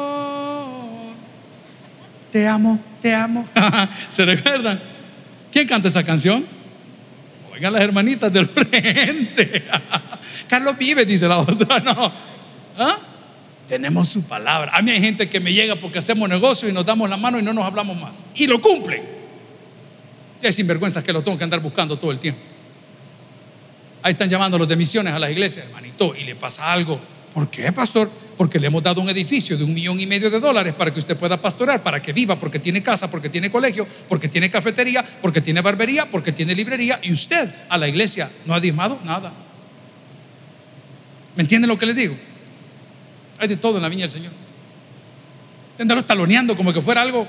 Te 2.36 2.46
amo, 2.46 2.78
te 3.00 3.14
amo. 3.14 3.46
¿Se 4.10 4.22
recuerdan? 4.26 4.78
¿Quién 5.50 5.66
canta 5.66 5.88
esa 5.88 6.04
canción? 6.04 6.44
Oigan 7.50 7.72
las 7.72 7.80
hermanitas 7.80 8.30
del 8.30 8.44
frente. 8.44 9.64
Carlos 10.46 10.76
vive, 10.76 11.06
dice 11.06 11.26
la 11.26 11.38
otra. 11.38 11.80
No. 11.80 12.12
¿Ah? 12.76 12.98
Tenemos 13.66 14.10
su 14.10 14.22
palabra. 14.22 14.70
A 14.76 14.82
mí 14.82 14.90
hay 14.90 15.00
gente 15.00 15.30
que 15.30 15.40
me 15.40 15.50
llega 15.50 15.76
porque 15.76 15.96
hacemos 15.96 16.28
negocio 16.28 16.68
y 16.68 16.72
nos 16.74 16.84
damos 16.84 17.08
la 17.08 17.16
mano 17.16 17.38
y 17.38 17.42
no 17.42 17.54
nos 17.54 17.64
hablamos 17.64 17.98
más. 17.98 18.22
Y 18.34 18.46
lo 18.46 18.60
cumplen. 18.60 19.02
Y 20.42 20.44
hay 20.44 20.52
sinvergüenzas 20.52 21.02
que 21.02 21.14
lo 21.14 21.22
tengo 21.22 21.38
que 21.38 21.44
andar 21.44 21.60
buscando 21.60 21.98
todo 21.98 22.10
el 22.10 22.18
tiempo. 22.18 22.42
Ahí 24.02 24.12
están 24.12 24.28
llamando 24.28 24.58
los 24.58 24.68
de 24.68 24.76
misiones 24.76 25.14
a 25.14 25.18
las 25.18 25.30
iglesias, 25.30 25.64
hermanito, 25.64 26.14
y 26.14 26.24
le 26.24 26.36
pasa 26.36 26.70
algo. 26.70 27.00
¿Por 27.32 27.48
qué, 27.48 27.72
pastor? 27.72 28.10
Porque 28.36 28.60
le 28.60 28.66
hemos 28.66 28.82
dado 28.82 29.00
un 29.00 29.08
edificio 29.08 29.56
de 29.56 29.64
un 29.64 29.72
millón 29.72 29.98
y 29.98 30.06
medio 30.06 30.30
de 30.30 30.38
dólares 30.38 30.74
para 30.74 30.92
que 30.92 30.98
usted 30.98 31.16
pueda 31.16 31.40
pastorar, 31.40 31.82
para 31.82 32.02
que 32.02 32.12
viva, 32.12 32.38
porque 32.38 32.58
tiene 32.58 32.82
casa, 32.82 33.10
porque 33.10 33.30
tiene 33.30 33.50
colegio, 33.50 33.86
porque 34.08 34.28
tiene 34.28 34.50
cafetería, 34.50 35.04
porque 35.22 35.40
tiene 35.40 35.62
barbería, 35.62 36.10
porque 36.10 36.32
tiene 36.32 36.54
librería, 36.54 37.00
y 37.02 37.12
usted 37.12 37.48
a 37.68 37.78
la 37.78 37.88
iglesia 37.88 38.30
no 38.44 38.54
ha 38.54 38.60
diezmado 38.60 39.00
nada. 39.04 39.32
¿Me 41.34 41.42
entienden 41.42 41.68
lo 41.68 41.78
que 41.78 41.86
le 41.86 41.94
digo? 41.94 42.16
Hay 43.38 43.48
de 43.48 43.56
todo 43.56 43.76
en 43.76 43.82
la 43.82 43.88
viña 43.88 44.02
del 44.02 44.10
Señor. 44.10 44.32
Andarlo 45.78 46.04
taloneando 46.04 46.56
como 46.56 46.72
que 46.72 46.80
fuera 46.80 47.02
algo. 47.02 47.26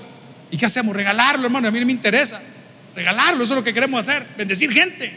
¿Y 0.50 0.58
qué 0.58 0.66
hacemos? 0.66 0.96
Regalarlo, 0.96 1.46
hermano. 1.46 1.68
A 1.68 1.72
mí 1.72 1.80
no 1.80 1.86
me 1.86 1.92
interesa. 1.92 2.42
Regalarlo, 2.96 3.44
eso 3.44 3.54
es 3.54 3.58
lo 3.58 3.64
que 3.64 3.74
queremos 3.74 4.08
hacer. 4.08 4.26
Bendecir 4.38 4.72
gente. 4.72 5.14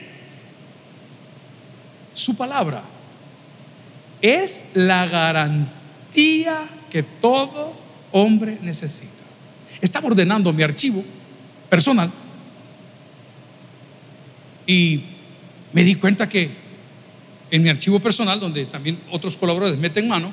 Su 2.12 2.36
palabra 2.36 2.82
es 4.20 4.66
la 4.74 5.06
garantía 5.06 5.79
que 6.12 7.02
todo 7.20 7.72
hombre 8.12 8.58
necesita. 8.62 9.10
Estaba 9.80 10.08
ordenando 10.08 10.52
mi 10.52 10.62
archivo 10.62 11.02
personal 11.68 12.10
y 14.66 15.02
me 15.72 15.84
di 15.84 15.94
cuenta 15.94 16.28
que 16.28 16.50
en 17.50 17.62
mi 17.62 17.68
archivo 17.68 17.98
personal, 18.00 18.38
donde 18.38 18.66
también 18.66 19.00
otros 19.10 19.36
colaboradores 19.36 19.80
meten 19.80 20.06
mano, 20.06 20.32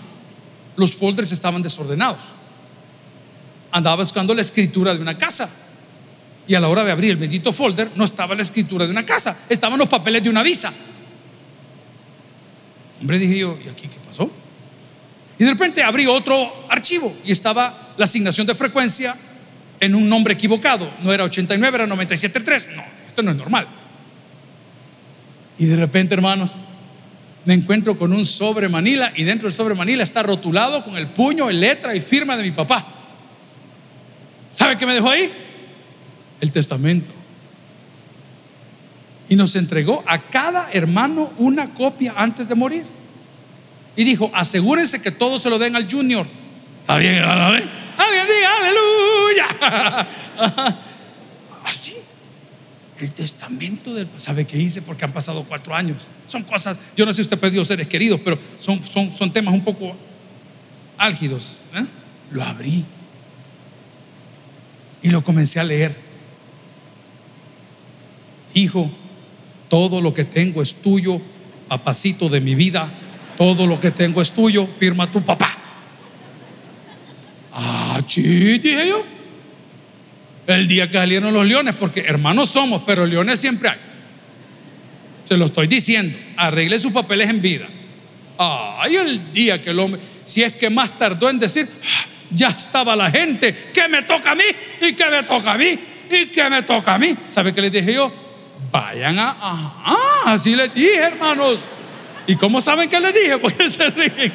los 0.75 0.93
folders 0.93 1.32
estaban 1.32 1.61
desordenados. 1.61 2.36
Andaba 3.71 4.03
buscando 4.03 4.34
la 4.36 4.41
escritura 4.41 4.93
de 4.93 5.01
una 5.01 5.17
casa. 5.17 5.49
Y 6.47 6.55
a 6.55 6.59
la 6.59 6.69
hora 6.69 6.84
de 6.84 6.91
abrir 6.91 7.11
el 7.11 7.17
bendito 7.17 7.51
folder 7.51 7.91
no 7.95 8.05
estaba 8.05 8.34
la 8.34 8.41
escritura 8.41 8.86
de 8.86 8.91
una 8.91 9.05
casa, 9.05 9.38
estaban 9.49 9.78
los 9.78 9.89
papeles 9.89 10.23
de 10.23 10.30
una 10.30 10.43
visa. 10.43 10.71
Hombre, 13.01 13.19
dije 13.19 13.39
yo, 13.39 13.57
¿y 13.65 13.67
aquí 13.67 13.88
qué 13.88 13.99
pasó? 14.05 14.32
Y 15.40 15.44
de 15.44 15.52
repente 15.52 15.84
abrí 15.84 16.08
otro 16.08 16.66
archivo 16.70 17.16
y 17.26 17.32
estaba 17.32 17.94
la 17.98 18.06
asignación 18.06 18.48
de 18.48 18.56
frecuencia 18.56 19.16
en 19.80 19.96
un 19.96 20.10
nombre 20.10 20.34
equivocado. 20.34 20.92
No 21.04 21.14
era 21.14 21.24
89, 21.24 21.76
era 21.76 21.88
97.3. 21.88 22.76
No, 22.76 22.84
esto 23.08 23.22
no 23.22 23.32
es 23.32 23.38
normal. 23.38 23.68
Y 25.60 25.66
de 25.66 25.76
repente, 25.76 26.16
hermanos, 26.16 26.56
me 27.46 27.54
encuentro 27.54 27.98
con 27.98 28.14
un 28.14 28.26
sobre 28.26 28.68
Manila 28.68 29.14
y 29.16 29.24
dentro 29.24 29.48
del 29.48 29.54
sobre 29.54 29.76
Manila 29.76 30.04
está 30.04 30.24
rotulado 30.24 30.84
con 30.84 30.98
el 30.98 31.08
puño, 31.08 31.50
el 31.50 31.60
letra 31.60 31.96
y 31.96 32.02
firma 32.02 32.36
de 32.36 32.44
mi 32.44 32.52
papá. 32.52 32.86
¿Sabe 34.52 34.78
qué 34.78 34.86
me 34.86 34.94
dejó 34.94 35.10
ahí? 35.10 35.32
El 36.42 36.52
testamento. 36.52 37.12
Y 39.30 39.36
nos 39.36 39.56
entregó 39.56 40.04
a 40.08 40.20
cada 40.20 40.72
hermano 40.72 41.32
una 41.38 41.74
copia 41.74 42.14
antes 42.18 42.48
de 42.48 42.56
morir. 42.56 42.97
Y 43.98 44.06
dijo, 44.06 44.32
asegúrense 44.34 45.02
que 45.02 45.12
todos 45.12 45.41
se 45.41 45.50
lo 45.50 45.60
den 45.60 45.76
al 45.76 45.91
junior. 45.91 46.26
¿Está 46.82 46.98
bien, 46.98 47.16
hermano? 47.16 47.48
Alguien 47.98 48.28
diga, 48.28 48.58
aleluya. 48.58 50.08
Así 51.66 51.95
el 53.00 53.12
testamento 53.12 53.93
del... 53.93 54.08
¿Sabe 54.18 54.45
qué 54.45 54.58
hice? 54.58 54.82
Porque 54.82 55.06
han 55.06 55.12
pasado 55.12 55.43
cuatro 55.43 55.76
años. 55.76 56.10
Son 56.28 56.43
cosas, 56.43 56.80
yo 56.95 57.06
no 57.06 57.12
sé 57.12 57.18
si 57.18 57.22
usted 57.24 57.39
perdió 57.39 57.64
seres 57.66 57.88
queridos, 57.88 58.20
pero 58.24 58.39
son, 58.58 58.84
son, 58.84 59.16
son 59.16 59.34
temas 59.34 59.54
un 59.54 59.64
poco 59.64 59.95
álgidos. 60.98 61.60
¿eh? 61.76 61.86
Lo 62.32 62.43
abrí 62.43 62.86
y 65.02 65.10
lo 65.10 65.24
comencé 65.24 65.60
a 65.60 65.64
leer. 65.64 65.95
Hijo, 68.54 68.89
todo 69.70 70.02
lo 70.02 70.14
que 70.14 70.24
tengo 70.24 70.62
es 70.62 70.76
tuyo, 70.76 71.22
papacito 71.68 72.30
de 72.30 72.41
mi 72.41 72.56
vida, 72.56 72.91
todo 73.38 73.68
lo 73.68 73.80
que 73.80 73.92
tengo 73.92 74.22
es 74.22 74.32
tuyo, 74.32 74.68
firma 74.80 75.10
tu 75.10 75.22
papá. 75.24 75.56
Ah, 77.54 78.02
sí, 78.08 78.58
dije 78.60 78.88
yo 78.90 79.18
el 80.48 80.68
día 80.68 80.88
que 80.88 80.98
salieron 80.98 81.34
los 81.34 81.46
leones, 81.46 81.76
porque 81.76 82.02
hermanos 82.02 82.50
somos, 82.50 82.84
pero 82.86 83.06
leones 83.06 83.40
siempre 83.40 83.70
hay. 83.70 83.78
Se 85.26 85.36
lo 85.36 85.46
estoy 85.46 85.68
diciendo, 85.68 86.18
arregle 86.38 86.80
sus 86.80 86.94
papeles 86.94 87.30
en 87.30 87.42
vida. 87.42 87.68
Ay, 88.38 88.96
el 88.96 89.34
día 89.34 89.62
que 89.62 89.72
el 89.72 89.80
hombre, 89.80 90.00
si 90.24 90.44
es 90.44 90.54
que 90.54 90.70
más 90.70 90.98
tardó 90.98 91.30
en 91.30 91.38
decir, 91.38 91.68
ya 92.32 92.48
estaba 92.48 92.96
la 92.96 93.12
gente, 93.12 93.54
que 93.74 93.88
me 93.90 94.04
toca 94.04 94.32
a 94.32 94.36
mí, 94.36 94.44
y 94.82 94.94
que 94.94 95.06
me 95.10 95.24
toca 95.24 95.54
a 95.54 95.58
mí, 95.58 95.78
y 96.10 96.26
que 96.28 96.50
me 96.50 96.64
toca 96.64 96.96
a 96.96 97.00
mí. 97.00 97.16
¿Sabe 97.28 97.54
qué 97.54 97.62
les 97.62 97.72
dije 97.72 97.94
yo? 97.94 98.12
Vayan 98.72 99.20
a, 99.20 99.36
ah, 99.42 100.22
así 100.28 100.56
les 100.56 100.74
dije, 100.74 100.98
hermanos. 100.98 101.68
¿Y 102.28 102.36
cómo 102.36 102.59
saben 102.59 102.89
que 102.89 102.99
les 102.99 103.13
dije? 103.13 103.38
Pues 103.39 103.73
se 103.73 103.89
ríen. 103.89 104.34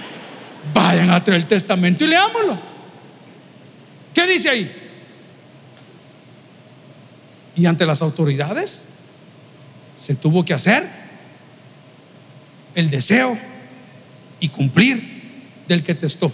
Vayan 0.72 1.10
a 1.10 1.22
traer 1.22 1.42
el 1.42 1.46
testamento 1.46 2.04
y 2.04 2.08
leámoslo. 2.08 2.58
¿Qué 4.14 4.26
dice 4.26 4.48
ahí? 4.48 4.72
Y 7.54 7.66
ante 7.66 7.84
las 7.84 8.00
autoridades 8.00 8.88
se 9.94 10.14
tuvo 10.14 10.44
que 10.44 10.54
hacer 10.54 10.88
el 12.74 12.90
deseo 12.90 13.38
y 14.40 14.48
cumplir 14.48 15.02
del 15.68 15.82
que 15.82 15.94
testó. 15.94 16.32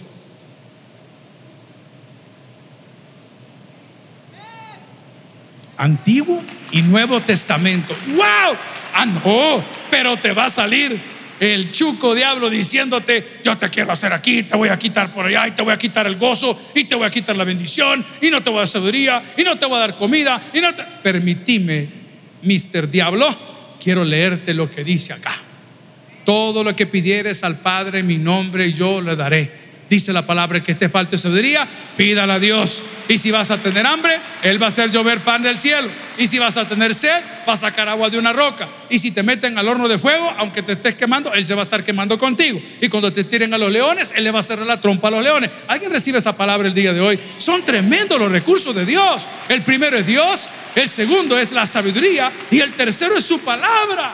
Antiguo 5.77 6.41
y 6.71 6.81
Nuevo 6.81 7.19
Testamento. 7.19 7.95
¡Wow! 8.07 8.55
Ah, 8.93 9.05
no, 9.05 9.63
pero 9.89 10.17
te 10.17 10.33
va 10.33 10.45
a 10.45 10.49
salir 10.49 10.99
el 11.39 11.71
chuco 11.71 12.13
diablo 12.13 12.49
diciéndote, 12.49 13.39
yo 13.43 13.57
te 13.57 13.69
quiero 13.69 13.91
hacer 13.91 14.13
aquí, 14.13 14.43
te 14.43 14.57
voy 14.57 14.69
a 14.69 14.77
quitar 14.77 15.11
por 15.11 15.25
allá, 15.25 15.47
y 15.47 15.51
te 15.51 15.61
voy 15.61 15.73
a 15.73 15.77
quitar 15.77 16.05
el 16.07 16.17
gozo, 16.17 16.59
y 16.75 16.83
te 16.83 16.95
voy 16.95 17.05
a 17.05 17.09
quitar 17.09 17.35
la 17.35 17.43
bendición, 17.43 18.05
y 18.21 18.29
no 18.29 18.43
te 18.43 18.49
voy 18.49 18.57
a 18.57 18.61
dar 18.61 18.67
sabiduría, 18.67 19.23
y 19.37 19.43
no 19.43 19.57
te 19.57 19.65
voy 19.65 19.77
a 19.77 19.79
dar 19.79 19.95
comida, 19.95 20.41
y 20.53 20.59
no 20.59 20.73
te... 20.75 20.83
Permitime, 21.01 21.87
Mister 22.41 22.89
Diablo, 22.89 23.27
quiero 23.81 24.03
leerte 24.03 24.53
lo 24.53 24.69
que 24.69 24.83
dice 24.83 25.13
acá. 25.13 25.33
Todo 26.25 26.63
lo 26.63 26.75
que 26.75 26.85
pidieres 26.85 27.43
al 27.43 27.57
Padre 27.57 27.99
en 27.99 28.07
mi 28.07 28.17
nombre, 28.17 28.71
yo 28.73 29.01
le 29.01 29.15
daré 29.15 29.68
dice 29.89 30.13
la 30.13 30.21
palabra 30.21 30.61
que 30.61 30.75
te 30.75 30.87
falte 30.89 31.17
sabiduría, 31.17 31.67
pídala 31.97 32.35
a 32.35 32.39
Dios. 32.39 32.81
Y 33.07 33.17
si 33.17 33.31
vas 33.31 33.49
a 33.51 33.57
tener 33.57 33.85
hambre, 33.85 34.19
Él 34.43 34.61
va 34.61 34.67
a 34.67 34.69
hacer 34.69 34.91
llover 34.91 35.19
pan 35.19 35.41
del 35.41 35.57
cielo. 35.57 35.89
Y 36.17 36.27
si 36.27 36.37
vas 36.37 36.57
a 36.57 36.67
tener 36.67 36.93
sed, 36.93 37.21
va 37.47 37.53
a 37.53 37.57
sacar 37.57 37.89
agua 37.89 38.09
de 38.09 38.19
una 38.19 38.33
roca. 38.33 38.67
Y 38.89 38.99
si 38.99 39.11
te 39.11 39.23
meten 39.23 39.57
al 39.57 39.67
horno 39.67 39.87
de 39.87 39.97
fuego, 39.97 40.29
aunque 40.37 40.61
te 40.61 40.73
estés 40.73 40.95
quemando, 40.95 41.33
Él 41.33 41.45
se 41.45 41.55
va 41.55 41.61
a 41.61 41.63
estar 41.63 41.83
quemando 41.83 42.17
contigo. 42.17 42.61
Y 42.81 42.89
cuando 42.89 43.11
te 43.11 43.23
tiren 43.23 43.53
a 43.53 43.57
los 43.57 43.71
leones, 43.71 44.13
Él 44.15 44.23
le 44.23 44.31
va 44.31 44.39
a 44.39 44.43
cerrar 44.43 44.67
la 44.67 44.79
trompa 44.79 45.07
a 45.07 45.11
los 45.11 45.23
leones. 45.23 45.49
¿Alguien 45.67 45.91
recibe 45.91 46.19
esa 46.19 46.35
palabra 46.35 46.67
el 46.67 46.73
día 46.73 46.93
de 46.93 46.99
hoy? 46.99 47.19
Son 47.37 47.63
tremendos 47.63 48.19
los 48.19 48.31
recursos 48.31 48.75
de 48.75 48.85
Dios. 48.85 49.27
El 49.47 49.61
primero 49.61 49.97
es 49.97 50.05
Dios, 50.05 50.49
el 50.75 50.87
segundo 50.87 51.37
es 51.37 51.51
la 51.51 51.65
sabiduría 51.65 52.31
y 52.51 52.59
el 52.59 52.73
tercero 52.73 53.17
es 53.17 53.25
su 53.25 53.39
palabra. 53.39 54.13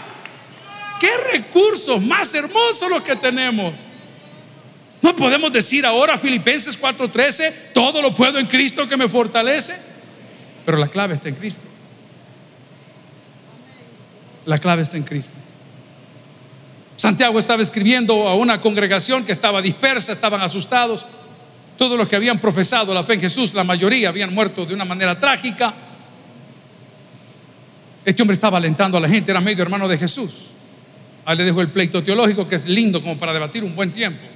¿Qué 0.99 1.11
recursos 1.33 2.01
más 2.01 2.33
hermosos 2.33 2.89
los 2.89 3.03
que 3.03 3.15
tenemos? 3.15 3.84
No 5.05 5.15
podemos 5.15 5.51
decir 5.51 5.85
ahora 5.85 6.17
Filipenses 6.17 6.75
4:13, 6.81 7.53
todo 7.75 8.01
lo 8.01 8.15
puedo 8.15 8.39
en 8.39 8.47
Cristo 8.47 8.89
que 8.89 8.97
me 8.97 9.07
fortalece. 9.07 9.75
Pero 10.65 10.79
la 10.79 10.87
clave 10.87 11.13
está 11.13 11.29
en 11.29 11.35
Cristo. 11.35 11.67
La 14.45 14.57
clave 14.57 14.81
está 14.81 14.97
en 14.97 15.03
Cristo. 15.03 15.37
Santiago 16.97 17.37
estaba 17.37 17.61
escribiendo 17.61 18.27
a 18.27 18.33
una 18.33 18.59
congregación 18.59 19.23
que 19.23 19.31
estaba 19.31 19.61
dispersa, 19.61 20.11
estaban 20.11 20.41
asustados. 20.41 21.05
Todos 21.77 21.99
los 21.99 22.07
que 22.07 22.15
habían 22.15 22.39
profesado 22.39 22.91
la 22.91 23.03
fe 23.03 23.13
en 23.13 23.21
Jesús, 23.21 23.53
la 23.53 23.63
mayoría 23.63 24.09
habían 24.09 24.33
muerto 24.33 24.65
de 24.65 24.73
una 24.73 24.85
manera 24.85 25.19
trágica. 25.19 25.71
Este 28.03 28.23
hombre 28.23 28.33
estaba 28.33 28.57
alentando 28.57 28.97
a 28.97 29.01
la 29.01 29.07
gente, 29.07 29.29
era 29.29 29.39
medio 29.39 29.61
hermano 29.61 29.87
de 29.87 29.99
Jesús. 29.99 30.47
Ahí 31.25 31.37
le 31.37 31.43
dejo 31.43 31.61
el 31.61 31.69
pleito 31.69 32.03
teológico 32.03 32.47
que 32.47 32.55
es 32.55 32.65
lindo 32.65 33.03
como 33.03 33.19
para 33.19 33.33
debatir 33.33 33.63
un 33.63 33.75
buen 33.75 33.93
tiempo. 33.93 34.33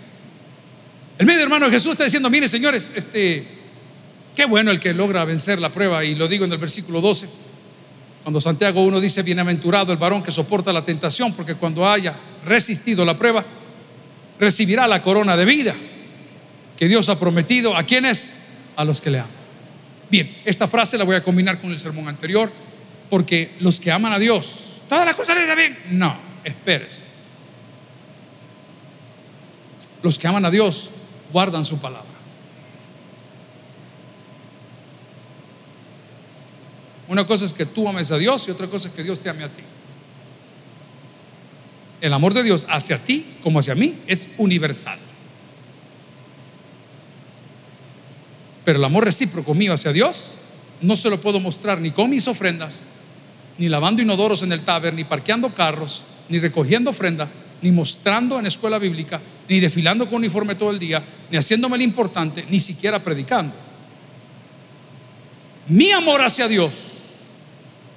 El 1.20 1.28
medio 1.28 1.44
hermano 1.44 1.70
Jesús 1.70 1.92
está 1.92 2.06
diciendo, 2.06 2.30
mire 2.32 2.48
señores, 2.48 2.92
este, 2.96 3.46
Qué 4.40 4.46
bueno 4.46 4.72
el 4.72 4.80
que 4.80 4.94
logra 4.94 5.26
vencer 5.26 5.60
la 5.60 5.70
prueba, 5.70 6.06
y 6.06 6.16
lo 6.16 6.30
digo 6.30 6.46
en 6.46 6.52
el 6.54 6.58
versículo 6.58 7.02
12. 7.02 7.28
Cuando 8.24 8.40
Santiago 8.40 8.82
1 8.84 9.02
dice, 9.02 9.22
bienaventurado 9.22 9.92
el 9.92 9.98
varón 9.98 10.24
que 10.24 10.32
soporta 10.32 10.72
la 10.72 10.86
tentación, 10.86 11.34
porque 11.34 11.56
cuando 11.56 11.86
haya 11.86 12.16
resistido 12.46 13.04
la 13.04 13.18
prueba, 13.18 13.44
recibirá 14.40 14.88
la 14.88 15.02
corona 15.02 15.36
de 15.36 15.44
vida 15.44 15.76
que 16.78 16.88
Dios 16.88 17.10
ha 17.10 17.20
prometido. 17.20 17.76
¿A 17.76 17.84
quiénes? 17.84 18.34
A 18.78 18.86
los 18.86 19.02
que 19.02 19.10
le 19.10 19.20
aman. 19.20 19.32
Bien, 20.10 20.38
esta 20.46 20.70
frase 20.70 20.98
la 20.98 21.04
voy 21.04 21.18
a 21.18 21.22
combinar 21.22 21.60
con 21.60 21.72
el 21.72 21.78
sermón 21.78 22.08
anterior, 22.08 22.50
porque 23.10 23.56
los 23.60 23.82
que 23.82 23.92
aman 23.92 24.14
a 24.14 24.20
Dios, 24.20 24.82
todas 24.88 25.06
las 25.06 25.18
cosas 25.18 25.36
les 25.36 25.48
da 25.48 25.56
bien. 25.56 25.78
No, 25.90 26.16
espérese. 26.46 27.04
Los 30.02 30.18
que 30.18 30.28
aman 30.28 30.46
a 30.46 30.50
Dios 30.50 30.92
guardan 31.32 31.66
su 31.66 31.78
palabra. 31.78 32.20
Una 37.08 37.26
cosa 37.26 37.46
es 37.46 37.54
que 37.54 37.66
tú 37.66 37.88
ames 37.88 38.12
a 38.12 38.18
Dios 38.18 38.48
y 38.48 38.52
otra 38.52 38.68
cosa 38.68 38.88
es 38.88 38.94
que 38.94 39.04
Dios 39.04 39.20
te 39.20 39.30
ame 39.30 39.44
a 39.44 39.52
ti. 39.52 39.64
El 42.02 42.14
amor 42.14 42.34
de 42.34 42.44
Dios 42.44 42.66
hacia 42.70 43.04
ti 43.04 43.38
como 43.42 43.60
hacia 43.60 43.76
mí 43.76 43.96
es 44.08 44.28
universal. 44.38 45.00
Pero 48.64 48.78
el 48.78 48.86
amor 48.86 49.06
recíproco 49.06 49.56
mío 49.56 49.74
hacia 49.74 49.92
Dios 49.92 50.38
no 50.82 50.96
se 50.96 51.10
lo 51.10 51.20
puedo 51.20 51.40
mostrar 51.40 51.82
ni 51.82 51.92
con 51.92 52.10
mis 52.10 52.28
ofrendas, 52.28 52.84
ni 53.58 53.68
lavando 53.68 54.02
inodoros 54.02 54.44
en 54.44 54.52
el 54.52 54.62
taber, 54.62 54.94
ni 54.94 55.04
parqueando 55.04 55.54
carros, 55.54 56.06
ni 56.30 56.40
recogiendo 56.40 56.92
ofrenda, 56.92 57.28
ni 57.62 57.72
mostrando 57.72 58.40
en 58.40 58.46
escuela 58.46 58.80
bíblica, 58.80 59.20
ni 59.48 59.60
desfilando 59.60 60.06
con 60.06 60.16
uniforme 60.16 60.56
todo 60.56 60.72
el 60.72 60.80
día, 60.80 61.04
ni 61.30 61.38
haciéndome 61.38 61.76
el 61.76 61.82
importante, 61.82 62.46
ni 62.50 62.60
siquiera 62.60 63.00
predicando. 63.00 63.54
Mi 65.68 65.92
amor 65.92 66.22
hacia 66.22 66.48
Dios 66.48 66.94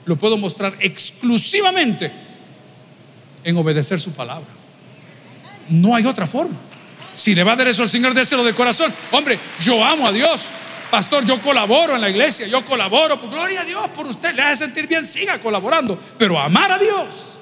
lo 0.04 0.16
puedo 0.16 0.36
mostrar 0.36 0.74
exclusivamente 0.80 2.12
en 3.44 3.56
obedecer 3.56 4.00
su 4.00 4.12
palabra. 4.12 4.48
No 5.68 5.94
hay 5.94 6.04
otra 6.06 6.26
forma. 6.26 6.56
Si 7.14 7.34
le 7.34 7.44
va 7.44 7.52
a 7.52 7.56
dar 7.56 7.68
eso 7.68 7.82
al 7.82 7.88
Señor, 7.88 8.14
déselo 8.14 8.42
de 8.42 8.52
corazón. 8.52 8.92
Hombre, 9.10 9.38
yo 9.60 9.84
amo 9.84 10.06
a 10.06 10.12
Dios. 10.12 10.50
Pastor, 10.90 11.24
yo 11.24 11.40
colaboro 11.40 11.94
en 11.94 12.00
la 12.00 12.10
iglesia, 12.10 12.46
yo 12.46 12.64
colaboro. 12.64 13.20
Por 13.20 13.30
gloria 13.30 13.62
a 13.62 13.64
Dios 13.64 13.88
por 13.94 14.06
usted. 14.06 14.34
Le 14.34 14.42
hace 14.42 14.64
sentir 14.64 14.86
bien, 14.86 15.04
siga 15.06 15.38
colaborando. 15.38 15.98
Pero 16.18 16.38
amar 16.38 16.72
a 16.72 16.78
Dios 16.78 17.38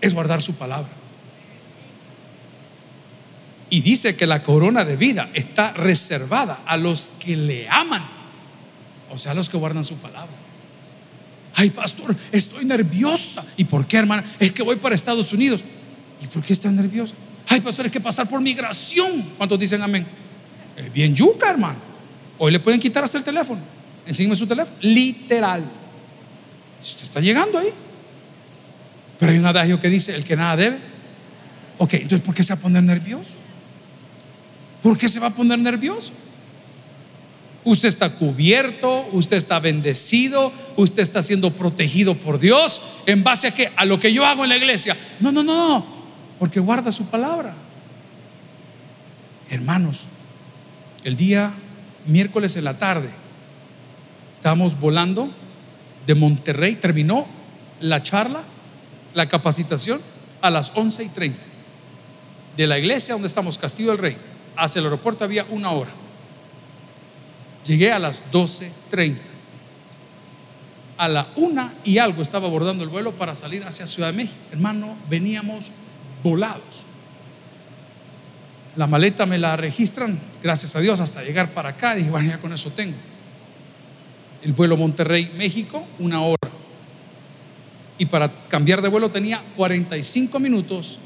es 0.00 0.14
guardar 0.14 0.42
su 0.42 0.54
palabra. 0.54 0.90
Y 3.68 3.82
dice 3.82 4.16
que 4.16 4.26
la 4.26 4.42
corona 4.42 4.84
de 4.84 4.96
vida 4.96 5.30
está 5.32 5.72
reservada 5.72 6.60
a 6.66 6.76
los 6.76 7.12
que 7.20 7.36
le 7.36 7.68
aman. 7.68 8.04
O 9.10 9.18
sea, 9.18 9.32
a 9.32 9.34
los 9.34 9.48
que 9.48 9.56
guardan 9.56 9.84
su 9.84 9.96
palabra. 9.96 10.32
Ay, 11.54 11.70
pastor, 11.70 12.16
estoy 12.32 12.64
nerviosa. 12.64 13.44
¿Y 13.56 13.64
por 13.64 13.86
qué, 13.86 13.98
hermana? 13.98 14.24
Es 14.38 14.52
que 14.52 14.62
voy 14.62 14.76
para 14.76 14.94
Estados 14.94 15.32
Unidos. 15.32 15.62
¿Y 16.22 16.26
por 16.26 16.42
qué 16.42 16.52
está 16.52 16.70
nerviosa? 16.70 17.14
Ay, 17.48 17.60
pastor, 17.60 17.84
hay 17.86 17.90
que 17.90 18.00
pasar 18.00 18.28
por 18.28 18.40
migración. 18.40 19.22
¿Cuántos 19.36 19.58
dicen 19.58 19.82
amén? 19.82 20.06
Es 20.76 20.92
bien 20.92 21.14
yuca, 21.14 21.50
hermano. 21.50 21.78
Hoy 22.38 22.52
le 22.52 22.60
pueden 22.60 22.80
quitar 22.80 23.04
hasta 23.04 23.18
el 23.18 23.24
teléfono. 23.24 23.60
Enséñame 24.06 24.34
su 24.34 24.46
teléfono. 24.46 24.76
Literal. 24.80 25.62
Usted 26.82 27.02
está 27.02 27.20
llegando 27.20 27.58
ahí. 27.58 27.72
Pero 29.20 29.30
hay 29.30 29.38
un 29.38 29.46
adagio 29.46 29.78
que 29.78 29.88
dice: 29.88 30.14
el 30.14 30.24
que 30.24 30.34
nada 30.34 30.56
debe. 30.56 30.78
Ok, 31.78 31.94
entonces, 31.94 32.22
¿por 32.22 32.34
qué 32.34 32.42
se 32.42 32.52
va 32.54 32.58
a 32.58 32.62
poner 32.62 32.82
nervioso? 32.82 33.34
¿Por 34.82 34.98
qué 34.98 35.08
se 35.08 35.20
va 35.20 35.28
a 35.28 35.30
poner 35.30 35.58
nervioso? 35.58 36.12
Usted 37.62 37.88
está 37.88 38.10
cubierto, 38.10 39.06
usted 39.12 39.36
está 39.36 39.60
bendecido, 39.60 40.50
usted 40.76 41.02
está 41.02 41.22
siendo 41.22 41.52
protegido 41.52 42.16
por 42.16 42.40
Dios. 42.40 42.82
¿En 43.06 43.22
base 43.22 43.46
a 43.46 43.54
qué? 43.54 43.70
A 43.76 43.84
lo 43.84 44.00
que 44.00 44.12
yo 44.12 44.26
hago 44.26 44.42
en 44.42 44.48
la 44.48 44.56
iglesia. 44.56 44.96
No, 45.20 45.30
no, 45.30 45.44
no 45.44 46.00
porque 46.40 46.58
guarda 46.58 46.90
su 46.90 47.04
palabra. 47.04 47.52
Hermanos, 49.50 50.06
el 51.04 51.14
día 51.14 51.52
miércoles 52.06 52.56
en 52.56 52.64
la 52.64 52.78
tarde 52.78 53.10
estábamos 54.36 54.80
volando 54.80 55.30
de 56.06 56.14
Monterrey, 56.14 56.76
terminó 56.76 57.26
la 57.80 58.02
charla, 58.02 58.42
la 59.14 59.28
capacitación 59.28 60.00
a 60.40 60.50
las 60.50 60.72
11 60.74 61.04
y 61.04 61.08
30. 61.08 61.46
De 62.56 62.66
la 62.66 62.78
iglesia 62.78 63.14
donde 63.14 63.28
estamos, 63.28 63.58
Castillo 63.58 63.90
del 63.90 63.98
Rey, 63.98 64.16
hacia 64.56 64.80
el 64.80 64.86
aeropuerto 64.86 65.24
había 65.24 65.44
una 65.48 65.70
hora. 65.70 65.90
Llegué 67.66 67.92
a 67.92 67.98
las 67.98 68.22
12.30. 68.32 69.16
A 70.98 71.08
la 71.08 71.28
una 71.36 71.72
y 71.84 71.98
algo 71.98 72.22
estaba 72.22 72.46
abordando 72.46 72.84
el 72.84 72.90
vuelo 72.90 73.12
para 73.12 73.34
salir 73.34 73.64
hacia 73.64 73.86
Ciudad 73.86 74.10
de 74.10 74.16
México. 74.16 74.36
Hermano, 74.52 74.96
veníamos 75.08 75.70
volados. 76.22 76.86
La 78.76 78.86
maleta 78.86 79.26
me 79.26 79.38
la 79.38 79.56
registran, 79.56 80.18
gracias 80.42 80.76
a 80.76 80.80
Dios, 80.80 81.00
hasta 81.00 81.22
llegar 81.22 81.50
para 81.50 81.70
acá. 81.70 81.94
Dije, 81.94 82.10
bueno, 82.10 82.30
ya 82.30 82.38
con 82.38 82.52
eso 82.52 82.70
tengo. 82.70 82.96
El 84.42 84.52
vuelo 84.52 84.76
Monterrey, 84.76 85.32
México, 85.36 85.84
una 85.98 86.22
hora. 86.22 86.59
Y 88.00 88.06
para 88.06 88.32
cambiar 88.48 88.80
de 88.80 88.88
vuelo 88.88 89.10
tenía 89.10 89.42
45 89.56 90.40
minutos 90.40 90.98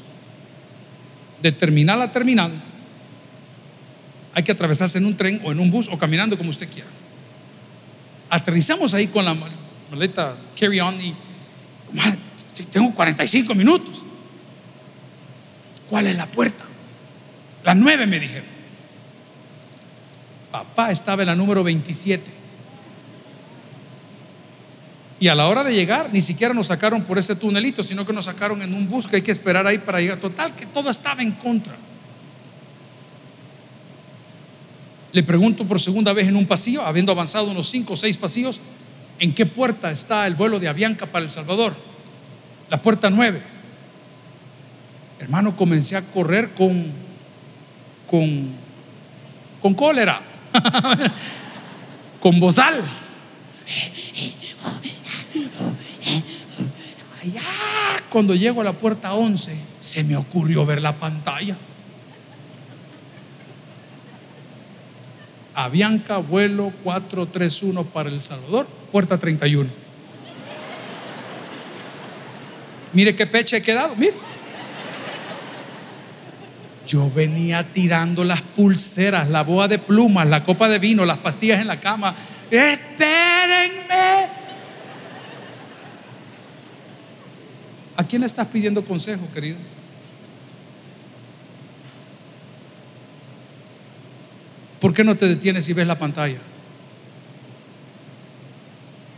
de 1.41 1.51
terminal 1.51 2.01
a 2.01 2.09
terminal. 2.09 2.53
Hay 4.33 4.43
que 4.43 4.53
atravesarse 4.53 4.97
en 4.97 5.05
un 5.05 5.17
tren 5.17 5.41
o 5.43 5.51
en 5.51 5.59
un 5.59 5.69
bus 5.69 5.89
o 5.91 5.97
caminando 5.97 6.37
como 6.37 6.51
usted 6.51 6.69
quiera. 6.69 6.87
Aterrizamos 8.29 8.93
ahí 8.93 9.07
con 9.07 9.25
la 9.25 9.35
maleta 9.91 10.37
carry 10.57 10.79
on 10.79 11.01
y 11.01 11.13
tengo 12.71 12.93
45 12.93 13.53
minutos. 13.53 14.05
¿Cuál 15.89 16.07
es 16.07 16.15
la 16.15 16.27
puerta? 16.27 16.63
La 17.65 17.75
nueve 17.75 18.07
me 18.07 18.21
dijeron. 18.21 18.47
Papá 20.49 20.91
estaba 20.91 21.23
en 21.23 21.27
la 21.27 21.35
número 21.35 21.61
27. 21.61 22.23
Y 25.25 25.27
a 25.27 25.33
la 25.33 25.47
hora 25.47 25.63
de 25.63 25.73
llegar, 25.73 26.11
ni 26.13 26.21
siquiera 26.21 26.53
nos 26.53 26.67
sacaron 26.67 27.01
por 27.01 27.17
ese 27.17 27.35
tunelito, 27.35 27.81
sino 27.81 28.05
que 28.05 28.13
nos 28.13 28.25
sacaron 28.25 28.61
en 28.61 28.75
un 28.75 28.87
bus 28.87 29.07
que 29.07 29.15
hay 29.15 29.21
que 29.23 29.31
esperar 29.31 29.65
ahí 29.65 29.79
para 29.79 29.99
llegar. 29.99 30.19
Total, 30.19 30.55
que 30.55 30.67
todo 30.67 30.91
estaba 30.91 31.23
en 31.23 31.31
contra. 31.31 31.75
Le 35.11 35.23
pregunto 35.23 35.65
por 35.65 35.81
segunda 35.81 36.13
vez 36.13 36.27
en 36.27 36.35
un 36.35 36.45
pasillo, 36.45 36.85
habiendo 36.85 37.11
avanzado 37.11 37.49
unos 37.49 37.67
cinco 37.67 37.93
o 37.93 37.97
seis 37.97 38.17
pasillos, 38.17 38.59
¿en 39.17 39.33
qué 39.33 39.47
puerta 39.47 39.89
está 39.89 40.27
el 40.27 40.35
vuelo 40.35 40.59
de 40.59 40.67
Avianca 40.67 41.07
para 41.07 41.25
El 41.25 41.31
Salvador? 41.31 41.75
La 42.69 42.79
puerta 42.79 43.09
nueve. 43.09 43.41
Hermano, 45.19 45.55
comencé 45.55 45.95
a 45.95 46.03
correr 46.03 46.51
con, 46.51 46.91
con, 48.07 48.49
con 49.59 49.73
cólera, 49.73 50.21
con 52.19 52.39
bozal. 52.39 52.83
Allá, 57.25 57.41
cuando 58.09 58.35
llego 58.35 58.61
a 58.61 58.63
la 58.63 58.73
puerta 58.73 59.13
11, 59.13 59.55
se 59.79 60.03
me 60.03 60.15
ocurrió 60.15 60.65
ver 60.65 60.81
la 60.81 60.95
pantalla. 60.95 61.57
Avianca, 65.55 66.17
vuelo 66.17 66.71
431 66.83 67.83
para 67.85 68.09
El 68.09 68.21
Salvador, 68.21 68.67
puerta 68.91 69.17
31. 69.17 69.69
Mire 72.93 73.15
qué 73.15 73.25
peche 73.25 73.57
he 73.57 73.61
quedado, 73.61 73.95
mire. 73.95 74.13
Yo 76.85 77.09
venía 77.09 77.63
tirando 77.73 78.23
las 78.23 78.41
pulseras, 78.41 79.27
la 79.29 79.41
boa 79.43 79.67
de 79.67 79.79
plumas, 79.79 80.27
la 80.27 80.43
copa 80.43 80.69
de 80.69 80.77
vino, 80.77 81.05
las 81.05 81.17
pastillas 81.17 81.59
en 81.59 81.67
la 81.67 81.79
cama. 81.79 82.13
Espérenme. 82.51 84.34
¿A 87.97 88.03
quién 88.03 88.21
le 88.21 88.25
estás 88.25 88.47
pidiendo 88.47 88.83
consejo, 88.83 89.27
querido? 89.33 89.57
¿Por 94.79 94.93
qué 94.93 95.03
no 95.03 95.15
te 95.15 95.27
detienes 95.27 95.67
y 95.69 95.73
ves 95.73 95.87
la 95.87 95.97
pantalla? 95.97 96.39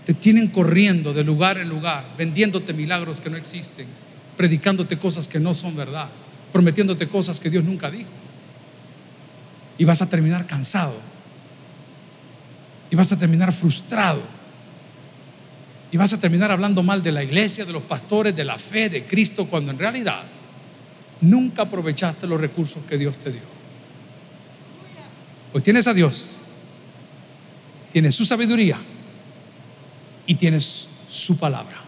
Te 0.06 0.14
tienen 0.14 0.48
corriendo 0.48 1.14
de 1.14 1.24
lugar 1.24 1.58
en 1.58 1.68
lugar, 1.68 2.06
vendiéndote 2.18 2.74
milagros 2.74 3.20
que 3.20 3.30
no 3.30 3.36
existen, 3.36 3.88
predicándote 4.38 4.98
cosas 4.98 5.28
que 5.28 5.40
no 5.40 5.54
son 5.54 5.76
verdad 5.76 6.10
prometiéndote 6.52 7.08
cosas 7.08 7.40
que 7.40 7.50
Dios 7.50 7.64
nunca 7.64 7.92
dijo. 7.92 8.10
Y 9.78 9.86
vas 9.86 10.02
a 10.02 10.10
terminar 10.10 10.48
cansado. 10.48 11.00
Y 12.90 12.96
vas 12.96 13.12
a 13.12 13.18
terminar 13.18 13.54
frustrado. 13.54 14.22
Y 15.92 15.98
vas 15.98 16.14
a 16.14 16.20
terminar 16.20 16.52
hablando 16.52 16.84
mal 16.84 17.02
de 17.02 17.12
la 17.12 17.24
iglesia, 17.24 17.66
de 17.66 17.74
los 17.74 17.84
pastores, 17.84 18.36
de 18.36 18.44
la 18.44 18.58
fe, 18.58 18.90
de 18.90 19.06
Cristo, 19.06 19.46
cuando 19.46 19.72
en 19.72 19.80
realidad 19.80 20.24
nunca 21.22 21.64
aprovechaste 21.64 22.28
los 22.28 22.40
recursos 22.40 22.84
que 22.88 22.98
Dios 22.98 23.18
te 23.18 23.32
dio. 23.32 23.42
Hoy 25.54 25.62
tienes 25.62 25.88
a 25.88 25.94
Dios 25.94 26.42
tienes 27.98 28.14
su 28.14 28.26
sabiduría 28.26 28.78
y 30.26 30.36
tienes 30.36 30.88
su 31.10 31.38
palabra. 31.38 31.82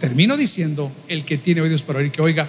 Termino 0.00 0.36
diciendo, 0.36 0.90
el 1.06 1.24
que 1.24 1.38
tiene 1.38 1.60
oídos 1.60 1.84
para 1.84 2.00
oír, 2.00 2.10
que 2.10 2.20
oiga, 2.20 2.48